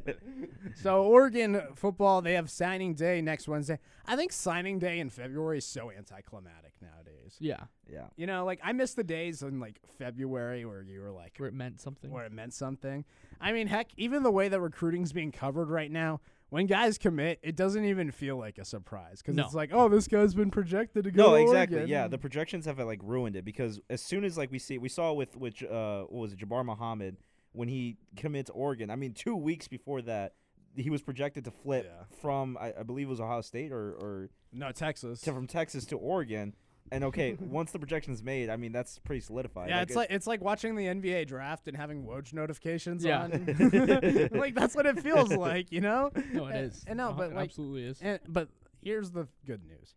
so, 0.82 1.02
Oregon 1.02 1.60
football, 1.74 2.22
they 2.22 2.32
have 2.34 2.48
signing 2.50 2.94
day 2.94 3.20
next 3.20 3.46
Wednesday. 3.46 3.78
I 4.06 4.16
think 4.16 4.32
signing 4.32 4.78
day 4.78 5.00
in 5.00 5.10
February 5.10 5.58
is 5.58 5.66
so 5.66 5.90
anticlimactic 5.90 6.72
nowadays. 6.80 7.36
yeah, 7.38 7.64
yeah. 7.90 8.06
You 8.16 8.26
know, 8.26 8.44
like, 8.46 8.60
I 8.64 8.72
miss 8.72 8.94
the 8.94 9.04
days 9.04 9.42
in, 9.42 9.60
like, 9.60 9.80
February 9.98 10.64
where 10.64 10.82
you 10.82 11.00
were 11.00 11.10
like, 11.12 11.34
where 11.36 11.48
it 11.48 11.54
meant 11.54 11.80
something. 11.80 12.10
where 12.10 12.24
it 12.24 12.32
meant 12.32 12.54
something. 12.54 13.04
I 13.40 13.52
mean, 13.52 13.66
heck, 13.66 13.88
even 13.98 14.22
the 14.22 14.30
way 14.30 14.48
that 14.48 14.60
recruiting's 14.60 15.12
being 15.12 15.30
covered 15.32 15.68
right 15.68 15.90
now, 15.90 16.20
when 16.50 16.66
guys 16.66 16.98
commit, 16.98 17.38
it 17.42 17.56
doesn't 17.56 17.84
even 17.84 18.10
feel 18.10 18.36
like 18.36 18.58
a 18.58 18.64
surprise 18.64 19.18
because 19.22 19.34
No. 19.36 19.44
it's 19.44 19.54
like, 19.54 19.70
oh, 19.72 19.88
this 19.88 20.06
guy's 20.08 20.34
been 20.34 20.50
projected 20.50 21.04
to 21.04 21.10
go. 21.10 21.30
No, 21.30 21.36
to 21.36 21.42
exactly. 21.42 21.78
Oregon. 21.78 21.90
Yeah, 21.90 22.06
the 22.08 22.18
projections 22.18 22.66
have 22.66 22.78
like 22.78 23.00
ruined 23.02 23.36
it 23.36 23.44
because 23.44 23.80
as 23.88 24.02
soon 24.02 24.24
as 24.24 24.36
like 24.36 24.50
we 24.50 24.58
see 24.58 24.78
we 24.78 24.88
saw 24.88 25.12
with 25.12 25.36
which 25.36 25.62
uh 25.64 26.02
what 26.02 26.20
was 26.20 26.32
it 26.32 26.38
Jabbar 26.38 26.64
Muhammad 26.64 27.16
when 27.52 27.68
he 27.68 27.96
committed 28.16 28.46
to 28.46 28.52
Oregon. 28.52 28.90
I 28.90 28.96
mean, 28.96 29.12
two 29.12 29.34
weeks 29.34 29.66
before 29.66 30.02
that, 30.02 30.34
he 30.76 30.88
was 30.90 31.02
projected 31.02 31.44
to 31.46 31.50
flip 31.50 31.84
Yeah. 31.84 32.04
from 32.20 32.56
I, 32.60 32.72
I 32.78 32.82
believe 32.84 33.06
it 33.08 33.10
was 33.10 33.20
Ohio 33.20 33.40
State 33.40 33.72
or 33.72 33.92
or 33.92 34.30
no 34.52 34.70
Texas. 34.72 35.20
to, 35.22 35.32
from 35.32 35.46
Texas 35.46 35.84
to 35.86 35.96
Oregon. 35.96 36.54
And 36.92 37.04
okay, 37.04 37.36
once 37.40 37.70
the 37.70 37.78
projection's 37.78 38.22
made, 38.22 38.50
I 38.50 38.56
mean 38.56 38.72
that's 38.72 38.98
pretty 38.98 39.20
solidified. 39.20 39.68
Yeah, 39.68 39.82
it's 39.82 39.92
it- 39.92 39.96
like 39.96 40.10
it's 40.10 40.26
like 40.26 40.40
watching 40.42 40.74
the 40.76 40.86
NBA 40.86 41.26
draft 41.26 41.68
and 41.68 41.76
having 41.76 42.04
Woj 42.04 42.32
notifications 42.32 43.04
Yeah. 43.04 43.22
on. 43.24 44.28
like 44.32 44.54
that's 44.54 44.74
what 44.74 44.86
it 44.86 45.00
feels 45.00 45.32
like, 45.32 45.70
you 45.72 45.80
know? 45.80 46.10
no, 46.32 46.46
it 46.46 46.56
And- 46.56 46.66
is. 46.66 46.84
And 46.86 46.96
no, 46.96 47.10
Uh, 47.10 47.12
but 47.12 47.30
it 47.30 47.36
like, 47.36 47.48
absolutely 47.50 47.84
is. 47.84 48.00
and, 48.02 48.18
but 48.28 48.48
here's 48.82 49.10
the 49.12 49.28
good 49.46 49.62
news: 49.64 49.94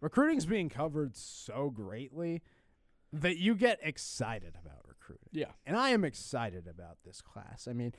recruiting's 0.00 0.46
being 0.46 0.68
covered 0.68 1.16
so 1.16 1.70
greatly 1.70 2.42
that 3.12 3.36
you 3.36 3.54
get 3.54 3.78
excited 3.82 4.56
about 4.64 4.80
recruiting. 4.88 5.28
yeah, 5.32 5.52
And 5.66 5.76
I 5.76 5.90
am 5.90 6.02
excited 6.04 6.66
about 6.66 6.96
this 7.04 7.20
class. 7.20 7.68
I 7.68 7.72
mean, 7.74 7.92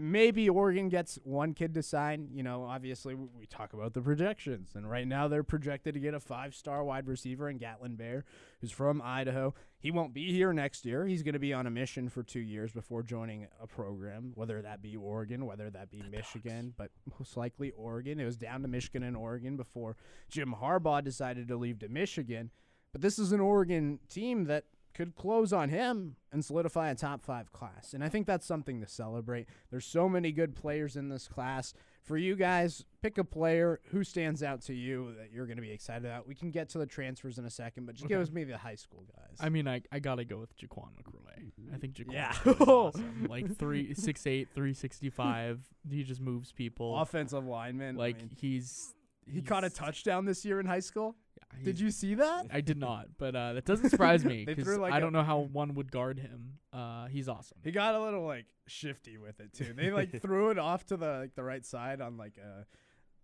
maybe 0.00 0.48
Oregon 0.48 0.88
gets 0.88 1.18
one 1.24 1.52
kid 1.54 1.74
to 1.74 1.82
sign. 1.82 2.28
You 2.32 2.42
know, 2.42 2.64
obviously 2.64 3.14
we, 3.14 3.46
talk 3.46 3.72
about 3.72 3.94
the 3.94 4.00
projections, 4.00 4.70
and 4.74 4.88
right 4.88 5.06
now 5.06 5.28
they're 5.28 5.42
projected 5.42 5.94
to 5.94 6.00
get 6.00 6.14
a 6.14 6.20
five-star 6.20 6.84
wide 6.84 7.06
receiver 7.06 7.48
in 7.48 7.58
Gatlin 7.58 7.96
Bair, 7.96 8.24
who's 8.60 8.70
from 8.70 9.02
Idaho. 9.02 9.54
He 9.78 9.90
won't 9.90 10.14
be 10.14 10.32
here 10.32 10.52
next 10.52 10.84
year. 10.84 11.06
He's 11.06 11.22
going 11.22 11.34
to 11.34 11.40
be 11.40 11.52
on 11.52 11.66
a 11.66 11.70
mission 11.70 12.08
for 12.08 12.22
two 12.22 12.40
years 12.40 12.70
before 12.70 13.02
joining 13.02 13.48
a 13.60 13.66
program, 13.66 14.32
whether 14.34 14.62
that 14.62 14.80
be 14.80 14.96
Oregon, 14.96 15.46
whether 15.46 15.68
that 15.70 15.90
be 15.90 16.02
Michigan, 16.10 16.74
but 16.76 16.90
most 17.18 17.36
likely 17.36 17.72
Oregon. 17.72 18.20
It 18.20 18.24
was 18.24 18.36
down 18.36 18.62
to 18.62 18.68
Michigan 18.68 19.02
and 19.02 19.16
Oregon 19.16 19.56
before 19.56 19.96
Jim 20.30 20.54
Harbaugh 20.60 21.02
decided 21.02 21.48
to 21.48 21.56
leave 21.56 21.80
to 21.80 21.88
Michigan. 21.88 22.50
But 22.92 23.02
this 23.02 23.18
is 23.18 23.32
an 23.32 23.40
Oregon 23.40 23.98
team 24.08 24.44
that 24.44 24.64
could 24.94 25.14
close 25.14 25.52
on 25.52 25.68
him 25.68 26.16
and 26.32 26.44
solidify 26.44 26.90
a 26.90 26.94
top 26.94 27.24
five 27.24 27.52
class. 27.52 27.94
And 27.94 28.02
I 28.02 28.08
think 28.08 28.26
that's 28.26 28.46
something 28.46 28.80
to 28.80 28.86
celebrate. 28.88 29.46
There's 29.70 29.84
so 29.86 30.08
many 30.08 30.32
good 30.32 30.54
players 30.56 30.96
in 30.96 31.08
this 31.08 31.28
class. 31.28 31.72
For 32.02 32.16
you 32.16 32.34
guys, 32.34 32.84
pick 33.02 33.18
a 33.18 33.24
player 33.24 33.78
who 33.90 34.02
stands 34.02 34.42
out 34.42 34.62
to 34.62 34.74
you 34.74 35.14
that 35.18 35.30
you're 35.32 35.46
going 35.46 35.58
to 35.58 35.62
be 35.62 35.70
excited 35.70 36.06
about. 36.06 36.26
We 36.26 36.34
can 36.34 36.50
get 36.50 36.68
to 36.70 36.78
the 36.78 36.86
transfers 36.86 37.38
in 37.38 37.44
a 37.44 37.50
second, 37.50 37.86
but 37.86 37.94
just 37.94 38.08
give 38.08 38.16
Okay. 38.16 38.22
us 38.22 38.30
maybe 38.32 38.50
the 38.52 38.58
high 38.58 38.74
school 38.74 39.04
guys. 39.14 39.36
I 39.38 39.48
mean, 39.48 39.68
I 39.68 39.82
I 39.92 39.98
gotta 40.00 40.24
go 40.24 40.38
with 40.38 40.56
Jaquan 40.56 40.88
McRoy. 41.00 41.44
Mm-hmm. 41.44 41.74
I 41.74 41.78
think 41.78 41.94
Jaquan 41.94 42.12
Yeah. 42.14 42.32
McRoy's 42.32 42.60
awesome. 42.68 43.26
Like 43.28 43.54
three 43.56 43.94
six 43.94 44.26
eight, 44.26 44.48
three 44.54 44.72
sixty 44.74 45.10
five. 45.10 45.60
He 45.88 46.02
just 46.02 46.20
moves 46.20 46.52
people. 46.52 46.98
offensive 46.98 47.44
lineman. 47.44 47.96
I 47.96 47.98
like 47.98 48.16
mean, 48.16 48.30
he's 48.34 48.94
he 49.30 49.42
caught 49.42 49.62
a 49.64 49.70
touchdown 49.70 50.24
this 50.24 50.44
year 50.44 50.58
in 50.58 50.66
high 50.66 50.80
school. 50.80 51.14
Yeah, 51.58 51.64
Did 51.64 51.80
you 51.80 51.90
see 51.90 52.14
that? 52.14 52.46
I 52.52 52.60
did 52.60 52.78
not, 52.78 53.08
but 53.18 53.34
uh, 53.34 53.54
that 53.54 53.64
doesn't 53.64 53.90
surprise 53.90 54.24
me 54.24 54.44
because 54.46 54.78
like, 54.78 54.92
I 54.92 54.98
a- 54.98 55.00
don't 55.00 55.12
know 55.12 55.22
how 55.22 55.40
one 55.40 55.74
would 55.74 55.90
guard 55.90 56.18
him. 56.18 56.58
Uh, 56.72 57.06
he's 57.06 57.28
awesome. 57.28 57.58
He 57.62 57.70
got 57.72 57.94
a 57.94 58.00
little 58.00 58.24
like 58.24 58.46
shifty 58.66 59.18
with 59.18 59.40
it 59.40 59.52
too. 59.52 59.72
They 59.76 59.90
like 59.90 60.20
threw 60.22 60.50
it 60.50 60.58
off 60.58 60.86
to 60.86 60.96
the 60.96 61.18
like 61.20 61.34
the 61.34 61.44
right 61.44 61.64
side 61.64 62.00
on 62.00 62.16
like 62.16 62.38
a 62.38 62.66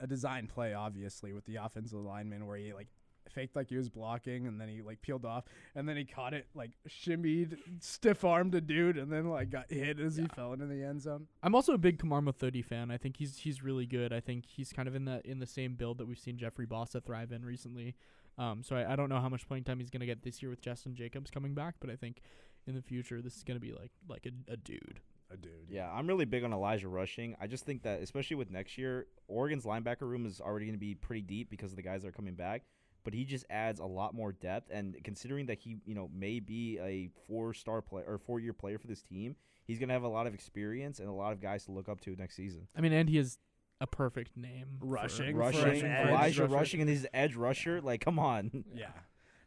a 0.03 0.07
design 0.07 0.47
play, 0.47 0.75
obviously 0.75 1.33
with 1.33 1.47
the 1.47 1.57
offensive 1.57 1.99
lineman 1.99 2.47
where 2.47 2.59
he 2.59 2.73
like 2.75 2.89
faked 3.31 3.57
like 3.57 3.69
he 3.69 3.77
was 3.77 3.89
blocking 3.89 4.47
and 4.47 4.61
then 4.61 4.69
he 4.69 4.83
like 4.83 5.01
peeled 5.03 5.25
off 5.25 5.45
and 5.75 5.89
then 5.89 5.97
he 5.97 6.05
caught 6.05 6.35
it 6.35 6.47
like 6.55 6.73
shimmied, 6.89 7.57
stiff 7.81 8.25
armed 8.25 8.55
a 8.55 8.61
dude 8.61 8.97
and 8.97 9.13
then 9.13 9.29
like 9.29 9.51
got 9.51 9.71
hit 9.71 10.01
as 10.01 10.17
he 10.17 10.27
fell 10.29 10.53
into 10.53 10.67
the 10.67 10.83
end 10.83 11.03
zone. 11.03 11.27
I'm 11.43 11.55
also 11.55 11.75
a 11.75 11.79
big 11.79 11.99
Kamar 11.99 12.21
Mothudi 12.21 12.65
fan. 12.65 12.91
I 12.91 12.97
think 12.97 13.17
he's 13.17 13.39
he's 13.39 13.63
really 13.63 13.87
good. 13.87 14.13
I 14.13 14.21
think 14.21 14.45
he's 14.47 14.73
kind 14.73 14.89
of 14.89 14.95
in 14.95 15.05
the 15.05 15.21
in 15.25 15.39
the 15.39 15.47
same 15.47 15.75
build 15.75 15.99
that 15.99 16.07
we've 16.07 16.19
seen 16.19 16.39
Jeffrey 16.39 16.67
Bassa 16.67 17.03
thrive 17.03 17.33
in 17.33 17.45
recently. 17.45 17.95
Um, 18.39 18.63
so 18.63 18.77
I, 18.77 18.93
I 18.93 18.97
don't 18.97 19.09
know 19.09 19.21
how 19.21 19.31
much 19.31 19.49
playing 19.49 19.65
time 19.65 19.79
he's 19.79 19.89
going 19.89 20.01
to 20.01 20.07
get 20.07 20.23
this 20.23 20.43
year 20.43 20.51
with 20.51 20.61
Justin 20.61 20.95
Jacobs 20.95 21.31
coming 21.31 21.55
back, 21.55 21.77
but 21.81 21.89
I 21.89 21.97
think 21.97 22.21
in 22.67 22.75
the 22.75 22.83
future, 22.83 23.23
this 23.23 23.37
is 23.37 23.45
gonna 23.45 23.61
be 23.61 23.73
like 23.73 23.93
like 24.09 24.27
a, 24.27 24.53
a 24.53 24.57
dude. 24.57 25.01
A 25.31 25.37
dude. 25.37 25.69
Yeah, 25.69 25.91
I'm 25.91 26.07
really 26.07 26.25
big 26.25 26.45
on 26.45 26.53
Elijah 26.53 26.87
rushing. 26.89 27.35
I 27.41 27.49
just 27.49 27.65
think 27.65 27.83
that, 27.83 28.01
especially 28.01 28.37
with 28.37 28.51
next 28.51 28.79
year, 28.79 29.07
Oregon's 29.27 29.65
linebacker 29.65 30.03
room 30.03 30.25
is 30.25 30.41
already 30.41 30.67
going 30.67 30.77
to 30.77 30.81
be 30.81 30.95
pretty 30.95 31.23
deep 31.23 31.51
because 31.51 31.73
of 31.73 31.77
the 31.77 31.83
guys 31.83 32.03
that 32.03 32.09
are 32.09 32.13
coming 32.13 32.35
back. 32.35 32.63
But 33.07 33.15
he 33.15 33.25
just 33.25 33.45
adds 33.49 33.79
a 33.79 33.85
lot 33.87 34.15
more 34.15 34.33
depth, 34.33 34.69
and 34.73 34.97
considering 35.05 35.47
that 35.47 35.61
he, 35.61 35.77
you 35.87 35.95
know, 35.95 36.11
may 36.13 36.41
be 36.41 36.77
a 36.81 37.09
four-star 37.29 37.81
player 37.81 38.05
or 38.05 38.19
four-year 38.19 38.53
player 38.53 38.79
for 38.81 38.89
this 38.89 39.01
team, 39.01 39.37
he's 39.65 39.79
going 39.79 39.89
to 39.91 39.93
have 39.93 40.03
a 40.03 40.09
lot 40.09 40.27
of 40.27 40.35
experience 40.35 40.99
and 40.99 41.09
a 41.09 41.13
lot 41.13 41.33
of 41.33 41.41
guys 41.41 41.65
to 41.67 41.71
look 41.71 41.89
up 41.89 42.01
to 42.01 42.17
next 42.17 42.35
season. 42.35 42.67
I 42.77 42.81
mean, 42.81 42.93
and 42.93 43.09
he 43.09 43.17
is 43.19 43.39
a 43.81 43.87
perfect 43.87 44.37
name. 44.37 44.79
for- 44.81 44.87
Rushing. 44.87 45.35
for 45.35 45.39
Rushing, 45.39 45.83
an 45.83 45.87
edge 45.87 46.09
Elijah 46.09 46.43
rusher. 46.43 46.53
rushing, 46.55 46.81
and 46.81 46.91
his 46.91 47.07
edge 47.15 47.37
rusher, 47.37 47.81
like, 47.81 48.01
come 48.01 48.19
on. 48.19 48.65
Yeah. 48.75 48.89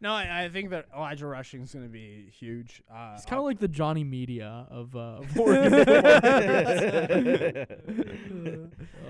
No, 0.01 0.13
I, 0.13 0.43
I 0.45 0.49
think 0.49 0.69
that 0.69 0.85
Elijah 0.95 1.27
Rushing 1.27 1.61
is 1.63 1.73
going 1.73 1.83
to 1.83 1.91
be 1.91 2.29
huge. 2.39 2.81
Uh, 2.89 3.15
He's 3.15 3.25
kind 3.25 3.37
of 3.39 3.43
like 3.45 3.59
the 3.59 3.67
Johnny 3.67 4.05
Media 4.05 4.65
of 4.71 4.95
uh, 4.95 5.19
of 5.19 5.39
Oregon. 5.39 5.73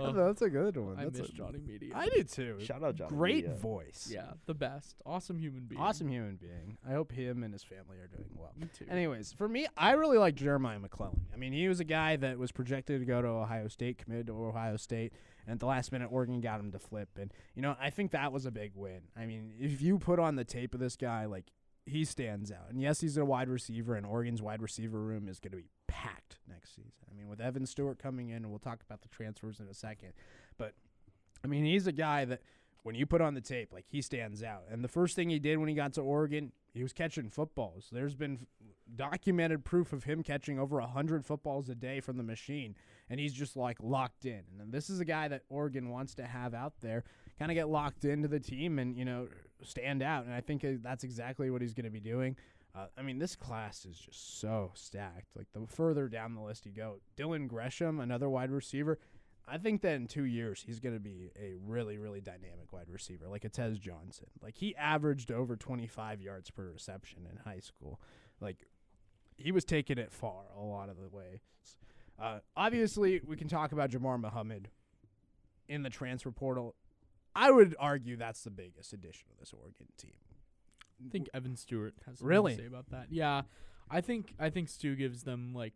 Oh, 0.02 0.14
that's 0.14 0.42
a 0.42 0.50
good 0.50 0.78
one. 0.78 0.98
I 0.98 1.04
That's 1.04 1.20
miss 1.20 1.30
a- 1.30 1.34
Johnny 1.34 1.60
Media. 1.60 1.92
I 1.94 2.08
did 2.08 2.30
too. 2.30 2.58
Shout 2.62 2.84
out 2.84 2.96
Johnny 2.96 3.10
Great 3.10 3.44
Media. 3.46 3.60
voice. 3.60 4.08
yeah, 4.12 4.32
the 4.46 4.54
best. 4.54 4.96
Awesome 5.06 5.38
human 5.38 5.64
being. 5.66 5.82
Awesome 5.82 6.08
human 6.08 6.38
being. 6.38 6.78
I 6.88 6.94
hope 6.94 7.12
him 7.12 7.44
and 7.44 7.54
his 7.54 7.64
family 7.64 7.98
are 7.98 8.08
doing 8.08 8.30
well. 8.36 8.54
Me 8.58 8.68
too. 8.74 8.86
Anyways, 8.90 9.34
for 9.34 9.50
me, 9.50 9.68
I 9.78 9.92
really 9.92 10.18
like 10.18 10.36
Jeremiah 10.36 10.80
McClellan. 10.80 11.20
I 11.34 11.38
mean, 11.38 11.52
he 11.52 11.68
was 11.68 11.82
a 11.82 11.84
guy 11.84 12.16
that 12.16 12.38
was 12.40 12.52
projected 12.54 13.02
to 13.02 13.06
go 13.06 13.22
to 13.22 13.28
Ohio 13.28 13.68
State, 13.68 13.98
committed 13.98 14.28
to 14.28 14.34
Ohio 14.34 14.78
State, 14.78 15.12
and 15.50 15.56
at 15.56 15.60
the 15.60 15.66
last 15.66 15.92
minute, 15.92 16.10
Oregon 16.12 16.42
got 16.42 16.60
him 16.60 16.72
to 16.74 16.78
flip. 16.78 17.10
And, 17.20 17.34
you 17.56 17.64
know, 17.64 17.76
I 17.82 17.90
think 17.90 18.12
that 18.12 18.32
was 18.32 18.46
a 18.46 18.52
big 18.52 18.74
win. 18.76 19.02
I 19.18 19.26
mean, 19.26 19.52
if 19.60 19.82
you 19.82 19.98
put 19.98 20.20
on 20.20 20.36
the 20.36 20.44
tape 20.44 20.76
of 20.76 20.80
this 20.80 20.96
guy, 20.96 21.26
like, 21.26 21.46
he 21.88 22.06
stands 22.06 22.52
out. 22.52 22.70
And 22.70 22.80
yes, 22.80 23.02
he's 23.02 23.18
a 23.18 23.26
wide 23.26 23.50
receiver, 23.50 23.96
and 23.96 24.06
Oregon's 24.06 24.44
wide 24.44 24.62
receiver 24.62 25.02
room 25.02 25.28
is 25.28 25.40
going 25.40 25.54
to 25.54 25.58
be 25.58 25.70
packed 25.88 26.38
next 26.48 26.76
season. 26.76 26.92
I 27.10 27.18
mean, 27.18 27.28
with 27.28 27.42
Evan 27.42 27.66
Stewart 27.66 27.98
coming 27.98 28.30
in, 28.30 28.36
and 28.36 28.52
we'll 28.52 28.60
talk 28.60 28.82
about 28.88 29.02
the 29.02 29.08
transfers 29.08 29.60
in 29.60 29.68
a 29.68 29.74
second. 29.74 30.14
But, 30.60 30.76
I 31.44 31.48
mean, 31.48 31.66
he's 31.66 31.88
a 31.88 31.92
guy 31.92 32.26
that 32.26 32.44
when 32.84 32.96
you 32.96 33.06
put 33.06 33.22
on 33.22 33.34
the 33.34 33.42
tape, 33.42 33.74
like 33.74 33.86
he 33.88 34.02
stands 34.02 34.44
out. 34.44 34.64
And 34.70 34.84
the 34.84 34.88
first 34.88 35.16
thing 35.16 35.30
he 35.30 35.40
did 35.40 35.58
when 35.58 35.70
he 35.70 35.76
got 35.76 35.94
to 35.94 36.02
Oregon, 36.02 36.52
he 36.74 36.84
was 36.84 36.94
catching 36.94 37.30
footballs. 37.30 37.90
There's 37.92 38.16
been 38.16 38.48
documented 38.96 39.66
proof 39.66 39.94
of 39.94 40.04
him 40.04 40.24
catching 40.24 40.60
over 40.60 40.80
100 40.80 41.26
footballs 41.26 41.70
a 41.70 41.76
day 41.76 42.00
from 42.00 42.18
the 42.18 42.24
machine, 42.24 42.76
and 43.10 43.20
he's 43.20 43.34
just 43.34 43.56
like 43.56 43.78
locked 43.82 44.26
in. 44.26 44.44
And 44.60 44.72
this 44.72 44.90
is 44.90 45.00
a 45.00 45.06
guy 45.06 45.28
that 45.28 45.44
Oregon 45.50 45.90
wants 45.90 46.16
to 46.16 46.26
have 46.26 46.54
out 46.54 46.74
there, 46.82 47.04
kind 47.38 47.52
of 47.52 47.56
get 47.56 47.70
locked 47.70 48.06
into 48.06 48.28
the 48.28 48.40
team 48.40 48.80
and, 48.80 48.98
you 48.98 49.06
know, 49.06 49.28
stand 49.64 50.02
out. 50.02 50.26
And 50.26 50.34
I 50.34 50.42
think 50.42 50.64
uh, 50.64 50.74
that's 50.82 51.04
exactly 51.04 51.50
what 51.50 51.62
he's 51.62 51.74
going 51.74 51.86
to 51.86 51.92
be 51.92 52.00
doing. 52.00 52.36
Uh, 52.76 52.86
I 52.98 53.02
mean, 53.02 53.18
this 53.18 53.36
class 53.36 53.86
is 53.86 53.98
just 53.98 54.40
so 54.40 54.72
stacked. 54.76 55.36
Like 55.36 55.48
the 55.54 55.66
further 55.68 56.08
down 56.08 56.36
the 56.36 56.42
list 56.42 56.66
you 56.66 56.72
go, 56.72 57.00
Dylan 57.18 57.48
Gresham, 57.48 58.00
another 58.00 58.30
wide 58.30 58.52
receiver. 58.52 59.00
I 59.52 59.58
think 59.58 59.82
that 59.82 59.94
in 59.96 60.08
two 60.08 60.24
years 60.26 60.64
he's 60.66 60.80
going 60.80 60.96
to 60.96 61.00
be 61.00 61.32
a 61.40 61.54
really, 61.66 61.98
really 61.98 62.22
dynamic 62.22 62.72
wide 62.72 62.90
receiver, 62.90 63.28
like 63.28 63.46
a 63.46 63.50
Tez 63.50 63.80
Johnson. 63.80 64.28
Like 64.42 64.56
he 64.58 64.76
averaged 64.76 65.32
over 65.32 65.56
25 65.56 66.22
yards 66.22 66.50
per 66.52 66.70
reception 66.72 67.28
in 67.30 67.38
high 67.38 67.60
school. 67.60 68.00
Like 68.40 68.68
he 69.38 69.52
was 69.52 69.66
taking 69.66 69.98
it 69.98 70.12
far 70.12 70.44
a 70.58 70.62
lot 70.62 70.90
of 70.90 70.98
the 70.98 71.10
way. 71.10 71.42
Uh, 72.22 72.40
obviously, 72.56 73.22
we 73.26 73.38
can 73.38 73.48
talk 73.48 73.72
about 73.72 73.90
Jabbar 73.90 74.20
Muhammad 74.20 74.70
in 75.68 75.84
the 75.84 75.90
transfer 75.90 76.32
portal. 76.32 76.76
I 77.36 77.50
would 77.50 77.76
argue 77.80 78.18
that's 78.18 78.44
the 78.44 78.50
biggest 78.50 78.92
addition 78.92 79.30
to 79.30 79.36
this 79.40 79.54
Oregon 79.54 79.88
team. 79.98 80.12
I 81.06 81.10
think 81.10 81.30
Evan 81.34 81.56
Stewart 81.56 81.94
has 82.06 82.20
something 82.20 82.28
Really? 82.28 82.56
to 82.56 82.62
say 82.64 82.68
about 82.68 82.90
that. 82.90 83.08
Yeah, 83.10 83.44
I 83.90 84.02
think 84.02 84.34
I 84.38 84.50
think 84.50 84.68
Stu 84.68 84.96
gives 84.96 85.24
them 85.24 85.54
like 85.56 85.74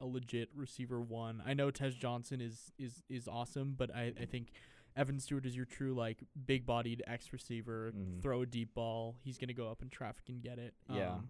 a 0.00 0.06
legit 0.06 0.48
receiver 0.54 1.00
one. 1.00 1.42
I 1.46 1.54
know 1.54 1.70
Tez 1.70 1.94
Johnson 1.94 2.40
is 2.40 2.72
is 2.78 3.02
is 3.08 3.28
awesome, 3.28 3.74
but 3.76 3.94
I 3.94 4.12
I 4.20 4.24
think 4.24 4.50
Evan 4.96 5.20
Stewart 5.20 5.46
is 5.46 5.56
your 5.56 5.64
true 5.66 5.94
like 5.94 6.18
big 6.46 6.66
bodied 6.66 7.02
X 7.06 7.32
receiver. 7.32 7.92
Mhm. 7.96 8.22
Throw 8.22 8.42
a 8.42 8.46
deep 8.46 8.74
ball, 8.74 9.16
he's 9.22 9.38
gonna 9.38 9.52
go 9.54 9.70
up 9.70 9.82
in 9.82 9.88
traffic 9.90 10.28
and 10.28 10.42
get 10.42 10.58
it. 10.58 10.74
Yeah. 10.92 11.12
Um, 11.14 11.28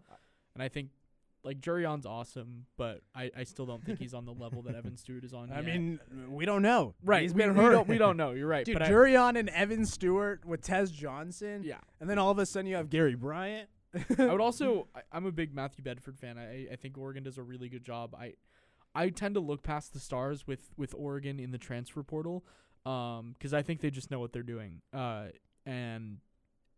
and 0.54 0.62
I 0.62 0.68
think. 0.68 0.90
Like 1.44 1.60
Jurion's 1.60 2.04
awesome, 2.04 2.66
but 2.76 3.00
I, 3.14 3.30
I 3.34 3.44
still 3.44 3.64
don't 3.64 3.82
think 3.82 4.00
he's 4.00 4.12
on 4.12 4.24
the 4.26 4.34
level 4.34 4.60
that 4.62 4.74
Evan 4.74 4.96
Stewart 4.96 5.22
is 5.22 5.32
on. 5.32 5.52
I 5.52 5.56
yet. 5.60 5.66
mean, 5.66 6.00
we 6.28 6.44
don't 6.44 6.62
know. 6.62 6.94
right? 7.04 7.22
He's 7.22 7.32
we, 7.32 7.38
been 7.42 7.54
we 7.54 7.62
hurt. 7.62 7.70
don't 7.70 7.88
we 7.88 7.96
don't 7.96 8.16
know. 8.16 8.32
You're 8.32 8.48
right, 8.48 8.66
Dude, 8.66 8.74
but 8.74 8.82
I, 8.82 8.90
Jurion 8.90 9.38
and 9.38 9.48
Evan 9.50 9.86
Stewart 9.86 10.44
with 10.44 10.62
Tez 10.62 10.90
Johnson. 10.90 11.62
yeah. 11.62 11.78
And 12.00 12.10
then 12.10 12.18
all 12.18 12.32
of 12.32 12.40
a 12.40 12.44
sudden 12.44 12.66
you 12.68 12.74
have 12.74 12.90
Gary 12.90 13.14
Bryant. 13.14 13.68
I 14.18 14.26
would 14.26 14.40
also. 14.48 14.88
I, 14.96 15.02
I'm 15.12 15.26
a 15.26 15.32
big 15.32 15.54
Matthew 15.54 15.84
Bedford 15.84 16.18
fan. 16.18 16.38
I, 16.38 16.66
I 16.72 16.76
think 16.76 16.98
Oregon 16.98 17.22
does 17.22 17.38
a 17.38 17.42
really 17.44 17.68
good 17.68 17.84
job. 17.84 18.16
I, 18.18 18.34
I 18.98 19.10
tend 19.10 19.34
to 19.34 19.40
look 19.40 19.62
past 19.62 19.92
the 19.92 20.00
stars 20.00 20.44
with 20.44 20.70
with 20.76 20.92
Oregon 20.96 21.38
in 21.38 21.52
the 21.52 21.58
transfer 21.58 22.02
portal, 22.02 22.44
um, 22.84 23.36
because 23.38 23.54
I 23.54 23.62
think 23.62 23.80
they 23.80 23.90
just 23.90 24.10
know 24.10 24.18
what 24.18 24.32
they're 24.32 24.42
doing. 24.42 24.82
Uh, 24.92 25.26
and 25.64 26.18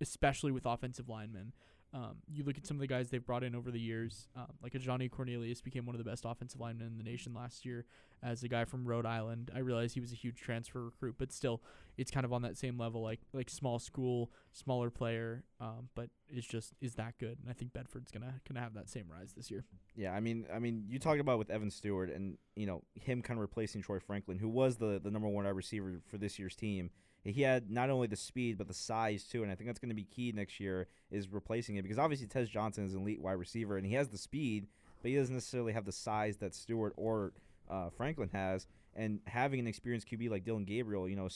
especially 0.03 0.53
with 0.53 0.67
offensive 0.67 1.09
linemen. 1.09 1.55
Um, 1.93 2.17
you 2.29 2.45
look 2.45 2.57
at 2.57 2.67
some 2.67 2.77
of 2.77 2.81
the 2.81 2.87
guys 2.87 3.11
they've 3.11 3.25
brought 3.25 3.43
in 3.43 3.55
over 3.57 3.71
the 3.73 3.81
years, 3.81 4.29
um, 4.37 4.47
like 4.63 4.75
a 4.75 4.79
Johnny 4.79 5.09
Cornelius 5.09 5.61
became 5.61 5.87
one 5.87 5.97
of 5.97 5.99
the 6.03 6.09
best 6.09 6.25
offensive 6.25 6.61
linemen 6.61 6.87
in 6.87 6.99
the 6.99 7.03
nation 7.03 7.35
last 7.35 7.67
year 7.67 7.85
as 8.23 8.45
a 8.45 8.49
guy 8.49 8.65
from 8.65 8.87
Rhode 8.87 9.07
Island. 9.07 9.51
I 9.55 9.59
realize 9.59 9.93
he 9.95 10.01
was 10.01 10.13
a 10.13 10.17
huge 10.17 10.41
transfer 10.41 10.85
recruit, 10.85 11.17
but 11.19 11.33
still, 11.33 11.63
it's 11.97 12.11
kind 12.11 12.25
of 12.25 12.33
on 12.33 12.43
that 12.43 12.57
same 12.57 12.79
level, 12.79 13.03
like 13.03 13.21
like 13.33 13.51
small 13.51 13.81
school, 13.81 14.31
smaller 14.53 14.89
player, 14.89 15.43
um, 15.61 15.89
but 15.97 16.11
it's 16.29 16.47
just 16.47 16.75
is 16.81 16.95
that 16.95 17.15
good. 17.19 17.39
And 17.41 17.51
I 17.51 17.55
think 17.55 17.73
Bedford's 17.73 18.13
gonna 18.13 18.41
gonna 18.49 18.61
have 18.61 18.75
that 18.75 18.89
same 18.89 19.07
rise 19.11 19.33
this 19.37 19.51
year. 19.51 19.65
Yeah, 19.97 20.13
I 20.13 20.21
mean, 20.21 20.47
I 20.55 20.61
mean, 20.61 20.85
you 20.89 21.01
talked 21.01 21.21
about 21.21 21.39
with 21.39 21.51
Evan 21.51 21.71
Stewart 21.71 22.11
and 22.11 22.39
you 22.55 22.67
know 22.67 22.83
him 22.95 23.21
kind 23.21 23.39
of 23.39 23.43
replacing 23.43 23.83
Troy 23.83 23.99
Franklin, 23.99 24.39
who 24.39 24.49
was 24.49 24.77
the 24.77 25.01
the 25.03 25.11
number 25.11 25.29
one 25.29 25.45
wide 25.45 25.57
receiver 25.57 26.01
for 26.07 26.19
this 26.19 26.39
year's 26.39 26.55
team. 26.55 26.91
He 27.25 27.43
had 27.43 27.71
not 27.71 27.91
only 27.91 28.07
the 28.07 28.17
speed 28.17 28.57
but 28.59 28.69
the 28.69 28.75
size 28.75 29.25
too, 29.25 29.43
and 29.43 29.53
I 29.53 29.55
think 29.55 29.69
that's 29.69 29.79
going 29.79 29.91
to 29.91 29.95
be 29.95 30.05
key 30.05 30.33
next 30.33 30.59
year 30.59 30.87
is 31.11 31.29
replacing 31.29 31.77
it 31.77 31.83
because 31.83 31.99
obviously 31.99 32.27
Tez 32.27 32.49
Johnson 32.49 32.85
is 32.85 32.95
an 32.95 33.01
elite 33.01 33.21
wide 33.21 33.33
receiver 33.33 33.77
and 33.77 33.87
he 33.87 33.95
has 33.95 34.09
the 34.09 34.19
speed, 34.19 34.67
but 35.03 35.11
he 35.11 35.17
doesn't 35.17 35.35
necessarily 35.35 35.73
have 35.73 35.85
the 35.85 35.93
size 35.93 36.39
that 36.39 36.55
Stewart 36.55 36.95
or 36.97 37.33
uh, 37.69 37.91
Franklin 37.91 38.31
has. 38.33 38.67
And 38.97 39.21
having 39.27 39.61
an 39.61 39.69
experienced 39.69 40.09
QB 40.11 40.31
like 40.31 40.45
Dillon 40.45 40.65
Gabriel, 40.65 41.09
you 41.09 41.15
know, 41.15 41.29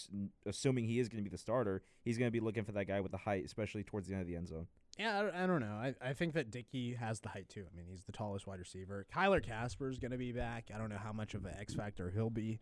assuming 0.44 0.86
he 0.86 0.98
is 0.98 1.08
going 1.08 1.22
to 1.22 1.28
be 1.28 1.32
the 1.32 1.38
starter, 1.38 1.82
he's 2.04 2.18
going 2.18 2.26
to 2.26 2.32
be 2.32 2.40
looking 2.40 2.64
for 2.64 2.72
that 2.72 2.86
guy 2.86 3.00
with 3.00 3.12
the 3.12 3.18
height, 3.18 3.44
especially 3.44 3.84
towards 3.84 4.08
the 4.08 4.14
end 4.14 4.22
of 4.22 4.26
the 4.26 4.34
end 4.34 4.48
zone. 4.48 4.66
Yeah, 4.98 5.30
I 5.34 5.46
don't, 5.46 5.60
know. 5.60 5.66
I, 5.66 5.94
I 6.00 6.12
think 6.12 6.34
that 6.34 6.50
Dickey 6.50 6.94
has 6.94 7.20
the 7.20 7.28
height 7.28 7.48
too. 7.48 7.64
I 7.72 7.76
mean, 7.76 7.86
he's 7.88 8.04
the 8.04 8.12
tallest 8.12 8.46
wide 8.46 8.60
receiver. 8.60 9.06
Kyler 9.12 9.42
Kasper 9.42 9.88
is 9.88 9.98
going 9.98 10.12
to 10.12 10.18
be 10.18 10.32
back. 10.32 10.70
I 10.74 10.78
don't 10.78 10.88
know 10.88 10.98
how 11.02 11.12
much 11.12 11.34
of 11.34 11.44
an 11.44 11.54
X 11.58 11.74
factor 11.74 12.10
he'll 12.10 12.30
be. 12.30 12.60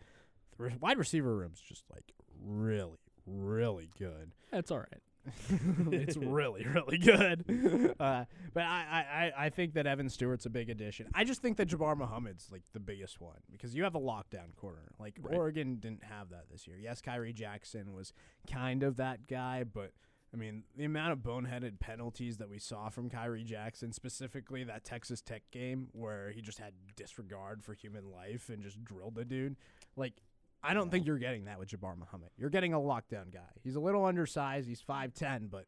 The 0.58 0.72
wide 0.80 0.98
receiver 0.98 1.34
room's 1.34 1.60
just 1.60 1.84
like 1.92 2.12
really, 2.42 2.98
really 3.26 3.90
good. 3.98 4.32
That's 4.50 4.70
all 4.70 4.78
right. 4.78 5.02
it's 5.92 6.16
really, 6.16 6.66
really 6.66 6.98
good. 6.98 7.94
Uh, 8.00 8.24
but 8.52 8.62
I, 8.64 9.32
I, 9.38 9.44
I- 9.46 9.50
think 9.50 9.74
that 9.74 9.86
Evan 9.86 10.08
Stewart's 10.08 10.46
a 10.46 10.50
big 10.50 10.68
addition. 10.68 11.06
I 11.14 11.22
just 11.22 11.40
think 11.40 11.58
that 11.58 11.68
Jabbar 11.68 11.96
Muhammad's 11.96 12.48
like 12.50 12.62
the 12.72 12.80
biggest 12.80 13.20
one 13.20 13.38
because 13.52 13.72
you 13.74 13.84
have 13.84 13.94
a 13.94 14.00
lockdown 14.00 14.54
corner. 14.56 14.90
Like 14.98 15.18
Right. 15.22 15.36
Oregon 15.36 15.76
didn't 15.76 16.02
have 16.04 16.30
that 16.30 16.46
this 16.50 16.66
year. 16.66 16.76
Yes, 16.76 17.00
Khyree 17.00 17.34
Jackson 17.34 17.92
was 17.92 18.12
kind 18.52 18.82
of 18.82 18.96
that 18.96 19.28
guy, 19.28 19.62
but 19.62 19.92
I 20.34 20.36
mean 20.38 20.64
the 20.76 20.84
amount 20.86 21.12
of 21.12 21.18
boneheaded 21.18 21.78
penalties 21.78 22.38
that 22.38 22.48
we 22.48 22.58
saw 22.58 22.88
from 22.88 23.08
Khyree 23.08 23.44
Jackson, 23.44 23.92
specifically 23.92 24.64
that 24.64 24.82
Texas 24.82 25.20
Tech 25.20 25.42
game 25.52 25.86
where 25.92 26.30
he 26.32 26.40
just 26.40 26.58
had 26.58 26.72
disregard 26.96 27.62
for 27.62 27.74
human 27.74 28.10
life 28.10 28.48
and 28.48 28.60
just 28.60 28.82
drilled 28.82 29.14
the 29.14 29.24
dude. 29.24 29.54
Like 29.94 30.14
I 30.62 30.74
don't 30.74 30.90
think 30.90 31.06
you're 31.06 31.18
getting 31.18 31.44
that 31.46 31.58
with 31.58 31.68
Jabbar 31.68 31.98
Muhammad. 31.98 32.30
You're 32.36 32.50
getting 32.50 32.72
a 32.72 32.78
lockdown 32.78 33.32
guy. 33.32 33.40
He's 33.62 33.74
a 33.74 33.80
little 33.80 34.04
undersized. 34.04 34.68
He's 34.68 34.82
5'10, 34.82 35.50
but 35.50 35.66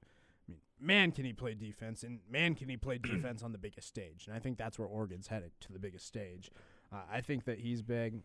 I 0.49 0.53
mean, 0.53 0.61
man, 0.80 1.11
can 1.11 1.24
he 1.24 1.32
play 1.32 1.55
defense, 1.55 2.05
and 2.05 2.20
man, 2.30 2.55
can 2.55 2.68
he 2.68 2.76
play 2.76 2.99
defense 3.03 3.42
on 3.42 3.53
the 3.53 3.59
biggest 3.59 3.88
stage. 3.88 4.26
And 4.26 4.36
I 4.36 4.38
think 4.38 4.57
that's 4.57 4.78
where 4.78 4.86
Oregon's 4.88 5.26
headed 5.26 5.51
to 5.62 5.72
the 5.72 5.78
biggest 5.78 6.07
stage. 6.07 6.51
Uh, 6.92 6.99
I 7.12 7.20
think 7.20 7.45
that 7.45 7.59
he's 7.59 7.82
big. 7.82 8.22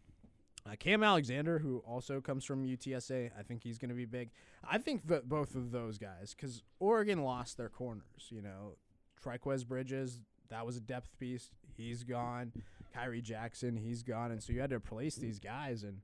Uh, 0.65 0.76
Cam 0.78 1.03
Alexander, 1.03 1.59
who 1.59 1.78
also 1.88 2.20
comes 2.22 2.43
from 2.45 2.65
UTSA, 2.65 3.32
I 3.38 3.43
think 3.43 3.63
he's 3.63 3.78
going 3.78 3.89
to 3.89 3.95
be 3.95 4.05
big. 4.05 4.30
I 4.70 4.78
think 4.78 5.07
that 5.07 5.28
both 5.30 5.55
of 5.55 5.72
those 5.72 5.97
guys, 5.97 6.36
because 6.36 6.63
Oregon 6.80 7.24
lost 7.24 7.57
their 7.57 7.70
corners. 7.70 8.28
You 8.30 8.41
know, 8.41 8.76
Trikweze 9.24 9.65
Bridges, 9.65 10.20
that 10.49 10.65
was 10.65 10.78
a 10.78 10.82
depth 10.82 11.17
piece. 11.20 11.49
He's 11.76 12.03
gone. 12.03 12.51
Khyree 12.95 13.24
Jackson, 13.24 13.78
he's 13.78 14.03
gone. 14.03 14.32
And 14.32 14.43
so 14.43 14.51
you 14.51 14.61
had 14.61 14.72
to 14.72 14.76
replace 14.76 15.15
these 15.15 15.39
guys. 15.39 15.84
And 15.84 16.01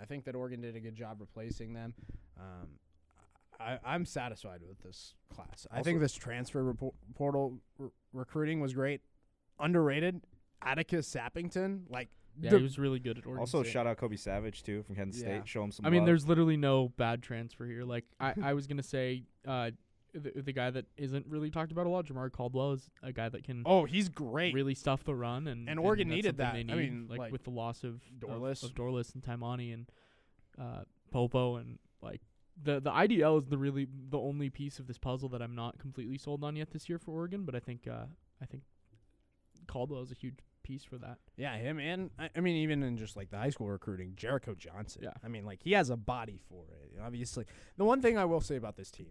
I 0.00 0.04
think 0.04 0.24
that 0.24 0.34
Oregon 0.34 0.60
did 0.60 0.76
a 0.76 0.80
good 0.80 0.94
job 0.94 1.18
replacing 1.20 1.72
them. 1.74 1.94
Um, 2.38 2.68
I, 3.58 3.78
I'm 3.84 4.04
satisfied 4.04 4.60
with 4.68 4.82
this 4.82 5.14
class. 5.34 5.66
I 5.70 5.82
think 5.82 6.00
this 6.00 6.12
transfer 6.14 6.62
report, 6.62 6.94
portal 7.14 7.58
r- 7.80 7.90
recruiting 8.12 8.60
was 8.60 8.74
great. 8.74 9.00
Underrated. 9.58 10.20
Atticus 10.62 11.08
Sappington, 11.14 11.82
like 11.88 12.08
Yeah, 12.38 12.50
the- 12.50 12.56
he 12.58 12.62
was 12.62 12.78
really 12.78 12.98
good 12.98 13.18
at 13.18 13.26
Oregon. 13.26 13.40
Also, 13.40 13.62
State. 13.62 13.72
shout 13.72 13.86
out 13.86 13.96
Kobe 13.96 14.16
Savage 14.16 14.62
too 14.62 14.82
from 14.82 14.94
Kent 14.96 15.14
Yeah. 15.14 15.20
State. 15.20 15.48
Show 15.48 15.62
him 15.64 15.70
some. 15.72 15.86
I 15.86 15.90
mean, 15.90 16.00
love. 16.00 16.06
there's 16.06 16.26
literally 16.28 16.56
no 16.56 16.90
bad 16.90 17.22
transfer 17.22 17.64
here. 17.66 17.84
Like 17.84 18.04
I, 18.20 18.34
I 18.42 18.52
was 18.54 18.66
gonna 18.66 18.82
say, 18.82 19.24
uh, 19.46 19.70
the, 20.18 20.42
the 20.42 20.52
guy 20.52 20.70
that 20.70 20.86
isn't 20.96 21.26
really 21.28 21.50
talked 21.50 21.72
about 21.72 21.86
a 21.86 21.88
lot, 21.88 22.06
Jamaree 22.06 22.32
Caldwell, 22.32 22.72
is 22.72 22.90
a 23.02 23.12
guy 23.12 23.28
that 23.28 23.44
can 23.44 23.62
Oh, 23.66 23.84
he's 23.84 24.08
great. 24.08 24.54
really 24.54 24.74
stuff 24.74 25.04
the 25.04 25.14
run, 25.14 25.46
and 25.46 25.68
And 25.68 25.78
Oregon 25.78 26.08
that's 26.08 26.16
needed 26.16 26.36
that. 26.38 26.54
They 26.54 26.60
I 26.72 26.76
mean, 26.76 27.06
like, 27.08 27.18
like, 27.18 27.32
with 27.32 27.44
the 27.44 27.50
loss 27.50 27.84
of 27.84 28.00
Dorlus. 28.18 28.62
of, 28.62 28.70
of 28.70 28.74
Dorlus 28.74 29.14
and 29.14 29.22
Taimani 29.22 29.74
and 29.74 29.90
uh, 30.58 30.82
Popo, 31.10 31.56
and 31.56 31.78
like 32.02 32.20
the 32.62 32.80
the 32.80 32.90
IDL 32.90 33.38
is 33.38 33.46
the 33.46 33.58
really 33.58 33.86
the 34.08 34.18
only 34.18 34.50
piece 34.50 34.78
of 34.78 34.86
this 34.86 34.98
puzzle 34.98 35.28
that 35.30 35.42
I'm 35.42 35.54
not 35.54 35.78
completely 35.78 36.18
sold 36.18 36.42
on 36.44 36.56
yet 36.56 36.70
this 36.70 36.88
year 36.88 36.98
for 36.98 37.12
Oregon. 37.12 37.44
But 37.44 37.54
I 37.54 37.60
think 37.60 37.86
uh, 37.86 38.06
I 38.42 38.46
think 38.46 38.62
Caldwell 39.66 40.02
is 40.02 40.10
a 40.10 40.14
huge 40.14 40.38
piece 40.62 40.84
for 40.84 40.98
that. 40.98 41.18
Yeah, 41.36 41.56
him 41.56 41.78
and 41.78 42.10
I, 42.18 42.30
I 42.36 42.40
mean 42.40 42.56
even 42.56 42.82
in 42.82 42.96
just 42.96 43.16
like 43.16 43.30
the 43.30 43.36
high 43.38 43.50
school 43.50 43.68
recruiting, 43.68 44.14
Jericho 44.16 44.54
Johnson. 44.54 45.02
Yeah. 45.04 45.10
I 45.24 45.28
mean 45.28 45.44
like 45.44 45.60
he 45.62 45.72
has 45.72 45.90
a 45.90 45.96
body 45.96 46.40
for 46.48 46.64
it. 46.72 46.98
Obviously, 47.04 47.44
the 47.76 47.84
one 47.84 48.00
thing 48.02 48.16
I 48.18 48.24
will 48.24 48.40
say 48.40 48.56
about 48.56 48.76
this 48.76 48.90
team, 48.90 49.10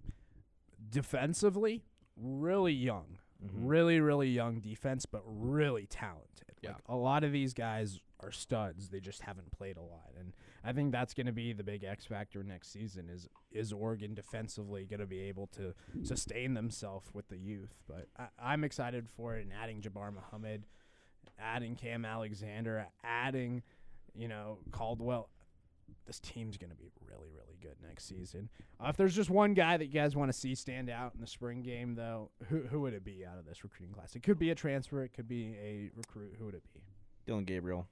defensively, 0.90 1.84
really 2.16 2.74
young, 2.74 3.18
Mhm. 3.44 3.50
really 3.68 4.00
really 4.00 4.30
young 4.30 4.60
defense, 4.62 5.06
but 5.06 5.22
really 5.26 5.86
talented. 5.88 6.56
Yeah. 6.62 6.72
Like 6.74 6.82
a 6.88 6.96
lot 6.96 7.24
of 7.24 7.32
these 7.32 7.54
guys 7.54 8.00
are 8.22 8.32
studs. 8.32 8.90
They 8.90 9.02
just 9.02 9.22
haven't 9.22 9.52
played 9.52 9.78
a 9.78 9.82
lot, 9.82 10.14
and 10.18 10.34
I 10.64 10.72
think 10.74 10.92
that's 10.94 11.14
going 11.14 11.28
to 11.28 11.34
be 11.34 11.52
the 11.54 11.64
big 11.64 11.84
X 11.84 12.06
factor 12.06 12.44
next 12.44 12.70
season. 12.72 13.10
Is 13.10 13.28
is 13.52 13.72
Oregon 13.74 14.14
defensively 14.14 14.86
going 14.86 15.00
to 15.02 15.06
be 15.06 15.20
able 15.22 15.48
to 15.48 15.74
sustain 16.04 16.54
themselves 16.54 17.14
with 17.14 17.28
the 17.28 17.38
youth? 17.38 17.76
But 17.88 18.08
I, 18.18 18.28
I'm 18.40 18.64
excited 18.64 19.10
for 19.10 19.36
it, 19.36 19.44
and 19.44 19.54
adding 19.54 19.82
Jabbar 19.82 20.14
Muhammad 20.14 20.66
adding 21.38 21.76
Cam 21.76 22.06
Alexander, 22.06 22.88
adding, 23.04 23.62
you 24.14 24.28
know, 24.30 24.60
Caldwell. 24.72 25.30
This 26.06 26.20
team's 26.20 26.58
going 26.58 26.70
to 26.70 26.76
be 26.76 26.92
really, 27.02 27.30
really 27.32 27.58
good 27.62 27.76
next 27.86 28.06
season. 28.06 28.50
Uh, 28.80 28.90
if 28.90 28.98
there's 28.98 29.16
just 29.16 29.30
one 29.30 29.54
guy 29.54 29.78
that 29.78 29.86
you 29.86 29.94
guys 29.94 30.16
want 30.16 30.32
to 30.32 30.38
see 30.38 30.54
stand 30.54 30.90
out 30.90 31.14
in 31.16 31.22
the 31.22 31.28
spring 31.28 31.64
game, 31.64 31.96
though, 31.96 32.30
who 32.50 32.62
who 32.64 32.82
would 32.82 32.94
it 32.94 33.04
be 33.04 33.26
out 33.26 33.38
of 33.40 33.46
this 33.46 33.64
recruiting 33.64 33.94
class? 33.94 34.16
It 34.16 34.24
could 34.24 34.38
be 34.38 34.52
a 34.52 34.56
transfer. 34.56 35.04
It 35.04 35.14
could 35.14 35.28
be 35.28 35.56
a 35.56 35.90
recruit. 35.96 36.36
Who 36.38 36.46
would 36.46 36.56
it 36.56 36.64
be? 36.74 36.82
Dillon 37.26 37.46
Gabriel, 37.46 37.88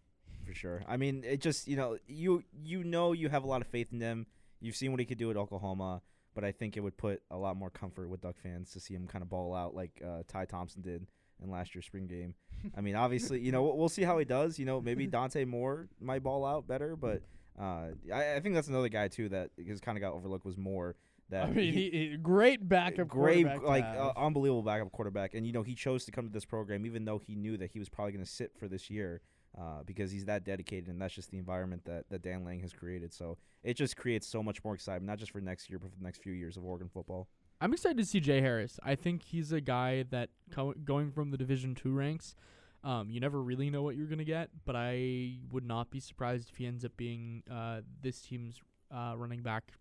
for 0.45 0.53
sure. 0.53 0.83
I 0.87 0.97
mean, 0.97 1.23
it 1.25 1.41
just 1.41 1.67
you 1.67 1.75
know 1.75 1.97
you 2.07 2.43
you 2.63 2.83
know 2.83 3.13
you 3.13 3.29
have 3.29 3.43
a 3.43 3.47
lot 3.47 3.61
of 3.61 3.67
faith 3.67 3.87
in 3.91 3.99
him. 3.99 4.27
You've 4.59 4.75
seen 4.75 4.91
what 4.91 4.99
he 4.99 5.05
could 5.05 5.17
do 5.17 5.31
at 5.31 5.37
Oklahoma, 5.37 6.01
but 6.35 6.43
I 6.43 6.51
think 6.51 6.77
it 6.77 6.81
would 6.81 6.97
put 6.97 7.21
a 7.31 7.37
lot 7.37 7.57
more 7.57 7.69
comfort 7.69 8.09
with 8.09 8.21
Duck 8.21 8.35
fans 8.41 8.71
to 8.71 8.79
see 8.79 8.93
him 8.93 9.07
kind 9.07 9.21
of 9.21 9.29
ball 9.29 9.53
out 9.53 9.75
like 9.75 10.01
uh, 10.05 10.23
Ty 10.27 10.45
Thompson 10.45 10.81
did 10.81 11.07
in 11.43 11.49
last 11.49 11.73
year's 11.75 11.85
spring 11.85 12.07
game. 12.07 12.35
I 12.77 12.81
mean, 12.81 12.95
obviously, 12.95 13.39
you 13.39 13.51
know 13.51 13.63
we'll, 13.63 13.77
we'll 13.77 13.89
see 13.89 14.03
how 14.03 14.17
he 14.19 14.25
does. 14.25 14.59
You 14.59 14.65
know, 14.65 14.81
maybe 14.81 15.07
Dante 15.07 15.45
Moore 15.45 15.87
might 15.99 16.23
ball 16.23 16.45
out 16.45 16.67
better, 16.67 16.95
but 16.95 17.23
uh, 17.59 17.87
I, 18.13 18.35
I 18.35 18.39
think 18.39 18.55
that's 18.55 18.67
another 18.67 18.89
guy 18.89 19.07
too 19.07 19.29
that 19.29 19.51
has 19.67 19.79
kind 19.79 19.97
of 19.97 20.01
got 20.01 20.13
overlooked 20.13 20.45
was 20.45 20.57
Moore. 20.57 20.95
That 21.29 21.45
I 21.45 21.51
mean, 21.51 21.73
he, 21.73 21.89
he- 21.89 22.17
great 22.17 22.67
backup 22.67 23.07
great, 23.07 23.43
quarterback 23.45 23.61
to 23.61 23.67
like 23.67 23.85
have. 23.85 23.97
uh, 23.97 24.13
unbelievable 24.17 24.61
backup 24.61 24.91
quarterback, 24.91 25.33
and 25.33 25.47
you 25.47 25.53
know 25.53 25.63
he 25.63 25.73
chose 25.73 26.05
to 26.05 26.11
come 26.11 26.27
to 26.27 26.33
this 26.33 26.45
program 26.45 26.85
even 26.85 27.05
though 27.05 27.17
he 27.17 27.35
knew 27.35 27.57
that 27.57 27.71
he 27.71 27.79
was 27.79 27.89
probably 27.89 28.11
going 28.11 28.23
to 28.25 28.29
sit 28.29 28.51
for 28.57 28.67
this 28.67 28.89
year 28.89 29.21
uh, 29.57 29.83
because 29.85 30.11
he's 30.11 30.25
that 30.25 30.43
dedicated, 30.43 30.89
and 30.89 31.01
that's 31.01 31.13
just 31.13 31.31
the 31.31 31.37
environment 31.37 31.83
that 31.85 32.05
that 32.09 32.21
Dan 32.21 32.43
Lang 32.43 32.59
has 32.59 32.73
created. 32.73 33.13
So 33.13 33.37
it 33.63 33.75
just 33.75 33.95
creates 33.95 34.27
so 34.27 34.43
much 34.43 34.63
more 34.63 34.73
excitement, 34.75 35.05
not 35.05 35.17
just 35.17 35.31
for 35.31 35.41
next 35.41 35.69
year, 35.69 35.79
but 35.79 35.91
for 35.91 35.97
the 35.97 36.03
next 36.03 36.21
few 36.21 36.33
years 36.33 36.57
of 36.57 36.65
Oregon 36.65 36.89
football. 36.93 37.27
I'm 37.61 37.71
excited 37.71 37.97
to 37.97 38.05
see 38.05 38.19
Jay 38.19 38.41
Harris. 38.41 38.77
I 38.83 38.95
think 38.95 39.23
he's 39.23 39.53
a 39.53 39.61
guy 39.61 40.03
that 40.11 40.29
co- 40.51 40.73
going 40.83 41.11
from 41.11 41.31
the 41.31 41.37
Division 41.37 41.75
two 41.75 41.93
ranks, 41.93 42.35
um, 42.83 43.09
you 43.09 43.19
never 43.19 43.41
really 43.41 43.69
know 43.69 43.81
what 43.83 43.95
you're 43.95 44.07
gonna 44.07 44.23
get. 44.23 44.49
But 44.65 44.75
I 44.75 45.37
would 45.51 45.65
not 45.65 45.89
be 45.89 45.99
surprised 45.99 46.49
if 46.49 46.57
he 46.57 46.65
ends 46.65 46.83
up 46.85 46.95
being 46.97 47.43
uh, 47.51 47.81
this 48.01 48.21
team's 48.21 48.61
uh, 48.93 49.13
running 49.17 49.41
back, 49.41 49.71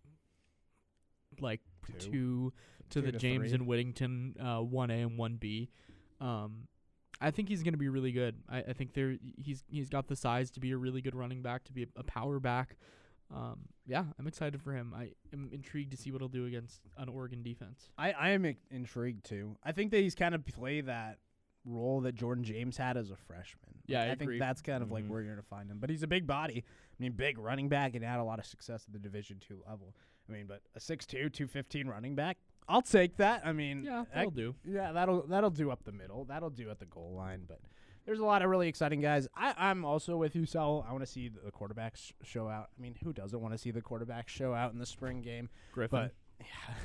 like 1.40 1.60
Two. 1.86 1.92
two, 1.98 2.52
to 2.90 3.00
Two 3.00 3.06
the 3.06 3.12
to 3.12 3.18
James 3.18 3.48
three. 3.48 3.54
and 3.54 3.66
Whittington 3.66 4.36
uh, 4.40 4.60
one 4.60 4.90
A 4.90 5.02
and 5.02 5.18
one 5.18 5.36
B. 5.36 5.68
Um, 6.20 6.68
I 7.20 7.30
think 7.30 7.48
he's 7.48 7.62
gonna 7.62 7.76
be 7.76 7.88
really 7.88 8.12
good. 8.12 8.36
I, 8.48 8.58
I 8.58 8.72
think 8.72 8.94
there 8.94 9.16
he's 9.36 9.64
he's 9.68 9.88
got 9.88 10.08
the 10.08 10.16
size 10.16 10.50
to 10.52 10.60
be 10.60 10.72
a 10.72 10.76
really 10.76 11.00
good 11.00 11.14
running 11.14 11.42
back, 11.42 11.64
to 11.64 11.72
be 11.72 11.84
a, 11.84 11.86
a 11.96 12.02
power 12.02 12.38
back. 12.40 12.76
Um, 13.34 13.60
yeah, 13.86 14.04
I'm 14.18 14.26
excited 14.26 14.60
for 14.60 14.72
him. 14.72 14.92
I 14.94 15.12
am 15.32 15.48
intrigued 15.52 15.90
to 15.92 15.96
see 15.96 16.10
what 16.12 16.20
he'll 16.20 16.28
do 16.28 16.44
against 16.46 16.82
an 16.98 17.08
Oregon 17.08 17.42
defense. 17.42 17.88
I, 17.96 18.12
I 18.12 18.28
am 18.30 18.44
intrigued 18.70 19.24
too. 19.24 19.56
I 19.64 19.72
think 19.72 19.90
that 19.92 20.00
he's 20.00 20.14
kind 20.14 20.34
of 20.34 20.44
play 20.44 20.82
that 20.82 21.18
role 21.64 22.00
that 22.02 22.14
Jordan 22.14 22.44
James 22.44 22.76
had 22.76 22.96
as 22.96 23.10
a 23.10 23.16
freshman. 23.16 23.74
Yeah, 23.86 24.00
Like, 24.00 24.06
I 24.06 24.10
think 24.14 24.22
agree. 24.22 24.38
that's 24.38 24.62
kind 24.62 24.82
of 24.82 24.90
like 24.90 25.04
Mhm. 25.04 25.08
where 25.08 25.22
you're 25.22 25.32
gonna 25.32 25.42
find 25.42 25.70
him. 25.70 25.78
But 25.78 25.90
he's 25.90 26.02
a 26.02 26.06
big 26.08 26.26
body. 26.26 26.64
I 26.66 26.94
mean, 27.02 27.12
big 27.12 27.38
running 27.38 27.68
back 27.68 27.94
and 27.94 28.04
had 28.04 28.18
a 28.20 28.24
lot 28.24 28.38
of 28.38 28.46
success 28.46 28.84
at 28.86 28.92
the 28.92 28.98
Division 28.98 29.38
two 29.40 29.62
level. 29.66 29.94
I 30.28 30.32
mean, 30.32 30.46
but 30.46 30.62
a 30.74 30.80
6'2", 30.80 31.28
215 31.30 31.88
running 31.88 32.14
back, 32.14 32.38
I'll 32.68 32.82
take 32.82 33.16
that. 33.16 33.44
I 33.44 33.52
mean, 33.52 33.82
Yeah, 33.84 34.04
that- 34.04 34.14
that'll 34.14 34.30
do. 34.30 34.54
Yeah, 34.64 34.92
that'll 34.92 35.26
that'll 35.26 35.50
do 35.50 35.70
up 35.70 35.82
the 35.84 35.92
middle. 35.92 36.24
That'll 36.24 36.50
do 36.50 36.70
at 36.70 36.78
the 36.78 36.86
goal 36.86 37.12
line. 37.14 37.44
But 37.46 37.60
there's 38.04 38.20
a 38.20 38.24
lot 38.24 38.42
of 38.42 38.50
really 38.50 38.68
exciting 38.68 39.00
guys. 39.00 39.26
I, 39.34 39.52
I'm 39.56 39.84
also 39.84 40.16
with 40.16 40.34
you, 40.36 40.46
Sal. 40.46 40.84
I 40.88 40.92
want 40.92 41.02
to 41.02 41.10
see 41.10 41.28
the 41.28 41.50
quarterbacks 41.50 42.12
show 42.22 42.48
out. 42.48 42.70
I 42.76 42.80
mean, 42.80 42.94
who 43.02 43.12
doesn't 43.12 43.40
want 43.40 43.52
to 43.52 43.58
see 43.58 43.72
the 43.72 43.82
quarterbacks 43.82 44.28
show 44.28 44.54
out 44.54 44.72
in 44.72 44.78
the 44.78 44.86
spring 44.86 45.22
game? 45.22 45.48
Griffin. 45.72 45.90
But 46.10 46.14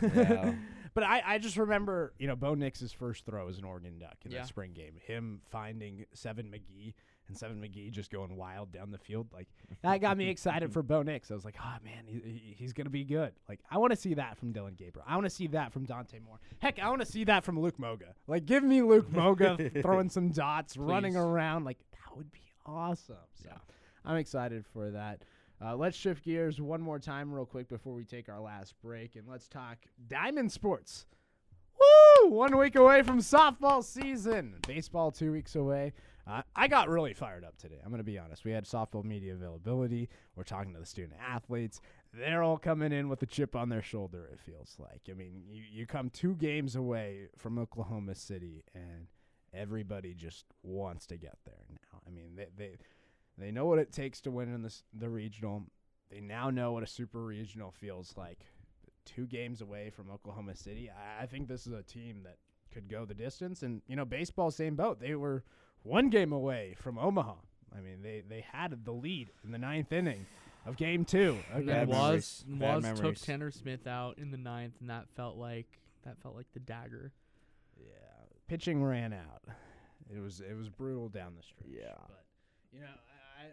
Yeah. 0.02 0.54
but 0.94 1.04
I, 1.04 1.22
I 1.26 1.38
just 1.38 1.58
remember, 1.58 2.14
you 2.20 2.28
know, 2.28 2.36
Bo 2.36 2.54
Nix's 2.56 2.92
first 2.92 3.26
throw 3.26 3.48
as 3.50 3.58
an 3.58 3.64
Oregon 3.66 4.00
Duck 4.00 4.16
in 4.26 4.32
Yeah. 4.32 4.40
that 4.40 4.48
spring 4.48 4.74
game. 4.74 4.94
Him 5.06 5.42
finding 5.50 6.06
Seven 6.14 6.46
McGee 6.48 6.94
and 7.28 7.38
Seven 7.38 7.58
McGee 7.62 7.92
just 7.92 8.10
going 8.10 8.38
wild 8.38 8.72
down 8.72 8.90
the 8.92 8.98
field. 8.98 9.28
Like 9.34 9.48
that 9.84 10.00
got 10.00 10.18
me 10.18 10.30
excited 10.30 10.72
for 10.72 10.82
Bo 10.82 11.02
Nix. 11.04 11.30
I 11.30 11.34
was 11.34 11.44
like, 11.46 11.58
oh 11.62 11.76
man, 11.84 12.06
he, 12.06 12.20
he, 12.20 12.56
he's 12.58 12.72
gonna 12.74 12.90
be 12.90 13.04
good. 13.04 13.34
Like 13.50 13.60
I 13.70 13.78
want 13.80 13.92
to 13.92 13.98
see 13.98 14.14
that 14.14 14.38
from 14.38 14.54
Dillon 14.54 14.76
Gabriel. 14.76 15.06
I 15.08 15.16
want 15.16 15.26
to 15.26 15.30
see 15.30 15.48
that 15.48 15.74
from 15.74 15.84
Dante 15.86 16.20
Moore. 16.20 16.40
Heck, 16.60 16.80
I 16.80 16.88
want 16.90 17.02
to 17.02 17.06
see 17.08 17.26
that 17.26 17.44
from 17.44 17.60
Luke 17.60 17.78
Moga. 17.78 18.14
Like 18.28 18.46
give 18.46 18.64
me 18.64 18.82
Luke 18.82 19.12
Moga 19.12 19.58
throwing 19.82 20.10
some 20.10 20.30
dots, 20.30 20.78
running 20.78 21.16
around. 21.18 21.66
Like 21.66 21.80
that 21.92 22.16
would 22.16 22.32
be 22.32 22.40
awesome. 22.66 23.16
So 23.36 23.50
Yeah. 23.50 23.58
I'm 24.06 24.16
excited 24.18 24.64
for 24.74 24.92
that. 24.92 25.22
Uh, 25.64 25.76
let's 25.76 25.98
shift 25.98 26.24
gears 26.24 26.62
one 26.62 26.82
more 26.82 27.00
time, 27.00 27.34
real 27.34 27.46
quick, 27.46 27.68
before 27.68 27.94
we 27.94 28.06
take 28.06 28.30
our 28.30 28.40
last 28.40 28.76
break, 28.82 29.16
and 29.16 29.28
let's 29.28 29.48
talk 29.48 29.78
Diamond 30.08 30.52
Sports. 30.52 31.08
Woo! 31.80 32.30
One 32.30 32.58
week 32.58 32.76
away 32.76 33.02
from 33.02 33.20
softball 33.20 33.84
season. 33.84 34.56
Baseball 34.68 35.12
two 35.12 35.32
weeks 35.32 35.56
away. 35.56 35.94
Uh, 36.28 36.42
I 36.56 36.68
got 36.68 36.90
really 36.90 37.14
fired 37.14 37.44
up 37.44 37.58
today. 37.58 37.80
I'm 37.84 37.90
going 37.90 38.00
to 38.00 38.04
be 38.04 38.20
honest. 38.20 38.44
We 38.46 38.52
had 38.52 38.66
softball 38.66 39.04
media 39.04 39.34
availability. 39.34 40.10
We're 40.36 40.44
talking 40.44 40.74
to 40.74 40.80
the 40.80 40.86
student 40.86 41.14
athletes. 41.26 41.80
They're 42.14 42.44
all 42.44 42.58
coming 42.58 42.92
in 42.92 43.10
with 43.10 43.22
a 43.24 43.26
chip 43.26 43.56
on 43.56 43.70
their 43.70 43.82
shoulder, 43.82 44.30
it 44.32 44.40
feels 44.40 44.76
like. 44.78 45.02
I 45.10 45.14
mean, 45.14 45.44
you, 45.48 45.64
you 45.72 45.86
come 45.88 46.10
two 46.10 46.36
games 46.36 46.76
away 46.76 47.30
from 47.38 47.58
Oklahoma 47.58 48.16
City, 48.16 48.64
and 48.76 49.08
everybody 49.54 50.14
just 50.14 50.46
wants 50.64 51.08
to 51.08 51.18
get 51.18 51.38
there 51.46 51.66
now. 51.70 52.02
I 52.06 52.10
mean, 52.12 52.36
they, 52.36 52.48
they, 52.58 52.72
they 53.38 53.52
know 53.52 53.66
what 53.66 53.80
it 53.80 53.92
takes 53.92 54.22
to 54.22 54.32
win 54.32 54.54
in 54.54 54.64
this, 54.64 54.84
the 54.94 55.10
regional. 55.10 55.64
They 56.10 56.22
now 56.22 56.50
know 56.50 56.72
what 56.72 56.84
a 56.84 56.88
super 56.88 57.24
regional 57.24 57.72
feels 57.72 58.16
like 58.18 58.40
two 59.06 59.26
games 59.26 59.62
away 59.62 59.90
from 59.90 60.10
Oklahoma 60.12 60.56
City. 60.56 60.90
I, 60.90 61.24
I 61.24 61.26
think 61.26 61.48
this 61.48 61.68
is 61.68 61.74
a 61.74 61.84
team 61.84 62.22
that 62.24 62.38
could 62.74 62.90
go 62.90 63.06
the 63.06 63.14
distance. 63.14 63.64
And 63.64 63.82
you 63.88 63.96
know, 63.96 64.06
baseball, 64.06 64.52
same 64.52 64.76
boat. 64.76 65.00
They 65.00 65.16
were 65.16 65.44
one 65.84 66.10
game 66.10 66.34
away 66.34 66.76
from 66.80 66.98
Omaha. 66.98 67.36
I 67.76 67.82
mean, 67.82 68.02
they 68.02 68.24
they 68.28 68.46
had 68.52 68.86
the 68.86 68.92
lead 68.92 69.32
in 69.44 69.52
the 69.52 69.58
ninth 69.58 69.92
inning 69.92 70.26
of 70.66 70.78
Game 70.78 71.06
Two. 71.06 71.38
And 71.54 71.66
Bad 71.66 71.90
then 71.90 71.90
memories. 71.90 72.44
Waz, 72.48 72.60
Bad 72.60 72.84
Waz 72.84 73.00
took. 73.00 73.18
Tanner 73.18 73.52
Smith 73.52 73.88
out 73.88 74.18
in 74.18 74.32
the 74.32 74.38
ninth, 74.38 74.74
and 74.80 74.90
that 74.90 75.08
felt 75.16 75.38
like 75.38 75.68
that 76.06 76.18
felt 76.22 76.36
like 76.36 76.48
the 76.54 76.60
dagger. 76.60 77.12
Yeah, 77.78 77.86
pitching 78.48 78.84
ran 78.84 79.14
out. 79.14 79.44
It 80.14 80.20
was 80.20 80.40
it 80.40 80.56
was 80.56 80.70
brutal 80.70 81.10
down 81.10 81.34
the 81.36 81.44
stretch. 81.44 81.70
Yeah. 81.70 81.94
but 82.08 82.24
you 82.72 82.80
know, 82.80 82.88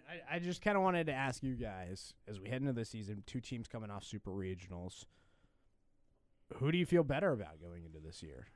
I 0.08 0.36
I, 0.36 0.38
just 0.38 0.62
kind 0.62 0.76
of 0.76 0.82
wanted 0.82 1.06
to 1.06 1.12
ask 1.12 1.42
you 1.42 1.54
guys 1.54 2.14
as 2.28 2.40
we 2.40 2.48
head 2.48 2.60
into 2.60 2.72
the 2.72 2.84
season, 2.84 3.22
two 3.26 3.40
teams 3.40 3.68
coming 3.68 3.90
off 3.90 4.04
super 4.04 4.30
regionals. 4.30 5.04
Who 6.54 6.70
do 6.70 6.78
you 6.78 6.86
feel 6.86 7.04
better 7.04 7.32
about 7.32 7.60
going 7.60 7.84
into 7.84 7.98
this 7.98 8.22
year? 8.22 8.46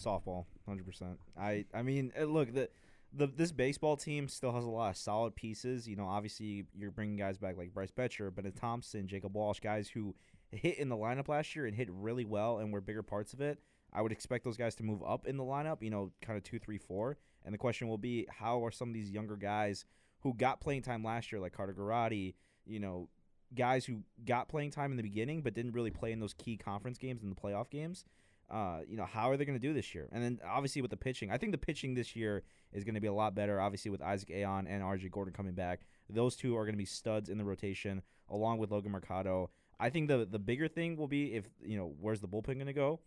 softball, 0.00 0.46
hundred 0.66 0.86
percent. 0.86 1.18
I 1.38 1.64
I 1.74 1.82
mean, 1.82 2.12
uh, 2.18 2.24
look 2.24 2.52
the. 2.52 2.68
The, 3.16 3.28
this 3.28 3.52
baseball 3.52 3.96
team 3.96 4.26
still 4.26 4.50
has 4.50 4.64
a 4.64 4.68
lot 4.68 4.90
of 4.90 4.96
solid 4.96 5.36
pieces. 5.36 5.86
You 5.86 5.94
know, 5.94 6.08
obviously 6.08 6.66
you're 6.76 6.90
bringing 6.90 7.16
guys 7.16 7.38
back 7.38 7.56
like 7.56 7.72
Bryce 7.72 7.92
Boettcher, 7.92 8.34
Bennett 8.34 8.56
Thompson, 8.56 9.06
Jacob 9.06 9.36
Walsh, 9.36 9.60
guys 9.60 9.88
who 9.88 10.16
hit 10.50 10.78
in 10.78 10.88
the 10.88 10.96
lineup 10.96 11.28
last 11.28 11.54
year 11.54 11.66
and 11.66 11.76
hit 11.76 11.88
really 11.92 12.24
well 12.24 12.58
and 12.58 12.72
were 12.72 12.80
bigger 12.80 13.04
parts 13.04 13.32
of 13.32 13.40
it. 13.40 13.60
I 13.92 14.02
would 14.02 14.10
expect 14.10 14.42
those 14.42 14.56
guys 14.56 14.74
to 14.74 14.82
move 14.82 15.00
up 15.06 15.28
in 15.28 15.36
the 15.36 15.44
lineup. 15.44 15.80
You 15.80 15.90
know, 15.90 16.10
kind 16.22 16.36
of 16.36 16.42
two, 16.42 16.58
three, 16.58 16.76
four. 16.76 17.16
And 17.44 17.54
the 17.54 17.58
question 17.58 17.86
will 17.86 17.98
be, 17.98 18.26
how 18.28 18.64
are 18.64 18.72
some 18.72 18.88
of 18.88 18.94
these 18.94 19.12
younger 19.12 19.36
guys 19.36 19.84
who 20.24 20.34
got 20.34 20.60
playing 20.60 20.82
time 20.82 21.04
last 21.04 21.30
year, 21.30 21.40
like 21.40 21.52
Carter 21.52 21.72
Garate, 21.72 22.34
you 22.66 22.80
know, 22.80 23.08
guys 23.54 23.84
who 23.84 24.00
got 24.24 24.48
playing 24.48 24.72
time 24.72 24.90
in 24.90 24.96
the 24.96 25.02
beginning 25.04 25.40
but 25.40 25.54
didn't 25.54 25.72
really 25.72 25.90
play 25.90 26.10
in 26.10 26.18
those 26.18 26.34
key 26.34 26.56
conference 26.56 26.98
games 26.98 27.22
and 27.22 27.30
the 27.30 27.40
playoff 27.40 27.70
games? 27.70 28.04
uh, 28.50 28.80
you 28.88 28.96
know, 28.96 29.04
how 29.04 29.30
are 29.30 29.36
they 29.36 29.44
going 29.44 29.58
to 29.58 29.66
do 29.66 29.72
this 29.72 29.94
year? 29.94 30.08
And 30.12 30.22
then 30.22 30.40
obviously 30.46 30.82
with 30.82 30.90
the 30.90 30.96
pitching, 30.96 31.30
I 31.30 31.38
think 31.38 31.52
the 31.52 31.58
pitching 31.58 31.94
this 31.94 32.14
year 32.14 32.42
is 32.72 32.84
going 32.84 32.94
to 32.94 33.00
be 33.00 33.06
a 33.06 33.12
lot 33.12 33.34
better. 33.34 33.60
Obviously 33.60 33.90
with 33.90 34.02
Isaac 34.02 34.28
Ayon 34.28 34.66
and 34.68 34.82
RJ 34.82 35.10
Gordon 35.10 35.32
coming 35.32 35.54
back, 35.54 35.80
those 36.10 36.36
two 36.36 36.56
are 36.56 36.64
going 36.64 36.74
to 36.74 36.78
be 36.78 36.84
studs 36.84 37.28
in 37.28 37.38
the 37.38 37.44
rotation 37.44 38.02
along 38.28 38.58
with 38.58 38.70
Logan 38.70 38.92
Mercado. 38.92 39.50
I 39.80 39.90
think 39.90 40.08
the 40.08 40.26
the 40.30 40.38
bigger 40.38 40.68
thing 40.68 40.96
will 40.96 41.08
be 41.08 41.34
if 41.34 41.48
you 41.60 41.76
know 41.76 41.94
where's 42.00 42.20
the 42.20 42.28
bullpen 42.28 42.54
going 42.54 42.66
to 42.66 42.72
go. 42.72 43.00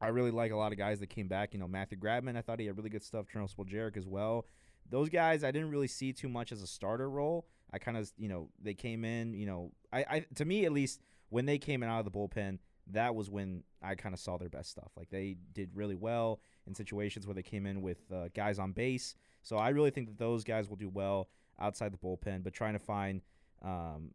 I 0.00 0.08
really 0.08 0.30
like 0.30 0.50
a 0.50 0.56
lot 0.56 0.72
of 0.72 0.78
guys 0.78 1.00
that 1.00 1.08
came 1.08 1.28
back. 1.28 1.52
You 1.52 1.60
know, 1.60 1.68
Matthew 1.68 1.98
Grabmann, 1.98 2.36
I 2.36 2.40
thought 2.40 2.58
he 2.58 2.66
had 2.66 2.76
really 2.76 2.90
good 2.90 3.02
stuff. 3.02 3.26
Trent 3.26 3.50
Spoljaric 3.54 3.96
as 3.98 4.06
well. 4.06 4.46
Those 4.90 5.08
guys, 5.08 5.44
I 5.44 5.50
didn't 5.50 5.70
really 5.70 5.88
see 5.88 6.12
too 6.12 6.28
much 6.28 6.52
as 6.52 6.62
a 6.62 6.66
starter 6.66 7.08
role. 7.08 7.46
I 7.72 7.78
kind 7.78 7.96
of, 7.96 8.10
you 8.18 8.28
know, 8.28 8.48
they 8.60 8.74
came 8.74 9.04
in. 9.04 9.34
You 9.34 9.46
know, 9.46 9.72
I, 9.92 10.04
I 10.10 10.26
to 10.34 10.44
me 10.44 10.64
at 10.64 10.72
least 10.72 11.00
when 11.28 11.46
they 11.46 11.58
came 11.58 11.82
in 11.82 11.88
out 11.88 12.00
of 12.00 12.04
the 12.04 12.10
bullpen, 12.10 12.58
that 12.88 13.14
was 13.14 13.30
when 13.30 13.62
I 13.82 13.94
kind 13.94 14.12
of 14.12 14.20
saw 14.20 14.36
their 14.36 14.48
best 14.48 14.70
stuff. 14.70 14.90
Like 14.96 15.10
they 15.10 15.36
did 15.52 15.70
really 15.74 15.94
well 15.94 16.40
in 16.66 16.74
situations 16.74 17.26
where 17.26 17.34
they 17.34 17.42
came 17.42 17.66
in 17.66 17.82
with 17.82 17.98
uh, 18.12 18.28
guys 18.34 18.58
on 18.58 18.72
base. 18.72 19.14
So 19.42 19.56
I 19.56 19.70
really 19.70 19.90
think 19.90 20.08
that 20.08 20.18
those 20.18 20.44
guys 20.44 20.68
will 20.68 20.76
do 20.76 20.88
well 20.88 21.28
outside 21.58 21.92
the 21.92 21.98
bullpen, 21.98 22.42
but 22.42 22.52
trying 22.52 22.72
to 22.72 22.78
find, 22.78 23.22
um, 23.62 24.10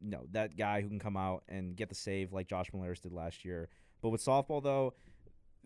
you 0.00 0.10
know, 0.10 0.26
that 0.32 0.56
guy 0.56 0.82
who 0.82 0.88
can 0.88 0.98
come 0.98 1.16
out 1.16 1.44
and 1.48 1.76
get 1.76 1.88
the 1.88 1.94
save 1.94 2.32
like 2.32 2.48
Josh 2.48 2.70
Mollerus 2.70 3.00
did 3.00 3.12
last 3.12 3.44
year. 3.44 3.68
But 4.02 4.10
with 4.10 4.24
softball 4.24 4.62
though, 4.62 4.94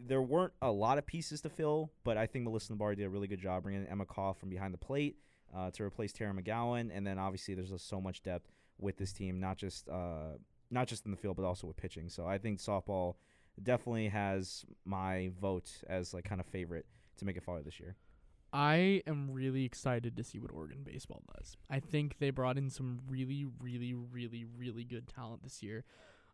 there 0.07 0.23
weren't 0.23 0.53
a 0.63 0.71
lot 0.71 0.99
of 0.99 1.07
pieces 1.07 1.41
to 1.43 1.49
fill, 1.49 1.91
but 2.05 2.17
I 2.17 2.27
think 2.27 2.45
Melissa 2.45 2.73
Lombardi 2.73 2.97
did 2.97 3.07
a 3.07 3.11
really 3.11 3.29
good 3.29 3.41
job 3.41 3.63
bringing 3.63 3.83
in 3.83 3.89
Emma 3.89 4.05
Kauf 4.05 4.37
from 4.37 4.49
behind 4.49 4.75
the 4.75 4.79
plate 4.79 5.17
uh, 5.55 5.71
to 5.73 5.83
replace 5.83 6.13
Terra 6.13 6.33
McGowan, 6.33 6.91
and 6.93 7.07
then 7.07 7.19
obviously 7.19 7.55
there's 7.55 7.71
just 7.71 7.89
so 7.89 8.01
much 8.01 8.23
depth 8.23 8.51
with 8.79 8.97
this 8.97 9.13
team, 9.13 9.41
not 9.41 9.57
just 9.57 9.89
uh, 9.89 10.37
not 10.71 10.87
just 10.87 11.05
in 11.05 11.11
the 11.11 11.17
field, 11.17 11.37
but 11.37 11.45
also 11.45 11.67
with 11.67 11.77
pitching. 11.77 12.09
So 12.09 12.27
I 12.27 12.39
think 12.39 12.61
softball 12.61 13.15
definitely 13.63 14.09
has 14.09 14.65
my 14.85 15.31
vote 15.41 15.71
as 15.89 16.15
like 16.15 16.25
kind 16.25 16.41
of 16.41 16.47
favorite 16.47 16.87
to 17.19 17.25
make 17.25 17.37
it 17.37 17.43
farther 17.43 17.63
this 17.63 17.81
year. 17.81 17.97
I 18.53 19.03
am 19.07 19.31
really 19.31 19.65
excited 19.65 20.17
to 20.17 20.25
see 20.25 20.41
what 20.41 20.51
Oregon 20.53 20.83
baseball 20.83 21.23
does. 21.37 21.57
I 21.69 21.79
think 21.79 22.19
they 22.19 22.31
brought 22.31 22.59
in 22.59 22.69
some 22.69 23.01
really, 23.09 23.47
really, 23.61 23.95
really, 23.95 24.45
really 24.57 24.83
good 24.83 25.07
talent 25.07 25.45
this 25.45 25.63
year. 25.63 25.85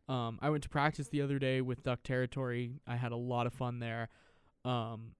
Um, 0.08 0.38
I 0.40 0.50
went 0.50 0.62
to 0.62 0.68
practice 0.68 1.08
the 1.08 1.20
other 1.22 1.38
day 1.38 1.60
with 1.60 1.82
Duck 1.82 2.02
Territory. 2.02 2.80
I 2.86 2.96
had 2.96 3.12
a 3.12 3.16
lot 3.16 3.46
of 3.46 3.52
fun 3.52 3.80
there. 3.80 4.08
Um, 4.64 5.12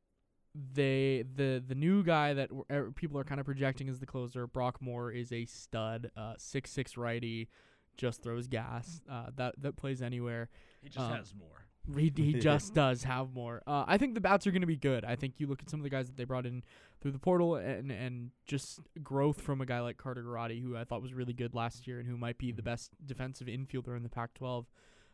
they 0.75 1.25
the 1.35 1.63
the 1.67 1.75
new 1.75 2.03
guy 2.03 2.33
that 2.35 2.49
w- 2.49 2.65
er, 2.71 2.91
people 2.95 3.19
are 3.19 3.25
kind 3.25 3.41
of 3.41 3.45
projecting 3.47 3.89
as 3.89 3.99
the 3.99 4.07
closer, 4.07 4.47
Brock 4.47 4.81
Moore, 4.81 5.11
is 5.11 5.33
a 5.33 5.45
stud, 5.45 6.11
uh, 6.17 6.35
six 6.39 6.71
six 6.71 6.97
righty, 6.97 7.49
just 7.97 8.23
throws 8.23 8.47
gas. 8.47 9.03
Uh, 9.11 9.27
that 9.37 9.55
that 9.59 9.77
plays 9.77 10.01
anywhere. 10.01 10.49
He 10.81 10.89
just 10.89 11.05
Um, 11.05 11.13
has 11.17 11.35
more. 11.35 11.66
He, 11.95 12.13
he 12.17 12.33
just 12.41 12.75
does 12.75 13.05
have 13.05 13.33
more. 13.33 13.63
Uh, 13.67 13.85
I 13.87 13.99
think 13.99 14.15
the 14.15 14.21
bats 14.21 14.47
are 14.47 14.51
going 14.51 14.63
to 14.63 14.67
be 14.67 14.77
good. 14.77 15.05
I 15.05 15.17
think 15.17 15.35
you 15.39 15.47
look 15.47 15.63
at 15.63 15.71
some 15.71 15.81
of 15.81 15.85
the 15.85 15.91
guys 15.91 16.07
that 16.07 16.17
they 16.17 16.25
brought 16.25 16.47
in 16.47 16.63
through 17.01 17.13
the 17.13 17.19
portal 17.19 17.57
and 17.57 17.91
and 17.91 18.31
just 18.47 18.81
growth 19.03 19.41
from 19.41 19.61
a 19.61 19.67
guy 19.67 19.81
like 19.81 19.97
Carter 19.97 20.23
Garate, 20.23 20.63
who 20.63 20.77
I 20.77 20.85
thought 20.85 21.03
was 21.03 21.15
really 21.15 21.33
good 21.33 21.55
last 21.55 21.87
year 21.87 21.99
and 21.99 22.09
who 22.09 22.17
might 22.17 22.39
be 22.39 22.53
the 22.53 22.63
best 22.63 22.93
defensive 23.05 23.47
infielder 23.47 23.97
in 23.97 24.03
the 24.03 24.09
Pac-12. 24.09 24.67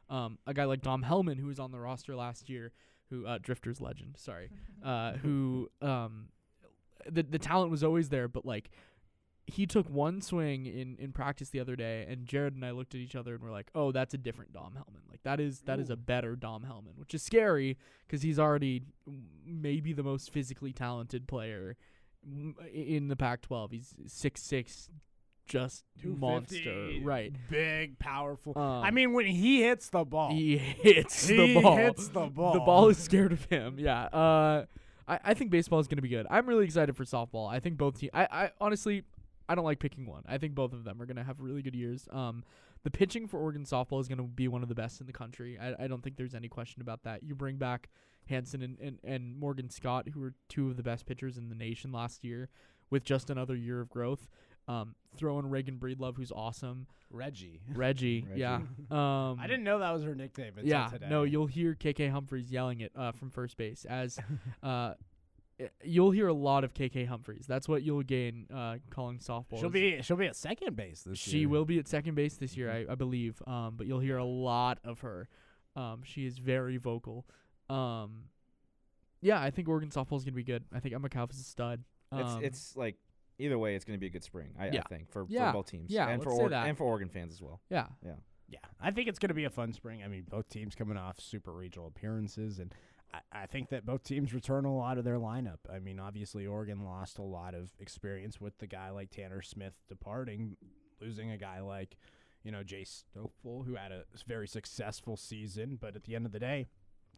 Um, 0.08 0.38
a 0.46 0.54
guy 0.54 0.64
like 0.64 0.82
Dom 0.82 1.02
Hellman, 1.02 1.38
who 1.38 1.46
was 1.46 1.58
on 1.58 1.72
the 1.72 1.78
roster 1.78 2.14
last 2.14 2.48
year, 2.48 2.72
who 3.10 3.26
uh, 3.26 3.38
Drifters 3.40 3.80
legend, 3.80 4.16
sorry, 4.16 4.50
uh, 4.84 5.12
who 5.14 5.68
um, 5.80 6.28
the 7.10 7.22
the 7.22 7.38
talent 7.38 7.70
was 7.70 7.84
always 7.84 8.08
there, 8.08 8.28
but 8.28 8.46
like 8.46 8.70
he 9.46 9.66
took 9.66 9.88
one 9.90 10.20
swing 10.20 10.66
in, 10.66 10.96
in 10.98 11.12
practice 11.12 11.48
the 11.50 11.60
other 11.60 11.74
day, 11.76 12.06
and 12.08 12.26
Jared 12.26 12.54
and 12.54 12.64
I 12.64 12.70
looked 12.70 12.94
at 12.94 13.00
each 13.00 13.16
other 13.16 13.34
and 13.34 13.42
we're 13.42 13.50
like, 13.50 13.70
"Oh, 13.74 13.90
that's 13.92 14.14
a 14.14 14.18
different 14.18 14.52
Dom 14.52 14.74
Hellman. 14.78 15.08
Like 15.10 15.22
that 15.24 15.40
is 15.40 15.60
that 15.62 15.78
is 15.80 15.90
a 15.90 15.96
better 15.96 16.36
Dom 16.36 16.62
Hellman, 16.62 16.96
which 16.96 17.12
is 17.14 17.22
scary 17.22 17.76
because 18.06 18.22
he's 18.22 18.38
already 18.38 18.82
maybe 19.44 19.92
the 19.92 20.02
most 20.04 20.32
physically 20.32 20.72
talented 20.72 21.26
player 21.26 21.76
in 22.72 23.08
the 23.08 23.16
Pac-12. 23.16 23.72
He's 23.72 23.94
six 24.06 24.42
six, 24.42 24.88
just 25.46 25.84
monster, 26.04 26.90
right? 27.02 27.32
Big, 27.50 27.98
powerful. 27.98 28.52
Um, 28.56 28.62
I 28.84 28.90
mean, 28.92 29.12
when 29.12 29.26
he 29.26 29.62
hits 29.62 29.88
the 29.88 30.04
ball, 30.04 30.30
He 30.30 30.56
hits 30.56 31.26
He 31.26 31.36
the 31.54 31.60
ball. 31.60 31.76
hits 31.76 32.08
the 32.08 32.26
ball. 32.26 32.52
The 32.52 32.58
ball. 32.60 32.66
ball 32.66 32.88
is 32.90 32.98
scared 32.98 33.32
of 33.32 33.44
him. 33.46 33.76
Yeah. 33.78 34.04
Uh, 34.04 34.66
I, 35.08 35.18
I 35.24 35.34
think 35.34 35.50
baseball 35.50 35.80
is 35.80 35.88
going 35.88 35.96
to 35.98 36.02
be 36.02 36.08
good. 36.08 36.26
I'm 36.30 36.46
really 36.48 36.64
excited 36.64 36.96
for 36.96 37.04
softball. 37.04 37.50
I 37.50 37.58
think 37.58 37.76
both 37.76 37.98
teams. 37.98 38.12
I, 38.14 38.28
I 38.30 38.50
honestly, 38.60 39.02
I 39.48 39.54
don't 39.54 39.64
like 39.64 39.78
picking 39.78 40.06
one. 40.06 40.22
I 40.28 40.38
think 40.38 40.54
both 40.54 40.72
of 40.72 40.84
them 40.84 41.00
are 41.02 41.06
going 41.06 41.16
to 41.16 41.24
have 41.24 41.40
really 41.40 41.62
good 41.62 41.74
years. 41.74 42.08
Um, 42.10 42.44
the 42.84 42.90
pitching 42.90 43.26
for 43.28 43.38
Oregon 43.38 43.64
softball 43.64 44.00
is 44.00 44.08
going 44.08 44.18
to 44.18 44.24
be 44.24 44.48
one 44.48 44.62
of 44.62 44.68
the 44.68 44.74
best 44.74 45.00
in 45.00 45.06
the 45.06 45.12
country. 45.12 45.58
I, 45.58 45.84
I 45.84 45.86
don't 45.88 46.02
think 46.02 46.16
there's 46.16 46.34
any 46.34 46.48
question 46.48 46.82
about 46.82 47.02
that. 47.04 47.22
You 47.22 47.34
bring 47.34 47.56
back 47.56 47.88
Hansen 48.28 48.62
and, 48.62 48.78
and, 48.80 48.98
and 49.04 49.36
Morgan 49.36 49.68
Scott, 49.70 50.08
who 50.12 50.20
were 50.20 50.34
two 50.48 50.68
of 50.68 50.76
the 50.76 50.82
best 50.82 51.06
pitchers 51.06 51.36
in 51.38 51.48
the 51.48 51.54
nation 51.54 51.92
last 51.92 52.24
year, 52.24 52.48
with 52.90 53.04
just 53.04 53.30
another 53.30 53.54
year 53.56 53.80
of 53.80 53.88
growth. 53.88 54.28
Um, 54.68 54.94
throw 55.16 55.38
in 55.40 55.50
Reagan 55.50 55.78
Breedlove, 55.78 56.16
who's 56.16 56.30
awesome. 56.32 56.86
Reggie. 57.10 57.60
Reggie, 57.74 58.24
yeah. 58.36 58.60
Um, 58.90 59.38
I 59.40 59.46
didn't 59.46 59.64
know 59.64 59.78
that 59.80 59.90
was 59.92 60.02
her 60.04 60.14
nickname 60.14 60.52
until 60.56 60.66
yeah, 60.66 60.88
today. 60.88 61.06
no, 61.08 61.22
you'll 61.24 61.46
hear 61.46 61.74
KK 61.74 62.10
Humphreys 62.10 62.50
yelling 62.50 62.80
it 62.80 62.92
uh, 62.96 63.12
from 63.12 63.30
first 63.30 63.56
base 63.56 63.84
as 63.86 64.18
uh, 64.62 64.66
i- 64.66 64.94
you'll 65.84 66.10
hear 66.10 66.28
a 66.28 66.32
lot 66.34 66.64
of 66.64 66.74
KK 66.74 67.06
Humphreys. 67.06 67.46
That's 67.46 67.68
what 67.68 67.82
you'll 67.82 68.02
gain 68.02 68.46
uh, 68.52 68.76
calling 68.90 69.18
softball. 69.18 69.60
she'll 69.60 69.70
be 69.70 70.00
she'll 70.02 70.16
be 70.16 70.26
at 70.26 70.36
second 70.36 70.76
base 70.76 71.02
this 71.02 71.18
she 71.18 71.40
year. 71.40 71.48
will 71.48 71.64
be 71.64 71.78
at 71.78 71.88
second 71.88 72.14
base 72.14 72.34
this 72.36 72.56
year, 72.56 72.70
I, 72.70 72.92
I 72.92 72.94
believe. 72.94 73.42
Um, 73.46 73.74
but 73.76 73.86
you'll 73.86 74.00
hear 74.00 74.16
a 74.18 74.24
lot 74.24 74.78
of 74.84 75.00
her. 75.00 75.28
Um, 75.76 76.02
she 76.04 76.26
is 76.26 76.38
very 76.38 76.76
vocal. 76.76 77.26
Um, 77.68 78.24
yeah, 79.20 79.40
I 79.40 79.50
think 79.50 79.68
Oregon 79.68 79.90
softball 79.90 80.16
is 80.16 80.24
gonna 80.24 80.34
be 80.34 80.42
good. 80.44 80.64
I 80.72 80.80
think 80.80 80.94
Emma 80.94 81.08
Kauf 81.08 81.32
is 81.32 81.40
a 81.40 81.44
stud. 81.44 81.82
It's 82.12 82.30
Um, 82.32 82.44
it's 82.44 82.76
like 82.76 82.96
either 83.38 83.58
way, 83.58 83.74
it's 83.74 83.84
going 83.84 83.96
to 83.96 84.00
be 84.00 84.06
a 84.06 84.10
good 84.10 84.22
spring. 84.22 84.50
I, 84.58 84.66
Yeah. 84.68 84.82
I 84.84 84.88
think 84.88 85.10
for, 85.10 85.24
Yeah. 85.28 85.50
for 85.50 85.58
both 85.58 85.66
teams. 85.70 85.90
Yeah, 85.90 86.08
and 86.08 86.22
for 86.22 86.28
let's 86.28 86.38
say 86.38 86.44
Or- 86.44 86.48
that. 86.50 86.68
and 86.68 86.76
for 86.76 86.84
Oregon 86.84 87.08
fans 87.08 87.32
as 87.32 87.40
well. 87.42 87.60
yeah. 87.70 87.86
Yeah. 88.04 88.12
Yeah, 88.48 88.58
I 88.78 88.90
think 88.90 89.08
it's 89.08 89.18
going 89.18 89.30
to 89.30 89.34
be 89.34 89.44
a 89.44 89.50
fun 89.50 89.72
spring. 89.72 90.02
I 90.02 90.08
mean, 90.08 90.24
both 90.28 90.46
teams 90.50 90.74
coming 90.74 90.98
off 90.98 91.18
super 91.18 91.50
regional 91.52 91.86
appearances, 91.86 92.58
and 92.58 92.74
I, 93.12 93.20
I 93.32 93.46
think 93.46 93.68
that 93.70 93.86
both 93.86 94.04
teams 94.04 94.32
return 94.34 94.64
a 94.64 94.74
lot 94.74 94.98
of 94.98 95.04
their 95.04 95.18
lineup. 95.18 95.58
I 95.72 95.78
mean, 95.78 95.98
obviously, 95.98 96.46
Oregon 96.46 96.84
lost 96.84 97.18
a 97.18 97.22
lot 97.22 97.54
of 97.54 97.70
experience 97.78 98.40
with 98.40 98.58
the 98.58 98.66
guy 98.66 98.90
like 98.90 99.10
Tanner 99.10 99.42
Smith 99.42 99.74
departing, 99.88 100.56
losing 101.00 101.30
a 101.30 101.36
guy 101.36 101.60
like, 101.60 101.96
you 102.42 102.50
know, 102.50 102.62
Jay 102.62 102.84
Stoffal, 102.84 103.66
who 103.66 103.76
had 103.76 103.92
a 103.92 104.04
very 104.26 104.48
successful 104.48 105.16
season, 105.16 105.78
but 105.80 105.94
at 105.94 106.04
the 106.04 106.14
end 106.14 106.26
of 106.26 106.32
the 106.32 106.40
day, 106.40 106.68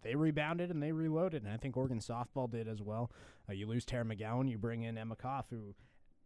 they 0.03 0.14
rebounded 0.14 0.70
and 0.70 0.82
they 0.82 0.92
reloaded, 0.92 1.45
and 1.45 1.53
I 1.53 1.57
think 1.57 1.76
Oregon 1.76 1.99
softball 1.99 2.51
did 2.51 2.68
as 2.68 2.82
well. 2.82 3.11
Uh, 3.49 3.55
you 3.55 3.66
lose 3.66 3.86
Terra 3.86 4.05
McGowan, 4.05 4.51
you 4.51 4.59
bring 4.59 4.82
in 4.82 4.99
Emma 4.99 5.16
Kauf, 5.16 5.45
who 5.49 5.74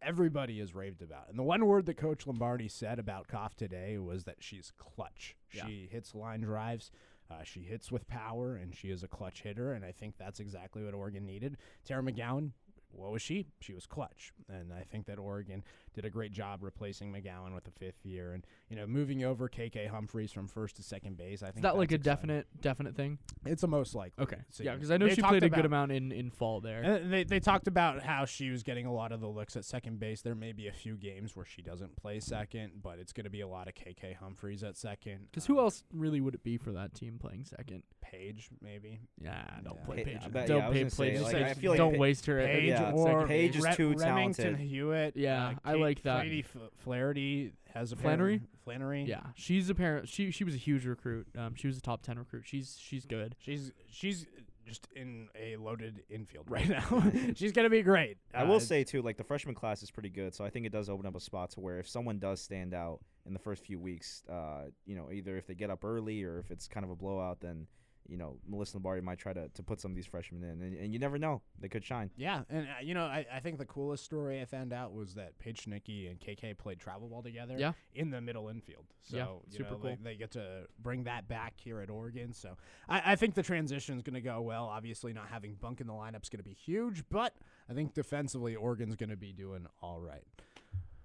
everybody 0.01 0.59
has 0.59 0.75
raved 0.75 1.01
about. 1.01 1.29
And 1.29 1.39
the 1.39 1.43
one 1.43 1.65
word 1.65 1.85
that 1.85 1.97
Coach 1.97 2.27
Lombardi 2.27 2.67
said 2.67 2.99
about 2.99 3.27
Kauf 3.27 3.53
today 3.55 3.97
was 3.97 4.25
that 4.25 4.37
she's 4.39 4.71
clutch. 4.77 5.35
Yeah. 5.53 5.65
She 5.65 5.87
hits 5.91 6.13
line 6.13 6.41
drives. 6.41 6.91
Uh, 7.31 7.43
she 7.43 7.61
hits 7.61 7.91
with 7.91 8.07
power, 8.07 8.55
and 8.55 8.75
she 8.75 8.89
is 8.89 9.03
a 9.03 9.07
clutch 9.07 9.41
hitter, 9.43 9.73
and 9.73 9.85
I 9.85 9.91
think 9.91 10.15
that's 10.17 10.39
exactly 10.39 10.83
what 10.83 10.93
Oregon 10.93 11.25
needed. 11.25 11.57
Terra 11.85 12.01
McGowan, 12.01 12.51
what 12.91 13.11
was 13.11 13.21
she? 13.21 13.45
She 13.59 13.73
was 13.73 13.85
clutch, 13.85 14.33
and 14.47 14.73
I 14.73 14.83
think 14.83 15.05
that 15.05 15.19
Oregon 15.19 15.63
did 15.93 16.05
a 16.05 16.09
great 16.09 16.31
job 16.31 16.63
replacing 16.63 17.11
McGowan 17.11 17.53
with 17.53 17.63
the 17.63 17.71
fifth 17.71 18.05
year, 18.05 18.33
and 18.33 18.45
you 18.69 18.75
know 18.75 18.85
moving 18.87 19.23
over 19.23 19.47
KK 19.49 19.87
Humphreys 19.89 20.31
from 20.31 20.47
first 20.47 20.75
to 20.77 20.83
second 20.83 21.17
base. 21.17 21.41
I 21.43 21.47
think 21.47 21.57
Is 21.57 21.61
that 21.63 21.77
like 21.77 21.91
a 21.91 21.95
exciting. 21.95 22.03
definite 22.03 22.47
definite 22.61 22.95
thing? 22.95 23.17
It's 23.45 23.63
a 23.63 23.67
most 23.67 23.95
likely. 23.95 24.23
Okay. 24.23 24.37
So, 24.51 24.63
yeah, 24.63 24.73
because 24.75 24.91
I 24.91 24.97
know 24.97 25.07
they 25.07 25.15
she 25.15 25.21
talked 25.21 25.31
played 25.31 25.43
a 25.43 25.49
good 25.49 25.65
amount 25.65 25.91
in, 25.91 26.11
in 26.11 26.29
fall 26.31 26.61
there. 26.61 26.81
and 26.81 27.11
they 27.11 27.23
they 27.23 27.39
talked 27.39 27.67
about 27.67 28.01
how 28.03 28.25
she 28.25 28.49
was 28.49 28.63
getting 28.63 28.85
a 28.85 28.93
lot 28.93 29.11
of 29.11 29.19
the 29.21 29.27
looks 29.27 29.55
at 29.55 29.65
second 29.65 29.99
base. 29.99 30.21
There 30.21 30.35
may 30.35 30.51
be 30.51 30.67
a 30.67 30.71
few 30.73 30.95
games 30.95 31.35
where 31.35 31.45
she 31.45 31.61
doesn't 31.61 31.95
play 31.95 32.19
second, 32.19 32.73
but 32.81 32.99
it's 32.99 33.13
going 33.13 33.23
to 33.25 33.29
be 33.29 33.41
a 33.41 33.47
lot 33.47 33.67
of 33.67 33.73
KK 33.75 34.15
Humphreys 34.17 34.63
at 34.63 34.77
second. 34.77 35.27
Because 35.31 35.45
who 35.45 35.57
Um, 35.59 35.65
else 35.65 35.83
really 35.93 36.21
would 36.21 36.35
it 36.35 36.43
be 36.43 36.57
for 36.57 36.71
that 36.71 36.93
team 36.93 37.17
playing 37.19 37.45
second? 37.45 37.83
Paige 38.01 38.49
maybe. 38.61 38.99
Yeah, 39.21 39.43
don't 39.63 39.77
Yeah. 39.79 39.85
play 39.85 39.97
Hey, 39.97 40.03
Paige. 40.03 40.17
I 40.23 40.27
bet- 40.29 40.47
don't 40.47 40.57
yeah, 40.59 40.69
pay 40.69 40.79
gonna 40.79 40.89
say, 40.89 41.09
Paige. 41.11 41.21
like, 41.21 41.31
Just 41.37 41.43
I 41.45 41.53
feel 41.53 41.71
like 41.71 41.77
don't 41.77 41.93
Pa- 41.93 41.99
waste 41.99 42.25
her. 42.25 42.37
Paige 42.43 42.63
yeah, 42.69 42.91
or 42.91 43.05
second 43.07 43.27
Paige 43.27 43.51
base. 43.53 43.59
is 43.59 43.65
Re- 43.65 43.75
too 43.75 43.87
Remington 43.93 44.33
talented. 44.45 44.57
Hewitt. 44.59 45.15
Yeah, 45.15 45.47
uh, 45.47 45.53
I 45.63 45.71
Kate- 45.73 45.78
like 45.81 46.01
that. 46.03 46.23
Katie 46.23 46.39
F- 46.47 46.69
Flaherty 46.83 47.53
has 47.73 47.91
a 47.91 47.95
Flannery? 47.95 48.41
Flannery. 48.63 49.03
Yeah, 49.03 49.21
she's 49.35 49.69
a 49.69 49.75
parent. 49.75 50.07
She 50.09 50.31
she 50.31 50.43
was 50.43 50.53
a 50.55 50.57
huge 50.57 50.85
recruit. 50.85 51.27
Um, 51.37 51.55
she 51.55 51.67
was 51.67 51.77
a 51.77 51.81
top 51.81 52.01
ten 52.03 52.17
recruit. 52.19 52.43
She's 52.45 52.77
she's 52.79 53.05
good. 53.05 53.35
she's 53.39 53.71
she's 53.89 54.25
just 54.65 54.87
in 54.95 55.27
a 55.35 55.55
loaded 55.55 56.03
infield 56.09 56.45
right 56.49 56.67
now. 56.69 57.03
she's 57.35 57.51
gonna 57.51 57.69
be 57.69 57.81
great. 57.81 58.17
I 58.33 58.43
Uh, 58.43 58.47
will 58.47 58.59
say 58.59 58.83
too, 58.83 59.01
like 59.01 59.17
the 59.17 59.23
freshman 59.23 59.55
class 59.55 59.81
is 59.81 59.89
pretty 59.91 60.09
good, 60.09 60.33
so 60.35 60.45
I 60.45 60.49
think 60.49 60.65
it 60.65 60.71
does 60.71 60.89
open 60.89 61.05
up 61.07 61.15
a 61.15 61.19
spot 61.19 61.49
to 61.51 61.59
where 61.59 61.79
if 61.79 61.87
someone 61.89 62.19
does 62.19 62.39
stand 62.41 62.73
out 62.73 62.99
in 63.25 63.33
the 63.33 63.39
first 63.39 63.63
few 63.63 63.79
weeks, 63.79 64.23
uh, 64.29 64.65
you 64.85 64.95
know, 64.95 65.11
either 65.11 65.37
if 65.37 65.47
they 65.47 65.55
get 65.55 65.69
up 65.69 65.83
early 65.83 66.23
or 66.23 66.39
if 66.39 66.51
it's 66.51 66.67
kind 66.67 66.83
of 66.83 66.89
a 66.91 66.95
blowout, 66.95 67.39
then 67.39 67.65
you 68.09 68.17
know 68.17 68.37
Melissa 68.47 68.77
Lombardi 68.77 69.01
might 69.01 69.19
try 69.19 69.33
to, 69.33 69.47
to 69.49 69.63
put 69.63 69.79
some 69.79 69.91
of 69.91 69.95
these 69.95 70.05
freshmen 70.05 70.43
in, 70.43 70.61
and, 70.61 70.75
and 70.77 70.93
you 70.93 70.99
never 70.99 71.17
know, 71.17 71.41
they 71.59 71.67
could 71.69 71.85
shine. 71.85 72.09
Yeah, 72.17 72.41
and 72.49 72.67
uh, 72.67 72.81
you 72.81 72.93
know, 72.93 73.03
I, 73.03 73.25
I 73.33 73.39
think 73.39 73.57
the 73.57 73.65
coolest 73.65 74.03
story 74.03 74.41
I 74.41 74.45
found 74.45 74.73
out 74.73 74.93
was 74.93 75.13
that 75.15 75.37
Paige 75.39 75.65
Sinicki 75.65 76.09
and 76.09 76.19
KK 76.19 76.57
played 76.57 76.79
travel 76.79 77.07
ball 77.07 77.21
together. 77.23 77.55
Yeah. 77.57 77.73
in 77.93 78.09
the 78.09 78.21
middle 78.21 78.47
infield. 78.49 78.85
So 79.03 79.17
Yeah, 79.17 79.25
you 79.25 79.57
super 79.57 79.71
know, 79.71 79.79
they- 79.83 79.97
They, 80.01 80.15
get 80.15 80.31
to 80.31 80.67
bring 80.81 81.03
that 81.05 81.27
back 81.27 81.53
here 81.57 81.79
at 81.81 81.89
Oregon. 81.89 82.33
So 82.33 82.55
I, 82.87 83.13
I 83.13 83.15
think 83.15 83.35
the 83.35 83.43
transition 83.43 83.95
is 83.97 84.03
going 84.03 84.13
to 84.15 84.21
go 84.21 84.41
well. 84.41 84.65
Obviously, 84.65 85.13
not 85.13 85.27
having 85.29 85.55
Bunk 85.55 85.81
in 85.81 85.87
the 85.87 85.93
lineup 85.93 86.23
is 86.23 86.29
going 86.29 86.43
to 86.43 86.49
be 86.49 86.53
huge, 86.53 87.03
but 87.09 87.33
I 87.69 87.73
think 87.73 87.93
defensively 87.93 88.55
Oregon's 88.55 88.95
going 88.95 89.09
to 89.09 89.17
be 89.17 89.31
doing 89.33 89.67
all 89.81 89.99
right. 89.99 90.23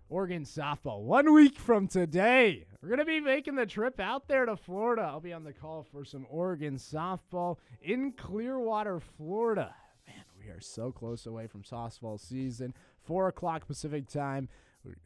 Oregon 0.09 0.44
softball. 0.44 1.00
One 1.02 1.32
week 1.32 1.59
from 1.59 1.88
today, 1.88 2.66
we're 2.80 2.88
going 2.88 2.98
to 2.98 3.05
be 3.05 3.20
making 3.20 3.57
the 3.57 3.66
trip 3.66 3.98
out 3.98 4.28
there 4.28 4.46
to 4.46 4.57
Florida. 4.57 5.02
I'll 5.02 5.20
be 5.20 5.32
on 5.32 5.44
the 5.44 5.52
call 5.52 5.82
for 5.90 6.05
some 6.05 6.26
Oregon 6.28 6.76
softball 6.76 7.57
in 7.80 8.12
Clearwater, 8.12 9.00
Florida. 9.00 9.74
Man, 10.07 10.24
we 10.38 10.50
are 10.50 10.61
so 10.61 10.92
close 10.92 11.26
away 11.26 11.46
from 11.46 11.62
softball 11.62 12.20
season. 12.20 12.74
4 13.02 13.28
o'clock 13.28 13.66
Pacific 13.66 14.07
time. 14.09 14.48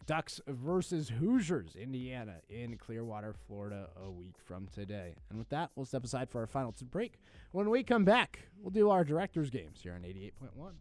Ducks 0.06 0.40
versus 0.48 1.08
Hoosiers, 1.08 1.76
Indiana, 1.76 2.36
in 2.48 2.76
Clearwater, 2.76 3.32
Florida, 3.46 3.90
a 4.04 4.10
week 4.10 4.34
from 4.44 4.66
today. 4.66 5.14
And 5.30 5.38
with 5.38 5.48
that, 5.50 5.70
we'll 5.76 5.86
step 5.86 6.04
aside 6.04 6.28
for 6.28 6.40
our 6.40 6.48
final 6.48 6.74
break. 6.90 7.14
When 7.52 7.70
we 7.70 7.84
come 7.84 8.04
back, 8.04 8.48
we'll 8.60 8.72
do 8.72 8.90
our 8.90 9.04
director's 9.04 9.50
games 9.50 9.78
here 9.80 9.94
on 9.94 10.02
88.1. 10.02 10.72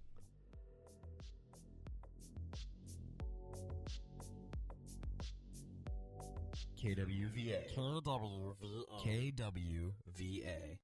KWVA. 6.77 7.73
KWVA. 7.75 8.55
KWVA. 9.03 10.77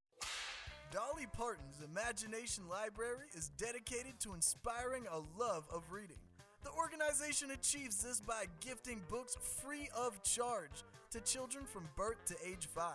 Dolly 0.91 1.27
Parton's 1.33 1.81
Imagination 1.83 2.67
Library 2.69 3.27
is 3.33 3.49
dedicated 3.57 4.19
to 4.19 4.33
inspiring 4.33 5.05
a 5.11 5.17
love 5.39 5.67
of 5.73 5.91
reading. 5.91 6.17
The 6.63 6.71
organization 6.71 7.51
achieves 7.51 8.03
this 8.03 8.21
by 8.21 8.45
gifting 8.59 9.01
books 9.09 9.37
free 9.41 9.89
of 9.95 10.21
charge 10.23 10.83
to 11.11 11.19
children 11.21 11.65
from 11.65 11.87
birth 11.95 12.23
to 12.27 12.35
age 12.47 12.67
5. 12.67 12.93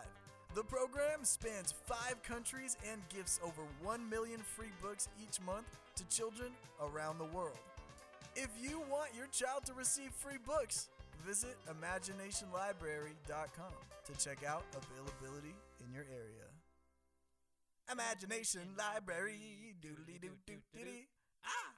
The 0.55 0.62
program 0.62 1.24
spans 1.24 1.74
five 1.84 2.22
countries 2.22 2.76
and 2.90 3.01
gifts 3.11 3.38
over 3.44 3.62
1 3.82 4.09
million 4.09 4.40
free 4.40 4.72
books 4.80 5.09
each 5.22 5.40
month 5.44 5.66
to 5.96 6.05
children 6.05 6.51
around 6.80 7.18
the 7.18 7.36
world. 7.36 7.59
If 8.34 8.49
you 8.61 8.80
want 8.90 9.11
your 9.16 9.26
child 9.26 9.66
to 9.66 9.74
receive 9.74 10.11
free 10.12 10.38
books, 10.44 10.88
visit 11.27 11.57
imaginationlibrary.com 11.69 13.75
to 14.07 14.12
check 14.25 14.45
out 14.47 14.64
availability 14.73 15.55
in 15.85 15.93
your 15.93 16.07
area. 16.11 16.49
Imagination 17.91 18.75
Library, 18.77 19.75
doodly 19.81 20.21
doo 20.21 20.37
doo 20.47 20.59
diddy. 20.75 21.09
Ah! 21.45 21.73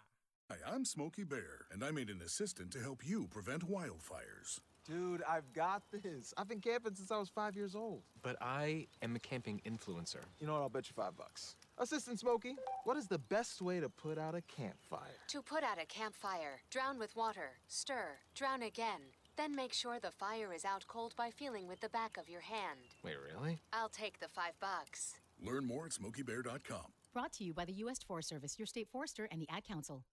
Hi, 0.50 0.56
I'm 0.74 0.84
Smokey 0.84 1.22
Bear, 1.22 1.66
and 1.70 1.84
I 1.84 1.92
made 1.92 2.10
an 2.10 2.20
assistant 2.24 2.72
to 2.72 2.80
help 2.80 3.06
you 3.06 3.28
prevent 3.28 3.70
wildfires. 3.70 4.58
Dude, 4.84 5.22
I've 5.28 5.52
got 5.52 5.82
this. 5.92 6.34
I've 6.36 6.48
been 6.48 6.60
camping 6.60 6.96
since 6.96 7.12
I 7.12 7.18
was 7.18 7.28
five 7.28 7.54
years 7.54 7.76
old. 7.76 8.02
But 8.22 8.36
I 8.40 8.88
am 9.02 9.14
a 9.14 9.20
camping 9.20 9.60
influencer. 9.64 10.24
You 10.40 10.48
know 10.48 10.54
what? 10.54 10.62
I'll 10.62 10.68
bet 10.68 10.88
you 10.88 10.94
five 10.96 11.16
bucks. 11.16 11.54
Assistant 11.78 12.18
Smokey, 12.18 12.56
what 12.84 12.96
is 12.96 13.06
the 13.06 13.18
best 13.18 13.62
way 13.62 13.78
to 13.78 13.88
put 13.88 14.18
out 14.18 14.34
a 14.34 14.40
campfire? 14.42 15.20
To 15.28 15.42
put 15.42 15.62
out 15.62 15.80
a 15.80 15.86
campfire, 15.86 16.60
drown 16.70 16.98
with 16.98 17.14
water, 17.14 17.58
stir, 17.68 18.18
drown 18.34 18.62
again. 18.62 19.00
Then 19.40 19.56
make 19.56 19.72
sure 19.72 19.98
the 19.98 20.10
fire 20.10 20.52
is 20.52 20.66
out 20.66 20.84
cold 20.86 21.16
by 21.16 21.30
feeling 21.30 21.66
with 21.66 21.80
the 21.80 21.88
back 21.88 22.18
of 22.18 22.28
your 22.28 22.42
hand. 22.42 22.80
Wait, 23.02 23.14
really? 23.18 23.58
I'll 23.72 23.88
take 23.88 24.20
the 24.20 24.28
five 24.28 24.52
bucks. 24.60 25.14
Learn 25.42 25.64
more 25.64 25.86
at 25.86 25.92
smokeybear.com. 25.92 26.92
Brought 27.14 27.32
to 27.32 27.44
you 27.44 27.54
by 27.54 27.64
the 27.64 27.72
U.S. 27.84 28.00
Forest 28.02 28.28
Service, 28.28 28.58
your 28.58 28.66
state 28.66 28.88
forester, 28.92 29.26
and 29.32 29.40
the 29.40 29.48
Ad 29.48 29.64
Council. 29.64 30.04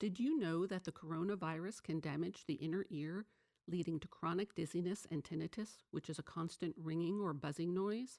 Did 0.00 0.18
you 0.18 0.36
know 0.36 0.66
that 0.66 0.82
the 0.82 0.90
coronavirus 0.90 1.80
can 1.84 2.00
damage 2.00 2.44
the 2.48 2.54
inner 2.54 2.86
ear, 2.90 3.24
leading 3.68 4.00
to 4.00 4.08
chronic 4.08 4.52
dizziness 4.56 5.06
and 5.12 5.22
tinnitus, 5.22 5.84
which 5.92 6.10
is 6.10 6.18
a 6.18 6.24
constant 6.24 6.74
ringing 6.76 7.20
or 7.20 7.32
buzzing 7.32 7.72
noise? 7.72 8.18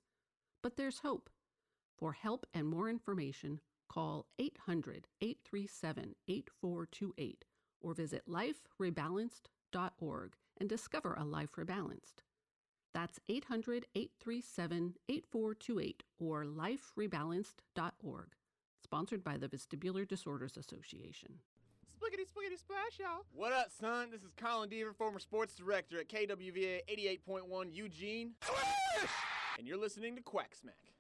But 0.64 0.78
there's 0.78 1.00
hope. 1.00 1.30
For 1.98 2.14
help 2.14 2.46
and 2.54 2.68
more 2.68 2.88
information, 2.88 3.60
call 3.90 4.28
800 4.40 5.08
837 5.20 6.16
8428 6.30 7.44
or 7.82 7.94
visit 7.94 8.24
liferebalanced.org 9.72 10.34
and 10.60 10.70
discover 10.70 11.14
a 11.14 11.24
life 11.24 11.52
rebalanced. 11.58 12.24
That's 12.94 13.20
800 13.30 13.86
837 13.96 14.96
8428 15.10 16.04
or 16.20 16.46
liferebalanced.org. 16.46 18.28
Sponsored 18.84 19.24
by 19.24 19.38
the 19.38 19.48
Vestibular 19.48 20.08
Disorders 20.08 20.58
Association. 20.58 21.36
Spliggity 21.96 22.24
spliggity 22.24 22.60
splash, 22.60 23.00
y'all. 23.00 23.26
What 23.34 23.54
up, 23.54 23.68
son? 23.72 24.10
This 24.12 24.24
is 24.24 24.34
Colin 24.36 24.70
Deaver, 24.70 24.94
former 24.96 25.20
sports 25.20 25.56
director 25.56 26.00
at 26.00 26.10
KWVA 26.10 26.82
88.1 26.90 27.74
Eugene. 27.74 28.32
and 29.58 29.68
you're 29.68 29.78
listening 29.78 30.16
to 30.16 30.22
Quack 30.22 30.56
Smack. 30.60 30.91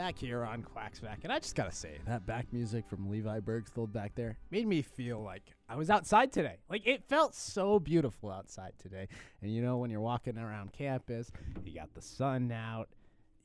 Back 0.00 0.16
here 0.16 0.44
on 0.44 0.62
Quack 0.62 0.96
Smack, 0.96 1.20
and 1.24 1.30
I 1.32 1.38
just 1.40 1.54
gotta 1.54 1.72
say 1.72 1.98
that 2.06 2.24
back 2.24 2.46
music 2.54 2.88
from 2.88 3.10
Levi 3.10 3.40
Bergsthold 3.40 3.92
back 3.92 4.14
there 4.14 4.38
made 4.50 4.66
me 4.66 4.80
feel 4.80 5.22
like 5.22 5.42
I 5.68 5.76
was 5.76 5.90
outside 5.90 6.32
today. 6.32 6.56
Like 6.70 6.86
it 6.86 7.04
felt 7.04 7.34
so 7.34 7.78
beautiful 7.78 8.30
outside 8.30 8.72
today. 8.78 9.08
And 9.42 9.54
you 9.54 9.60
know, 9.60 9.76
when 9.76 9.90
you're 9.90 10.00
walking 10.00 10.38
around 10.38 10.72
campus, 10.72 11.30
you 11.66 11.74
got 11.74 11.92
the 11.92 12.00
sun 12.00 12.50
out, 12.50 12.88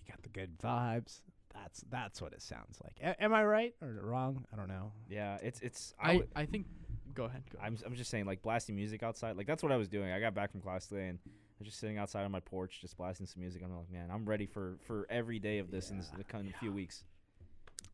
you 0.06 0.14
got 0.14 0.24
the 0.24 0.30
good 0.30 0.58
vibes. 0.58 1.20
That's 1.54 1.84
that's 1.90 2.22
what 2.22 2.32
it 2.32 2.42
sounds 2.42 2.80
like. 2.82 3.00
A- 3.04 3.22
am 3.22 3.34
I 3.34 3.44
right 3.44 3.74
or 3.82 4.00
wrong? 4.02 4.46
I 4.54 4.56
don't 4.56 4.70
know. 4.70 4.94
Yeah, 5.10 5.38
it's 5.44 5.60
it's. 5.60 5.94
I, 6.00 6.16
would- 6.16 6.30
I 6.38 6.46
think. 6.46 6.68
Go 7.14 7.26
ahead. 7.26 7.44
Go 7.52 7.60
I'm 7.62 7.78
I'm 7.86 7.96
just 7.96 8.10
saying 8.10 8.28
like 8.28 8.42
blasting 8.42 8.78
music 8.78 9.04
outside. 9.04 9.36
Like 9.36 9.46
that's 9.48 9.62
what 9.62 9.74
I 9.74 9.78
was 9.78 9.90
doing. 9.90 10.10
I 10.10 10.22
got 10.22 10.34
back 10.34 10.52
from 10.54 10.62
class 10.62 10.88
today 10.88 11.10
and 11.10 11.20
I 11.26 11.30
was 11.66 11.72
just 11.72 11.80
sitting 11.80 11.98
outside 11.98 12.24
on 12.24 12.32
my 12.32 12.40
porch 12.40 12.80
just 12.82 12.98
blasting 12.98 13.26
some 13.26 13.42
music. 13.42 13.62
I'm 13.64 13.76
like, 13.76 13.92
man, 13.92 14.10
I'm 14.12 14.26
ready 14.26 14.46
for 14.46 14.78
for 14.86 15.08
every 15.10 15.40
day 15.40 15.60
of 15.60 15.72
this 15.72 15.90
in 15.90 15.98
this, 15.98 16.10
the 16.18 16.24
coming 16.24 16.54
few 16.60 16.72
weeks. 16.72 17.04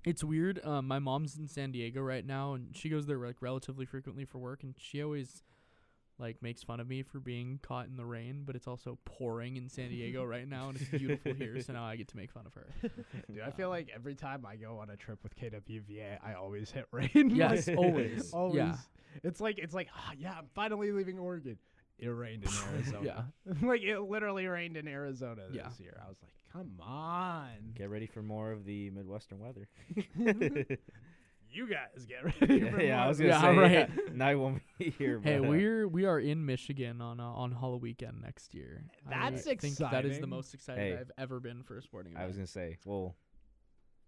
It's 0.04 0.24
weird. 0.24 0.64
Um, 0.66 0.88
my 0.88 1.00
mom's 1.00 1.38
in 1.38 1.48
San 1.48 1.72
Diego 1.72 2.02
right 2.02 2.26
now, 2.26 2.54
and 2.54 2.76
she 2.76 2.90
goes 2.90 3.06
there 3.06 3.18
like 3.18 3.38
relatively 3.42 3.86
frequently 3.86 4.26
for 4.26 4.40
work, 4.40 4.64
and 4.64 4.74
she 4.78 5.02
always 5.02 5.44
like 6.20 6.42
makes 6.42 6.62
fun 6.62 6.80
of 6.80 6.88
me 6.88 7.02
for 7.02 7.20
being 7.20 7.60
caught 7.64 7.88
in 7.88 7.98
the 7.98 8.06
rain. 8.06 8.44
But 8.46 8.56
it's 8.56 8.68
also 8.68 8.98
pouring 9.06 9.58
in 9.58 9.70
San 9.70 9.90
Diego 9.90 10.24
right 10.36 10.48
now, 10.48 10.70
and 10.70 10.82
it's 10.82 10.90
beautiful 10.90 11.34
here, 11.34 11.62
so 11.62 11.74
now 11.74 11.84
I 11.86 11.96
get 11.96 12.08
to 12.10 12.18
make 12.18 12.32
fun 12.32 12.46
of 12.48 12.54
her. 12.56 12.68
Dude, 13.32 13.42
I 13.46 13.52
feel 13.52 13.70
like 13.70 13.90
every 13.94 14.16
time 14.16 14.46
I 14.46 14.56
go 14.56 14.80
on 14.80 14.90
a 14.90 14.98
trip 14.98 15.20
with 15.24 15.36
KWVA, 15.36 16.18
I 16.26 16.34
always 16.34 16.72
hit 16.72 16.88
rain. 16.92 17.30
Yes, 17.30 17.68
Like, 17.68 17.78
always. 17.78 18.32
always. 18.34 18.56
Yeah. 18.56 18.76
It's 19.24 19.40
like 19.42 19.60
it's 19.60 19.74
like 19.74 19.90
ah, 19.96 20.12
yeah, 20.18 20.34
I'm 20.38 20.48
finally 20.56 20.92
leaving 20.92 21.20
Oregon. 21.20 21.58
It 22.02 22.08
rained 22.10 22.44
in 22.44 22.50
Arizona. 22.74 23.32
Yeah. 23.46 23.54
like 23.68 23.82
it 23.82 24.00
literally 24.02 24.48
rained 24.48 24.76
in 24.76 24.88
Arizona 24.88 25.44
this 25.50 25.56
Yeah. 25.58 25.70
year. 25.84 26.02
I 26.04 26.10
was 26.10 26.18
like, 26.22 26.34
come 26.52 26.72
on. 26.82 27.74
Get 27.76 27.90
ready 27.90 28.08
for 28.08 28.22
more 28.22 28.52
of 28.52 28.66
the 28.66 28.90
Midwestern 28.90 29.40
weather. 29.40 29.68
You 31.54 31.68
guys 31.68 32.06
get 32.06 32.24
ready. 32.24 32.64
yeah, 32.64 32.72
for 32.72 32.82
yeah, 32.82 33.04
I 33.04 33.08
was 33.10 33.20
of 33.20 33.28
gonna 33.28 33.34
this. 33.34 33.42
say. 33.42 33.78
right. 33.80 33.90
Yeah, 34.08 34.14
now 34.14 34.28
I 34.28 34.36
won't 34.36 34.62
be 34.80 34.90
here. 34.92 35.20
Hey, 35.22 35.38
but, 35.38 35.48
uh, 35.48 35.50
we're 35.50 35.86
we 35.86 36.06
are 36.06 36.18
in 36.18 36.46
Michigan 36.46 37.02
on 37.02 37.20
uh, 37.20 37.24
on 37.26 37.52
Halloween 37.52 37.82
weekend 37.82 38.22
next 38.22 38.54
year. 38.56 38.86
That's 39.10 39.46
I 39.48 39.56
think 39.56 39.76
that 39.80 40.06
is 40.06 40.20
the 40.22 40.28
most 40.28 40.54
excited 40.54 40.82
Hey. 40.82 40.98
I've 40.98 41.12
ever 41.18 41.42
been 41.42 41.64
for 41.64 41.78
a 41.78 41.82
sporting 41.82 42.14
event. 42.14 42.24
I 42.24 42.28
was 42.28 42.38
gonna 42.38 42.48
say, 42.48 42.78
well, 42.86 43.16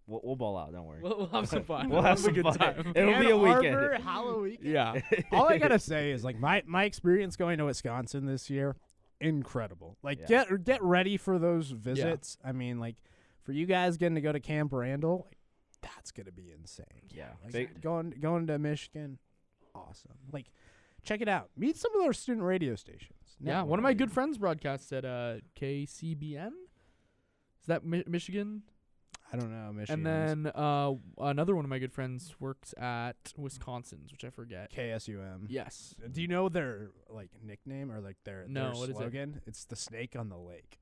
we'll, 0.08 0.22
we'll 0.24 0.36
ball 0.36 0.58
out. 0.58 0.72
Don't 0.72 0.86
worry. 0.86 1.02
We'll- 1.02 1.18
we'll 1.18 1.28
have 1.30 1.48
some 1.48 1.64
fun. 1.66 1.90
we'll 1.90 2.02
We'll 2.02 2.02
have 2.04 2.18
have 2.18 2.20
a 2.20 2.22
some 2.22 2.34
good 2.34 2.44
fun. 2.46 2.58
time. 2.58 2.94
It'll 2.96 3.20
be 3.20 3.30
a 3.30 3.38
weekend. 3.38 3.76
Arbor, 3.76 3.98
Halloween. 4.04 4.58
yeah. 4.64 5.00
All 5.32 5.48
I 5.50 5.58
gotta 5.58 5.80
say 5.80 6.12
is 6.12 6.24
like 6.24 6.40
my 6.40 6.64
my 6.66 6.84
experience 6.86 7.36
going 7.36 7.58
to 7.58 7.66
Wisconsin 7.66 8.26
this 8.26 8.50
year, 8.50 8.76
incredible. 9.22 9.98
Like 10.04 10.20
Yeah. 10.22 10.46
get 10.46 10.64
get 10.64 10.84
ready 10.84 11.18
for 11.18 11.40
those 11.40 11.72
visits. 11.72 12.38
I 12.44 12.52
mean, 12.52 12.80
like 12.80 12.96
for 13.44 13.52
you 13.52 13.66
guys 13.66 13.98
getting 13.98 14.16
to 14.16 14.22
go 14.22 14.32
to 14.32 14.40
Camp 14.40 14.72
Randall, 14.74 15.26
like, 15.28 15.38
that's 15.82 16.12
gonna 16.12 16.32
be 16.32 16.52
insane. 16.58 16.86
Yeah, 17.10 17.30
Like, 17.44 17.52
they- 17.52 17.66
going 17.66 18.12
going 18.20 18.48
to 18.48 18.58
Michigan, 18.60 19.20
awesome. 19.76 20.12
Like 20.32 20.48
check 21.04 21.20
it 21.22 21.28
out. 21.28 21.50
Meet 21.58 21.76
some 21.78 21.94
of 21.96 22.06
our 22.06 22.14
student 22.14 22.46
radio 22.46 22.76
stations. 22.76 23.10
Yeah, 23.42 23.64
one 23.64 23.78
of 23.80 23.84
my 23.84 23.94
good 23.94 24.12
friends 24.12 24.38
broadcasts 24.38 24.94
at 24.94 25.04
uh, 25.04 25.36
KCBN. 25.60 26.52
Is 27.60 27.68
that 27.68 27.84
Mi- 27.86 28.04
Michigan? 28.08 28.62
I 29.34 29.38
don't 29.38 29.52
know 29.52 29.74
Michigan. 29.74 30.06
And 30.06 30.46
then 30.46 30.52
uh, 30.54 30.94
another 31.18 31.56
one 31.56 31.66
of 31.66 31.70
my 31.70 31.80
good 31.80 31.92
friends 31.92 32.36
works 32.40 32.74
at 32.78 33.16
Wisconsin's, 33.38 34.12
which 34.12 34.24
I 34.24 34.30
forget. 34.30 34.72
KSUM. 34.72 35.46
Yes. 35.48 35.96
Do 36.12 36.22
you 36.22 36.28
know 36.28 36.50
their 36.50 36.92
like 37.10 37.30
nickname 37.44 37.92
or 37.92 38.00
like 38.00 38.18
their, 38.26 38.46
No, 38.48 38.66
their 38.66 38.72
what 38.74 38.90
is 38.90 38.96
it? 38.96 38.98
slogan? 38.98 39.42
It's 39.48 39.66
the 39.66 39.76
snake 39.76 40.16
on 40.18 40.30
the 40.30 40.38
lake. 40.38 40.78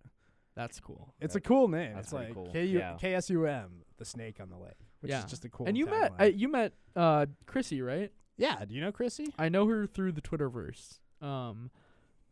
That's 0.53 0.81
cool. 0.81 1.13
It's 1.21 1.33
That- 1.33 1.45
a 1.45 1.47
cool 1.47 1.69
name. 1.69 1.93
that's 1.93 2.07
It's 2.07 2.13
like 2.13 2.33
cool. 2.33 2.51
KU, 2.51 2.59
Yeah. 2.59 2.97
KSUM, 3.01 3.69
the 3.97 4.03
snake 4.05 4.41
on 4.41 4.49
the 4.49 4.57
lake, 4.57 4.73
which 4.99 5.09
yeah. 5.11 5.19
is 5.23 5.29
just 5.29 5.45
a 5.45 5.49
cool. 5.49 5.65
And 5.67 5.77
you 5.77 5.85
met 5.85 6.11
uh, 6.19 6.25
you 6.25 6.49
met 6.49 6.73
uh, 6.95 7.27
Chrissy, 7.45 7.81
right? 7.81 8.11
yeah. 8.37 8.65
Do 8.65 8.75
you 8.75 8.81
know 8.81 8.91
Chrissy? 8.91 9.33
I 9.39 9.47
know 9.47 9.65
her 9.67 9.87
through 9.87 10.11
the 10.11 10.21
Twitterverse. 10.21 10.99
Um, 11.21 11.71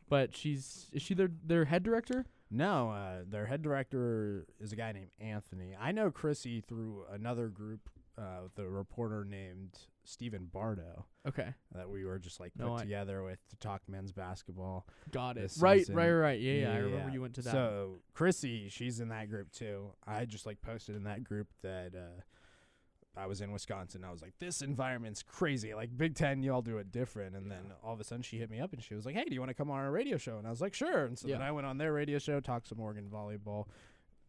but 0.09 0.35
she's 0.35 0.89
is 0.91 1.01
she 1.01 1.13
their 1.13 1.29
their 1.45 1.65
head 1.65 1.83
director? 1.83 2.25
No, 2.51 2.89
uh, 2.89 3.23
their 3.27 3.45
head 3.45 3.61
director 3.61 4.47
is 4.59 4.71
a 4.71 4.75
guy 4.75 4.91
named 4.91 5.11
Anthony. 5.19 5.75
I 5.79 5.91
know 5.91 6.09
Chrissy 6.11 6.61
through 6.61 7.03
another 7.11 7.47
group 7.47 7.89
uh, 8.17 8.39
with 8.43 8.57
a 8.57 8.67
reporter 8.67 9.23
named 9.23 9.77
Stephen 10.03 10.49
Bardo. 10.51 11.05
Okay. 11.27 11.53
That 11.75 11.89
we 11.89 12.05
were 12.05 12.17
just 12.17 12.39
like 12.39 12.51
No, 12.57 12.69
put 12.69 12.73
I- 12.73 12.79
together 12.81 13.23
with 13.23 13.39
to 13.49 13.55
talk 13.57 13.83
men's 13.87 14.11
basketball. 14.11 14.87
Got 15.11 15.37
it. 15.37 15.51
Right, 15.59 15.81
season. 15.81 15.95
right, 15.95 16.09
right. 16.09 16.39
Yeah, 16.39 16.53
yeah, 16.53 16.73
I 16.73 16.77
remember 16.77 17.11
you 17.11 17.21
went 17.21 17.35
to 17.35 17.41
that. 17.43 17.51
So 17.51 17.99
Chrissy, 18.13 18.69
she's 18.69 18.99
in 18.99 19.09
that 19.09 19.29
group 19.29 19.51
too. 19.51 19.91
I 20.07 20.25
just 20.25 20.45
like 20.47 20.59
posted 20.61 20.95
in 20.95 21.03
that 21.03 21.23
group 21.23 21.47
that 21.61 21.91
uh, 21.95 22.21
I 23.17 23.25
was 23.25 23.41
in 23.41 23.51
Wisconsin. 23.51 24.03
I 24.03 24.11
was 24.11 24.21
like, 24.21 24.33
this 24.39 24.61
environment's 24.61 25.23
crazy. 25.23 25.73
Like 25.73 25.95
Big 25.97 26.15
Ten, 26.15 26.41
y'all 26.43 26.61
do 26.61 26.77
it 26.77 26.91
different. 26.91 27.35
And 27.35 27.49
then 27.51 27.71
all 27.83 27.93
of 27.93 27.99
a 27.99 28.03
sudden, 28.03 28.21
she 28.21 28.37
hit 28.37 28.49
me 28.49 28.59
up 28.59 28.71
and 28.71 28.81
she 28.81 28.95
was 28.95 29.05
like, 29.05 29.15
hey, 29.15 29.25
do 29.25 29.33
you 29.33 29.39
want 29.41 29.49
to 29.49 29.53
come 29.55 29.69
on 29.69 29.79
our 29.79 29.91
radio 29.91 30.17
show? 30.17 30.37
And 30.37 30.47
I 30.47 30.49
was 30.49 30.61
like, 30.61 30.73
sure. 30.73 31.05
And 31.05 31.17
so 31.17 31.27
then 31.27 31.41
I 31.41 31.51
went 31.51 31.67
on 31.67 31.77
their 31.77 31.91
radio 31.91 32.19
show, 32.19 32.39
talked 32.39 32.67
some 32.67 32.79
Oregon 32.79 33.09
volleyball, 33.11 33.65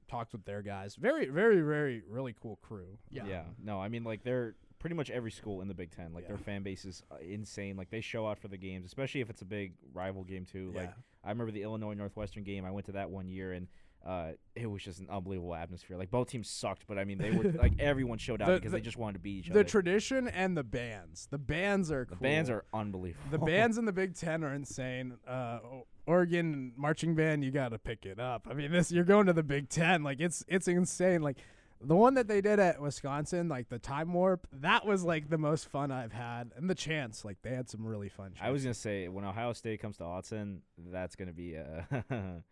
talked 0.08 0.32
with 0.32 0.44
their 0.44 0.62
guys. 0.62 0.96
Very, 0.96 1.26
very, 1.26 1.60
very, 1.60 2.02
really 2.08 2.34
cool 2.40 2.56
crew. 2.62 2.98
Yeah. 3.10 3.42
No, 3.62 3.80
I 3.80 3.88
mean 3.88 4.02
like 4.02 4.24
they're 4.24 4.54
pretty 4.78 4.96
much 4.96 5.10
every 5.10 5.30
school 5.30 5.60
in 5.60 5.68
the 5.68 5.74
Big 5.74 5.90
Ten. 5.94 6.12
Like 6.12 6.26
their 6.26 6.38
fan 6.38 6.62
base 6.62 6.84
is 6.84 7.02
uh, 7.12 7.16
insane. 7.22 7.76
Like 7.76 7.90
they 7.90 8.00
show 8.00 8.26
out 8.26 8.38
for 8.38 8.48
the 8.48 8.56
games, 8.56 8.86
especially 8.86 9.20
if 9.20 9.30
it's 9.30 9.42
a 9.42 9.46
big 9.46 9.74
rival 9.92 10.24
game 10.24 10.46
too. 10.46 10.72
Like 10.74 10.86
Yeah. 10.88 11.02
I 11.22 11.28
remember 11.28 11.52
the 11.52 11.62
Illinois 11.62 11.92
Northwestern 11.94 12.44
game. 12.44 12.64
I 12.64 12.70
went 12.70 12.86
to 12.86 12.92
that 12.92 13.10
one 13.10 13.28
year 13.28 13.52
and. 13.52 13.68
Uh, 14.04 14.32
it 14.54 14.66
was 14.66 14.82
just 14.82 14.98
an 14.98 15.08
unbelievable 15.10 15.54
atmosphere. 15.54 15.96
Like 15.98 16.10
both 16.10 16.28
teams 16.30 16.48
sucked, 16.48 16.86
but 16.86 16.98
I 16.98 17.04
mean 17.04 17.18
they 17.18 17.30
were 17.32 17.44
like 17.62 17.74
everyone 17.78 18.16
showed 18.18 18.40
out 18.40 18.46
The- 18.48 18.54
because 18.54 18.72
the- 18.72 18.78
they 18.78 18.82
just 18.82 18.96
wanted 18.96 19.14
to 19.14 19.18
beat 19.18 19.38
each 19.40 19.44
the 19.46 19.50
other. 19.52 19.62
The 19.62 19.68
tradition 19.68 20.26
and 20.28 20.56
the 20.56 20.64
bands. 20.64 21.28
The 21.30 21.38
bands 21.38 21.90
are 21.92 22.06
The 22.08 22.16
bands 22.16 22.48
are 22.48 22.64
unbelievable. 22.72 23.30
The 23.30 23.38
bands 23.38 23.76
in 23.78 23.84
the 23.84 23.92
Big 23.92 24.14
Ten 24.14 24.42
are 24.42 24.54
insane. 24.54 25.18
Uh, 25.28 25.58
Oregon 26.06 26.72
marching 26.76 27.14
band, 27.14 27.44
you 27.44 27.50
got 27.50 27.68
to 27.68 27.78
pick 27.78 28.04
it 28.06 28.18
up. 28.18 28.48
I 28.50 28.54
mean, 28.54 28.72
this 28.72 28.90
you're 28.90 29.04
going 29.04 29.26
to 29.26 29.32
the 29.32 29.42
Big 29.42 29.68
Ten, 29.68 30.02
like 30.02 30.20
it's 30.20 30.44
it's 30.48 30.66
insane. 30.66 31.20
Like 31.22 31.36
the 31.82 31.94
one 31.96 32.14
that 32.14 32.26
they 32.28 32.40
did 32.40 32.58
at 32.58 32.80
Wisconsin, 32.80 33.48
like 33.48 33.68
the 33.68 33.78
time 33.78 34.12
warp, 34.12 34.46
that 34.52 34.84
was 34.86 35.02
like 35.04 35.28
the 35.30 35.38
most 35.38 35.68
fun 35.68 35.90
I've 35.90 36.12
had, 36.12 36.52
and 36.56 36.68
the 36.68 36.74
chance, 36.74 37.24
like 37.24 37.38
they 37.42 37.50
had 37.54 37.68
some 37.70 37.86
really 37.86 38.08
fun. 38.08 38.32
I 38.40 38.50
was 38.50 38.62
gonna 38.64 38.74
say 38.74 39.08
when 39.08 39.24
Ohio 39.24 39.52
State 39.52 39.80
comes 39.80 39.98
to 39.98 40.04
Autzen, 40.04 40.58
that's 40.90 41.16
gonna 41.16 41.32
be 41.32 41.54
a 41.54 41.86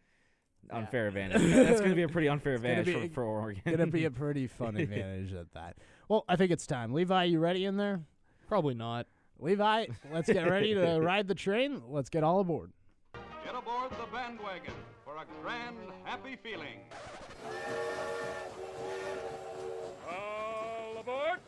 unfair 0.71 1.07
advantage. 1.09 1.43
that's 1.53 1.81
gonna 1.81 1.95
be 1.95 2.03
a 2.03 2.09
pretty 2.09 2.29
unfair 2.29 2.55
It's 2.55 2.63
gonna 2.63 2.75
advantage 2.81 3.03
be- 3.03 3.09
for, 3.09 3.15
for 3.15 3.25
Oregon. 3.25 3.63
Gonna 3.67 3.87
be 3.87 4.05
a 4.05 4.11
pretty 4.11 4.47
fun 4.59 4.77
advantage 4.79 5.33
at 5.35 5.53
that. 5.55 5.77
Well, 6.09 6.25
I 6.29 6.37
think 6.37 6.51
it's 6.53 6.67
time. 6.67 6.93
Levi, 6.93 7.25
you 7.25 7.39
ready 7.39 7.65
in 7.65 7.77
there? 7.77 8.01
Probably 8.49 8.75
not. 8.75 9.07
Levi, 9.41 9.87
let's 10.13 10.29
get 10.33 10.49
ready 10.51 10.75
to 10.75 10.99
ride 11.01 11.29
the 11.29 11.35
train. 11.35 11.83
Let's 11.89 12.09
get 12.11 12.25
all 12.25 12.41
aboard. 12.41 12.73
Get 13.45 13.55
aboard 13.55 13.91
the 13.93 14.07
bandwagon 14.13 14.75
for 15.05 15.17
a 15.17 15.25
grand, 15.43 15.77
happy 16.05 16.37
feeling. 16.43 16.81
All 20.11 20.99
aboard! 21.01 21.39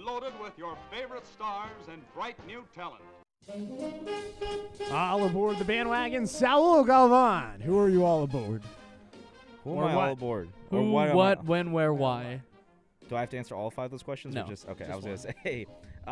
Loaded 0.00 0.32
with 0.40 0.56
your 0.58 0.76
favorite 0.90 1.26
stars 1.26 1.70
and 1.90 2.02
bright 2.14 2.36
new 2.46 2.64
talent. 2.74 3.02
All 4.92 5.24
aboard 5.26 5.58
the 5.58 5.64
bandwagon, 5.64 6.26
Saul 6.26 6.84
Galvan. 6.84 7.60
Who 7.60 7.78
are 7.78 7.88
you 7.88 8.04
all 8.04 8.22
aboard? 8.24 8.62
Who 9.64 9.72
am 9.72 9.78
Or 9.78 9.84
I 9.84 9.94
what? 9.96 10.06
all 10.06 10.12
aboard? 10.12 10.48
Who, 10.70 10.76
Or 10.78 10.90
what, 10.90 11.04
am 11.06 11.12
I- 11.12 11.14
what, 11.14 11.44
when, 11.44 11.72
where, 11.72 11.92
why? 11.94 12.40
Do 13.08 13.16
I 13.16 13.20
have 13.20 13.30
to 13.30 13.38
answer 13.38 13.54
all 13.54 13.70
five 13.70 13.86
of 13.86 13.90
those 13.92 14.02
questions? 14.02 14.34
No, 14.34 14.42
Or 14.44 14.48
just 14.48 14.66
okay. 14.68 14.84
I 14.84 14.88
just 14.88 15.06
was 15.06 15.24
one. 15.24 15.34
gonna 15.34 15.44
say, 15.44 15.66
uh, 16.08 16.10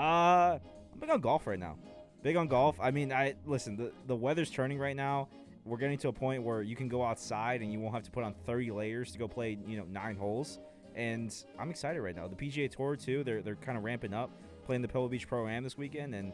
I'm 0.59 1.01
big 1.01 1.11
on 1.11 1.21
golf 1.21 1.47
right 1.47 1.59
now. 1.59 1.77
Big 2.23 2.37
on 2.37 2.47
golf. 2.47 2.79
I 2.81 2.91
mean, 2.93 3.13
I 3.13 3.35
listen. 3.45 3.77
The 3.77 3.93
the 4.07 4.17
weather's 4.17 4.51
turning 4.51 4.79
right 4.79 4.97
now. 4.97 5.29
We're 5.65 5.77
getting 5.77 5.99
to 5.99 6.09
a 6.09 6.13
point 6.13 6.43
where 6.45 6.63
you 6.63 6.77
can 6.77 6.89
go 6.89 7.03
outside 7.05 7.63
and 7.63 7.73
you 7.73 7.81
won't 7.81 7.95
have 7.95 8.05
to 8.05 8.11
put 8.11 8.23
on 8.23 8.35
30 8.47 8.71
layers 8.71 9.11
to 9.13 9.19
go 9.19 9.27
play, 9.27 9.59
you 9.67 9.77
know, 9.79 9.85
nine 9.91 10.15
holes. 10.17 10.59
And 10.95 11.35
I'm 11.59 11.71
excited 11.71 12.01
right 12.01 12.15
now. 12.15 12.29
The 12.29 12.37
PGA 12.37 12.71
Tour 12.71 12.97
too. 12.97 13.25
They're 13.25 13.43
they're 13.43 13.57
kind 13.57 13.77
of 13.77 13.83
ramping 13.85 14.15
up, 14.15 14.31
playing 14.65 14.83
the 14.83 14.89
Pebble 14.89 15.09
Beach 15.09 15.27
Pro 15.27 15.49
Am 15.49 15.65
this 15.65 15.77
weekend, 15.77 16.15
and 16.15 16.33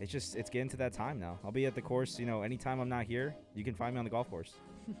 it's 0.00 0.12
just 0.12 0.36
it's 0.36 0.50
getting 0.50 0.68
to 0.70 0.76
that 0.78 0.92
time 0.92 1.18
now. 1.18 1.38
I'll 1.44 1.52
be 1.52 1.66
at 1.66 1.74
the 1.74 1.82
course. 1.82 2.18
You 2.18 2.26
know, 2.26 2.42
anytime 2.42 2.80
I'm 2.80 2.88
not 2.88 3.04
here, 3.06 3.34
you 3.54 3.64
can 3.64 3.74
find 3.74 3.94
me 3.94 3.98
on 3.98 4.04
the 4.04 4.10
golf 4.10 4.30
course. 4.30 4.52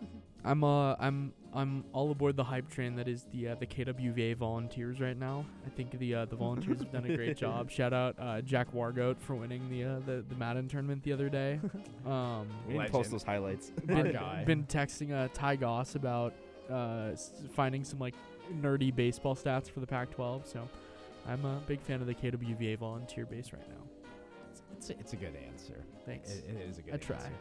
I'm 0.44 0.62
uh 0.62 0.94
I'm 1.00 1.32
I'm 1.52 1.84
all 1.92 2.10
aboard 2.10 2.36
the 2.36 2.44
hype 2.44 2.68
train 2.70 2.94
that 2.96 3.08
is 3.08 3.26
the 3.32 3.48
uh, 3.48 3.54
the 3.56 3.66
KWVA 3.66 4.36
volunteers 4.36 5.00
right 5.00 5.16
now. 5.16 5.44
I 5.66 5.70
think 5.70 5.98
the 5.98 6.14
uh, 6.14 6.24
the 6.26 6.36
volunteers 6.36 6.78
have 6.80 6.92
done 6.92 7.04
a 7.06 7.16
great 7.16 7.36
job. 7.44 7.70
Shout 7.70 7.92
out 7.92 8.14
uh, 8.18 8.40
Jack 8.42 8.72
Wargoat 8.72 9.18
for 9.18 9.34
winning 9.34 9.68
the 9.70 9.84
uh, 9.84 9.98
the 10.06 10.24
the 10.28 10.34
Madden 10.36 10.68
tournament 10.68 11.02
the 11.02 11.12
other 11.12 11.28
day. 11.28 11.60
Um, 12.06 12.46
We 12.66 12.74
didn't 12.74 12.90
post 12.90 13.10
those 13.10 13.22
highlights. 13.22 13.70
Been, 13.84 14.12
guy. 14.12 14.42
been 14.46 14.64
texting 14.64 15.12
uh, 15.12 15.28
Ty 15.34 15.56
Goss 15.56 15.94
about 15.94 16.32
uh, 16.70 17.10
s- 17.12 17.32
finding 17.52 17.84
some 17.84 17.98
like 17.98 18.14
nerdy 18.62 18.94
baseball 18.94 19.34
stats 19.34 19.68
for 19.70 19.80
the 19.80 19.86
Pac-12. 19.86 20.46
So 20.46 20.66
I'm 21.26 21.44
a 21.44 21.60
big 21.66 21.80
fan 21.82 22.00
of 22.00 22.06
the 22.06 22.14
KWVA 22.14 22.78
volunteer 22.78 23.26
base 23.26 23.52
right 23.52 23.68
now. 23.68 23.87
It's 24.78 24.90
a, 24.90 24.98
it's 24.98 25.12
a 25.12 25.16
good 25.16 25.36
answer. 25.36 25.84
Thanks. 26.06 26.30
It, 26.30 26.44
it 26.48 26.68
is 26.68 26.78
a 26.78 26.82
good 26.82 26.94
answer. 26.94 27.14
I 27.14 27.16
try. 27.16 27.26
answer. 27.26 27.34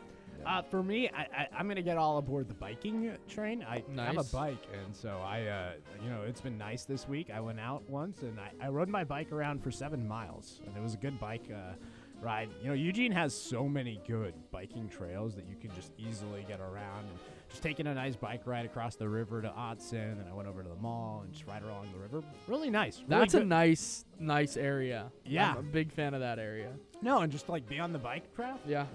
Uh, 0.45 0.61
for 0.63 0.83
me, 0.83 1.09
I, 1.09 1.21
I, 1.21 1.47
I'm 1.57 1.67
gonna 1.67 1.81
get 1.81 1.97
all 1.97 2.17
aboard 2.17 2.47
the 2.47 2.53
biking 2.53 3.15
train. 3.27 3.65
I 3.69 3.83
have 3.97 4.17
a 4.17 4.23
bike, 4.23 4.67
and 4.73 4.95
so 4.95 5.21
I, 5.23 5.45
uh, 5.45 5.71
you 6.03 6.09
know, 6.09 6.23
it's 6.23 6.41
been 6.41 6.57
nice 6.57 6.85
this 6.85 7.07
week. 7.07 7.29
I 7.33 7.39
went 7.39 7.59
out 7.59 7.87
once, 7.89 8.21
and 8.21 8.39
I, 8.39 8.51
I 8.65 8.69
rode 8.69 8.89
my 8.89 9.03
bike 9.03 9.31
around 9.31 9.63
for 9.63 9.71
seven 9.71 10.07
miles, 10.07 10.61
and 10.65 10.75
it 10.75 10.81
was 10.81 10.93
a 10.93 10.97
good 10.97 11.19
bike 11.19 11.45
uh, 11.51 11.73
ride. 12.21 12.49
You 12.61 12.69
know, 12.69 12.73
Eugene 12.73 13.11
has 13.11 13.33
so 13.33 13.67
many 13.67 14.01
good 14.07 14.33
biking 14.51 14.89
trails 14.89 15.35
that 15.35 15.47
you 15.47 15.55
can 15.55 15.73
just 15.75 15.91
easily 15.97 16.45
get 16.47 16.59
around. 16.59 17.05
And 17.05 17.19
just 17.49 17.63
taking 17.63 17.87
a 17.87 17.93
nice 17.93 18.15
bike 18.15 18.41
ride 18.45 18.65
across 18.65 18.95
the 18.95 19.07
river 19.07 19.41
to 19.41 19.49
Autzen, 19.49 20.19
and 20.19 20.25
I 20.29 20.33
went 20.33 20.47
over 20.47 20.63
to 20.63 20.69
the 20.69 20.75
mall 20.75 21.21
and 21.23 21.31
just 21.31 21.45
ride 21.45 21.63
along 21.63 21.87
the 21.93 21.99
river. 21.99 22.21
Really 22.47 22.69
nice. 22.69 23.01
really 23.07 23.21
That's 23.21 23.33
a 23.35 23.43
nice 23.43 24.05
nice 24.19 24.57
area. 24.57 25.11
Yeah. 25.25 25.51
I'm 25.51 25.57
a 25.57 25.63
big 25.63 25.91
fan 25.91 26.13
of 26.13 26.19
that 26.19 26.39
area. 26.39 26.73
No, 27.01 27.19
and 27.19 27.31
just 27.31 27.49
like 27.49 27.67
be 27.67 27.79
on 27.79 27.93
the 27.93 27.99
bike 27.99 28.33
craft. 28.35 28.61
Yeah. 28.67 28.85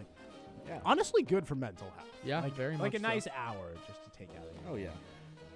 Yeah. 0.67 0.81
Honestly, 0.85 1.23
good 1.23 1.47
for 1.47 1.55
mental 1.55 1.91
health. 1.97 2.09
Yeah, 2.25 2.41
like, 2.41 2.55
very 2.55 2.77
like 2.77 2.93
much 2.93 2.95
a 2.95 2.99
so. 2.99 3.09
nice 3.09 3.29
hour 3.37 3.73
just 3.87 4.05
to 4.05 4.11
take 4.19 4.29
out. 4.37 4.45
of 4.45 4.73
Oh 4.73 4.77
yeah. 4.77 4.89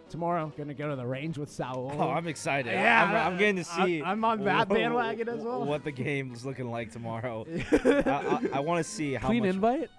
Tomorrow, 0.09 0.45
I'm 0.45 0.53
gonna 0.57 0.75
go 0.75 0.89
to 0.89 0.97
the 0.97 1.07
range 1.07 1.37
with 1.37 1.51
Saul. 1.51 1.93
Oh, 1.97 2.11
I'm 2.11 2.29
excited. 2.29 2.73
Yeah, 2.73 3.05
I'm, 3.05 3.33
I'm 3.33 3.39
getting 3.39 3.63
to 3.63 3.71
I'm- 3.73 3.87
see. 3.87 4.03
I'm 4.03 4.25
on 4.25 4.45
that 4.45 4.69
bandwagon 4.69 5.29
as 5.29 5.43
well. 5.43 5.65
What 5.65 5.83
the 5.85 5.91
game's 5.91 6.47
looking 6.47 6.71
like 6.71 6.93
tomorrow. 6.93 7.45
I, 7.73 8.41
I, 8.53 8.61
want 8.61 8.85
to 8.85 8.89
see 8.89 9.15
how 9.15 9.27
Clean 9.27 9.43
much. 9.43 9.55
invite. 9.55 9.91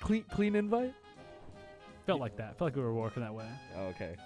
Clean 0.00 0.22
clean 0.30 0.54
invite. 0.54 0.94
Felt 2.06 2.20
like 2.20 2.36
that. 2.36 2.58
Felt 2.58 2.68
like 2.72 2.76
we 2.76 2.82
were 2.82 2.92
working 2.92 3.22
that 3.22 3.32
way. 3.32 3.48
Oh, 3.78 3.86
okay. 3.86 4.16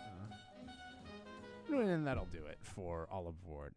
Uh, 1.73 1.79
and 1.79 2.05
that'll 2.07 2.27
do 2.27 2.45
it 2.51 2.59
for 2.61 3.07
all 3.13 3.29
aboard. 3.29 3.73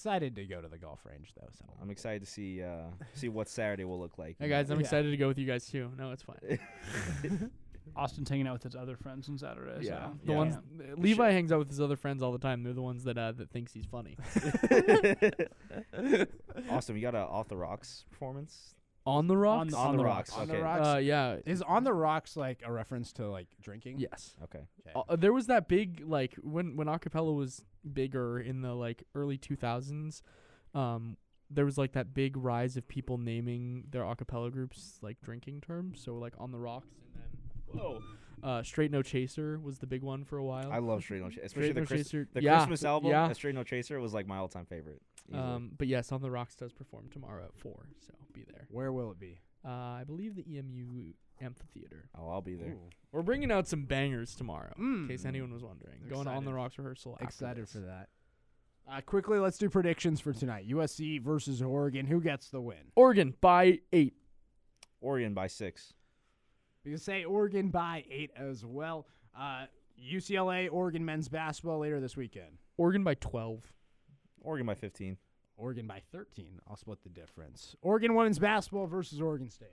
Excited 0.00 0.34
to 0.36 0.46
go 0.46 0.62
to 0.62 0.68
the 0.68 0.78
golf 0.78 1.00
range 1.04 1.34
though. 1.38 1.46
So 1.52 1.66
I'm 1.82 1.90
excited 1.90 2.24
to 2.24 2.26
see 2.26 2.62
uh, 2.62 2.84
see 3.12 3.28
what 3.28 3.50
Saturday 3.50 3.84
will 3.84 4.00
look 4.00 4.16
like. 4.16 4.36
Hey 4.38 4.48
guys, 4.48 4.70
I'm 4.70 4.78
Yeah. 4.78 4.84
excited 4.84 5.10
to 5.10 5.16
go 5.18 5.28
with 5.28 5.36
you 5.36 5.46
guys 5.46 5.66
too. 5.66 5.90
No, 5.98 6.10
it's 6.12 6.22
fine. 6.22 6.58
Austin's 7.96 8.30
hanging 8.30 8.46
out 8.46 8.54
with 8.54 8.62
his 8.62 8.74
other 8.74 8.96
friends 8.96 9.28
on 9.28 9.36
Saturday. 9.36 9.84
yeah, 9.84 10.06
so. 10.06 10.18
the 10.24 10.32
ones 10.32 10.56
Levi 10.96 11.32
hangs 11.32 11.52
out 11.52 11.58
with 11.58 11.68
his 11.68 11.82
other 11.82 11.96
friends 11.96 12.22
all 12.22 12.32
the 12.32 12.38
time. 12.38 12.62
They're 12.62 12.72
the 12.72 12.80
ones 12.80 13.04
that 13.04 13.18
uh, 13.18 13.32
that 13.32 13.50
thinks 13.50 13.74
he's 13.74 13.84
funny. 13.84 14.16
awesome. 16.70 16.96
You 16.96 17.02
got 17.02 17.14
a 17.14 17.18
off 17.18 17.48
the 17.48 17.58
rocks 17.58 18.06
performance. 18.10 18.74
On 19.06 19.26
the 19.26 19.36
rocks. 19.36 19.72
On 19.74 19.96
the 19.96 20.04
rocks. 20.04 20.32
On 20.32 20.42
okay. 20.42 20.58
the 20.58 20.62
rocks. 20.62 20.86
Uh, 20.86 20.96
yeah. 20.98 21.36
Is 21.46 21.62
on 21.62 21.84
the 21.84 21.92
rocks 21.92 22.36
like 22.36 22.62
a 22.64 22.72
reference 22.72 23.12
to 23.14 23.28
like 23.28 23.48
drinking? 23.60 23.98
Yes. 23.98 24.36
Okay. 24.44 24.64
Uh, 24.94 25.16
there 25.16 25.32
was 25.32 25.46
that 25.46 25.68
big 25.68 26.02
like 26.06 26.34
when 26.42 26.76
when 26.76 26.86
acapella 26.86 27.34
was 27.34 27.62
bigger 27.92 28.38
in 28.38 28.60
the 28.60 28.74
like 28.74 29.04
early 29.14 29.38
2000s. 29.38 30.22
Um, 30.74 31.16
there 31.50 31.64
was 31.64 31.78
like 31.78 31.92
that 31.92 32.14
big 32.14 32.36
rise 32.36 32.76
of 32.76 32.86
people 32.86 33.18
naming 33.18 33.84
their 33.90 34.02
acapella 34.02 34.52
groups 34.52 34.98
like 35.02 35.20
drinking 35.22 35.62
terms. 35.62 36.00
So 36.04 36.16
like 36.16 36.34
on 36.38 36.52
the 36.52 36.58
rocks 36.58 36.86
and 37.06 37.14
then 37.14 37.80
whoa, 37.80 38.02
uh, 38.42 38.62
straight 38.62 38.90
no 38.90 39.02
chaser 39.02 39.58
was 39.58 39.78
the 39.78 39.86
big 39.86 40.02
one 40.02 40.24
for 40.24 40.38
a 40.38 40.44
while. 40.44 40.70
I 40.70 40.78
love 40.78 41.02
Straight 41.02 41.22
No 41.22 41.28
Chaser, 41.28 41.42
especially 41.42 41.70
Straight 41.70 41.74
the, 41.74 41.80
No 41.80 41.86
Chris- 41.86 42.00
Chaser. 42.02 42.28
the 42.32 42.42
Yeah, 42.42 42.56
Christmas 42.58 42.84
album. 42.84 43.10
Yeah. 43.10 43.32
Straight 43.32 43.54
No 43.54 43.64
Chaser 43.64 44.00
was 44.00 44.14
like 44.14 44.26
my 44.26 44.38
all 44.38 44.48
time 44.48 44.66
favorite. 44.66 45.02
Easily. 45.28 45.42
Um, 45.42 45.70
but 45.76 45.86
yes, 45.88 46.12
on 46.12 46.22
the 46.22 46.30
rocks 46.30 46.54
does 46.54 46.72
perform 46.72 47.08
tomorrow 47.10 47.44
at 47.44 47.54
four, 47.56 47.86
so 48.06 48.14
be 48.32 48.44
there. 48.50 48.66
Where 48.70 48.92
will 48.92 49.10
it 49.10 49.18
be? 49.18 49.40
Uh, 49.64 49.68
I 49.70 50.04
believe 50.06 50.34
the 50.36 50.44
EMU 50.56 51.12
amphitheater. 51.40 52.08
oh, 52.18 52.28
I'll 52.30 52.40
be 52.42 52.54
there. 52.54 52.76
We're 53.12 53.22
bringing 53.22 53.50
out 53.52 53.66
some 53.66 53.84
bangers 53.84 54.34
tomorrow, 54.34 54.72
in 54.78 55.06
case 55.08 55.22
Mm. 55.24 55.26
anyone 55.26 55.52
was 55.52 55.62
wondering. 55.62 56.00
Going 56.08 56.20
on 56.26 56.34
Excited. 56.34 56.46
the 56.46 56.54
rocks 56.54 56.78
rehearsal. 56.78 57.12
after 57.14 57.24
Excited 57.24 57.62
this. 57.64 57.72
for 57.72 57.80
that. 57.80 58.08
Uh, 58.88 59.00
quickly, 59.02 59.38
let's 59.38 59.58
do 59.58 59.68
predictions 59.68 60.20
for 60.20 60.32
tonight. 60.32 60.66
USC 60.68 61.18
versus 61.22 61.60
Oregon. 61.62 62.06
Who 62.06 62.20
gets 62.20 62.48
the 62.50 62.60
win? 62.60 62.90
Oregon 62.96 63.34
by 63.40 63.80
eight. 63.92 64.14
Oregon 65.00 65.32
by 65.34 65.46
six. 65.46 65.92
We 66.84 66.92
can 66.92 66.98
say 67.00 67.24
Oregon 67.24 67.68
by 67.70 68.04
eight 68.10 68.30
as 68.36 68.64
well. 68.64 69.06
Uh, 69.38 69.66
UCLA, 70.02 70.68
Oregon 70.72 71.04
men's 71.04 71.28
basketball 71.28 71.78
later 71.80 72.00
this 72.00 72.16
weekend. 72.16 72.58
Oregon 72.78 73.04
by 73.04 73.14
twelve. 73.14 73.70
Oregon 74.42 74.66
by 74.66 74.74
15. 74.74 75.16
Oregon 75.56 75.86
by 75.86 76.00
13. 76.12 76.60
I'll 76.68 76.76
split 76.76 77.02
the 77.02 77.08
difference. 77.10 77.76
Oregon 77.82 78.14
women's 78.14 78.38
basketball 78.38 78.86
versus 78.86 79.20
Oregon 79.20 79.50
State. 79.50 79.68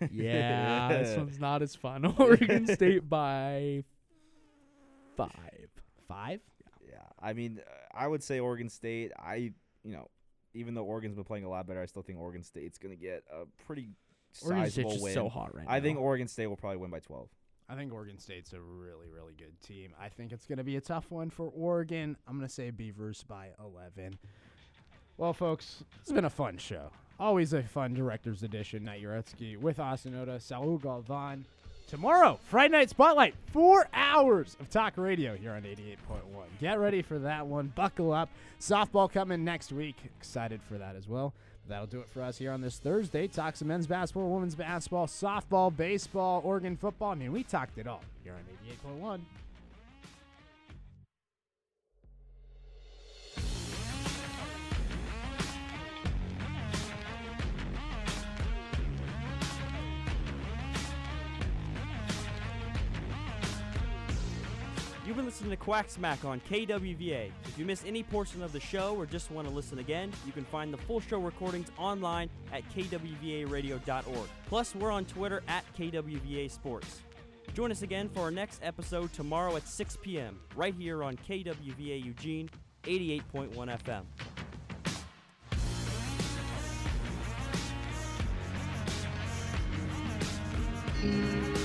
Yeah, 0.10 0.88
this 0.88 1.16
one's 1.16 1.38
not 1.38 1.62
as 1.62 1.76
fun. 1.76 2.04
Oregon 2.18 2.66
State 2.74 3.08
by 3.08 3.84
five. 5.16 5.68
Five? 6.08 6.40
Yeah. 6.84 6.96
I 7.20 7.32
mean, 7.34 7.60
uh, 7.64 7.70
I 7.94 8.08
would 8.08 8.20
say 8.22 8.40
Oregon 8.40 8.68
State. 8.68 9.12
I, 9.16 9.52
you 9.84 9.92
know, 9.92 10.08
even 10.54 10.74
though 10.74 10.82
Oregon's 10.82 11.14
been 11.14 11.22
playing 11.22 11.44
a 11.44 11.48
lot 11.48 11.68
better, 11.68 11.80
I 11.80 11.86
still 11.86 12.02
think 12.02 12.18
Oregon 12.18 12.42
State's 12.42 12.78
going 12.78 12.96
to 12.96 13.00
get 13.00 13.22
a 13.32 13.44
pretty 13.64 13.90
Oregon 14.44 14.64
State's 14.70 14.74
sizable 14.74 14.90
just 14.90 15.02
win. 15.04 15.14
so 15.14 15.28
hot 15.28 15.54
right 15.54 15.66
I 15.68 15.78
think. 15.80 16.00
Oregon 16.00 16.26
State 16.26 16.48
will 16.48 16.56
probably 16.56 16.78
win 16.78 16.90
by 16.90 16.98
12. 16.98 17.28
I 17.68 17.74
think 17.74 17.92
Oregon 17.92 18.18
State's 18.18 18.52
a 18.52 18.60
really, 18.60 19.08
really 19.14 19.34
good 19.38 19.60
team. 19.62 19.92
I 20.00 20.08
think 20.08 20.32
it's 20.32 20.46
going 20.46 20.58
to 20.58 20.64
be 20.64 20.76
a 20.76 20.80
tough 20.80 21.10
one 21.10 21.30
for 21.30 21.50
Oregon. 21.56 22.16
I'm 22.28 22.36
going 22.36 22.46
to 22.46 22.52
say 22.52 22.70
Beavers 22.70 23.24
by 23.26 23.48
11. 23.58 24.18
Well, 25.16 25.32
folks, 25.32 25.84
it's 26.00 26.12
been 26.12 26.24
a 26.24 26.30
fun 26.30 26.58
show. 26.58 26.90
Always 27.18 27.52
a 27.52 27.62
fun 27.62 27.94
director's 27.94 28.42
edition, 28.42 28.84
Night 28.84 29.02
Uretsky 29.02 29.56
with 29.56 29.78
Austin 29.78 30.18
Oda, 30.18 30.40
Saul 30.40 30.78
Galvan. 30.78 31.44
Tomorrow, 31.86 32.40
Friday 32.48 32.72
Night 32.72 32.90
Spotlight, 32.90 33.34
four 33.52 33.86
hours 33.92 34.56
of 34.60 34.70
talk 34.70 34.94
radio 34.96 35.36
here 35.36 35.52
on 35.52 35.62
88.1. 35.62 35.96
Get 36.58 36.78
ready 36.78 37.02
for 37.02 37.18
that 37.18 37.46
one. 37.46 37.72
Buckle 37.74 38.12
up. 38.12 38.30
Softball 38.60 39.12
coming 39.12 39.44
next 39.44 39.72
week. 39.72 39.96
Excited 40.18 40.62
for 40.62 40.78
that 40.78 40.96
as 40.96 41.06
well. 41.06 41.34
That'll 41.68 41.86
do 41.86 42.00
it 42.00 42.08
for 42.10 42.22
us 42.22 42.38
here 42.38 42.52
on 42.52 42.60
this 42.60 42.78
Thursday. 42.78 43.28
Talk 43.28 43.56
some 43.56 43.68
men's 43.68 43.86
basketball, 43.86 44.28
women's 44.28 44.54
basketball, 44.54 45.06
softball, 45.06 45.74
baseball, 45.74 46.42
Oregon 46.44 46.76
football. 46.76 47.12
I 47.12 47.14
mean, 47.14 47.32
we 47.32 47.44
talked 47.44 47.78
it 47.78 47.86
all 47.86 48.02
here 48.24 48.34
on 48.34 49.00
88.1. 49.00 49.20
You've 65.12 65.18
been 65.18 65.26
listening 65.26 65.50
to 65.50 65.58
Quack 65.58 65.90
Smack 65.90 66.24
on 66.24 66.40
KWVA. 66.40 67.30
If 67.44 67.58
you 67.58 67.66
miss 67.66 67.84
any 67.84 68.02
portion 68.02 68.42
of 68.42 68.50
the 68.50 68.60
show 68.60 68.96
or 68.96 69.04
just 69.04 69.30
want 69.30 69.46
to 69.46 69.52
listen 69.52 69.78
again, 69.78 70.10
you 70.24 70.32
can 70.32 70.46
find 70.46 70.72
the 70.72 70.78
full 70.78 71.00
show 71.00 71.18
recordings 71.18 71.70
online 71.76 72.30
at 72.50 72.62
kwvaradio.org. 72.70 74.28
Plus, 74.46 74.74
we're 74.74 74.90
on 74.90 75.04
Twitter 75.04 75.42
at 75.48 75.64
KWVA 75.76 76.50
Sports. 76.50 77.02
Join 77.52 77.70
us 77.70 77.82
again 77.82 78.08
for 78.08 78.20
our 78.20 78.30
next 78.30 78.62
episode 78.62 79.12
tomorrow 79.12 79.54
at 79.56 79.68
6 79.68 79.98
p.m. 80.00 80.40
right 80.56 80.74
here 80.74 81.04
on 81.04 81.18
KWVA 81.28 82.02
Eugene 82.02 82.48
88.1 82.84 83.52
FM. 83.52 84.04
Mm-hmm. 91.02 91.61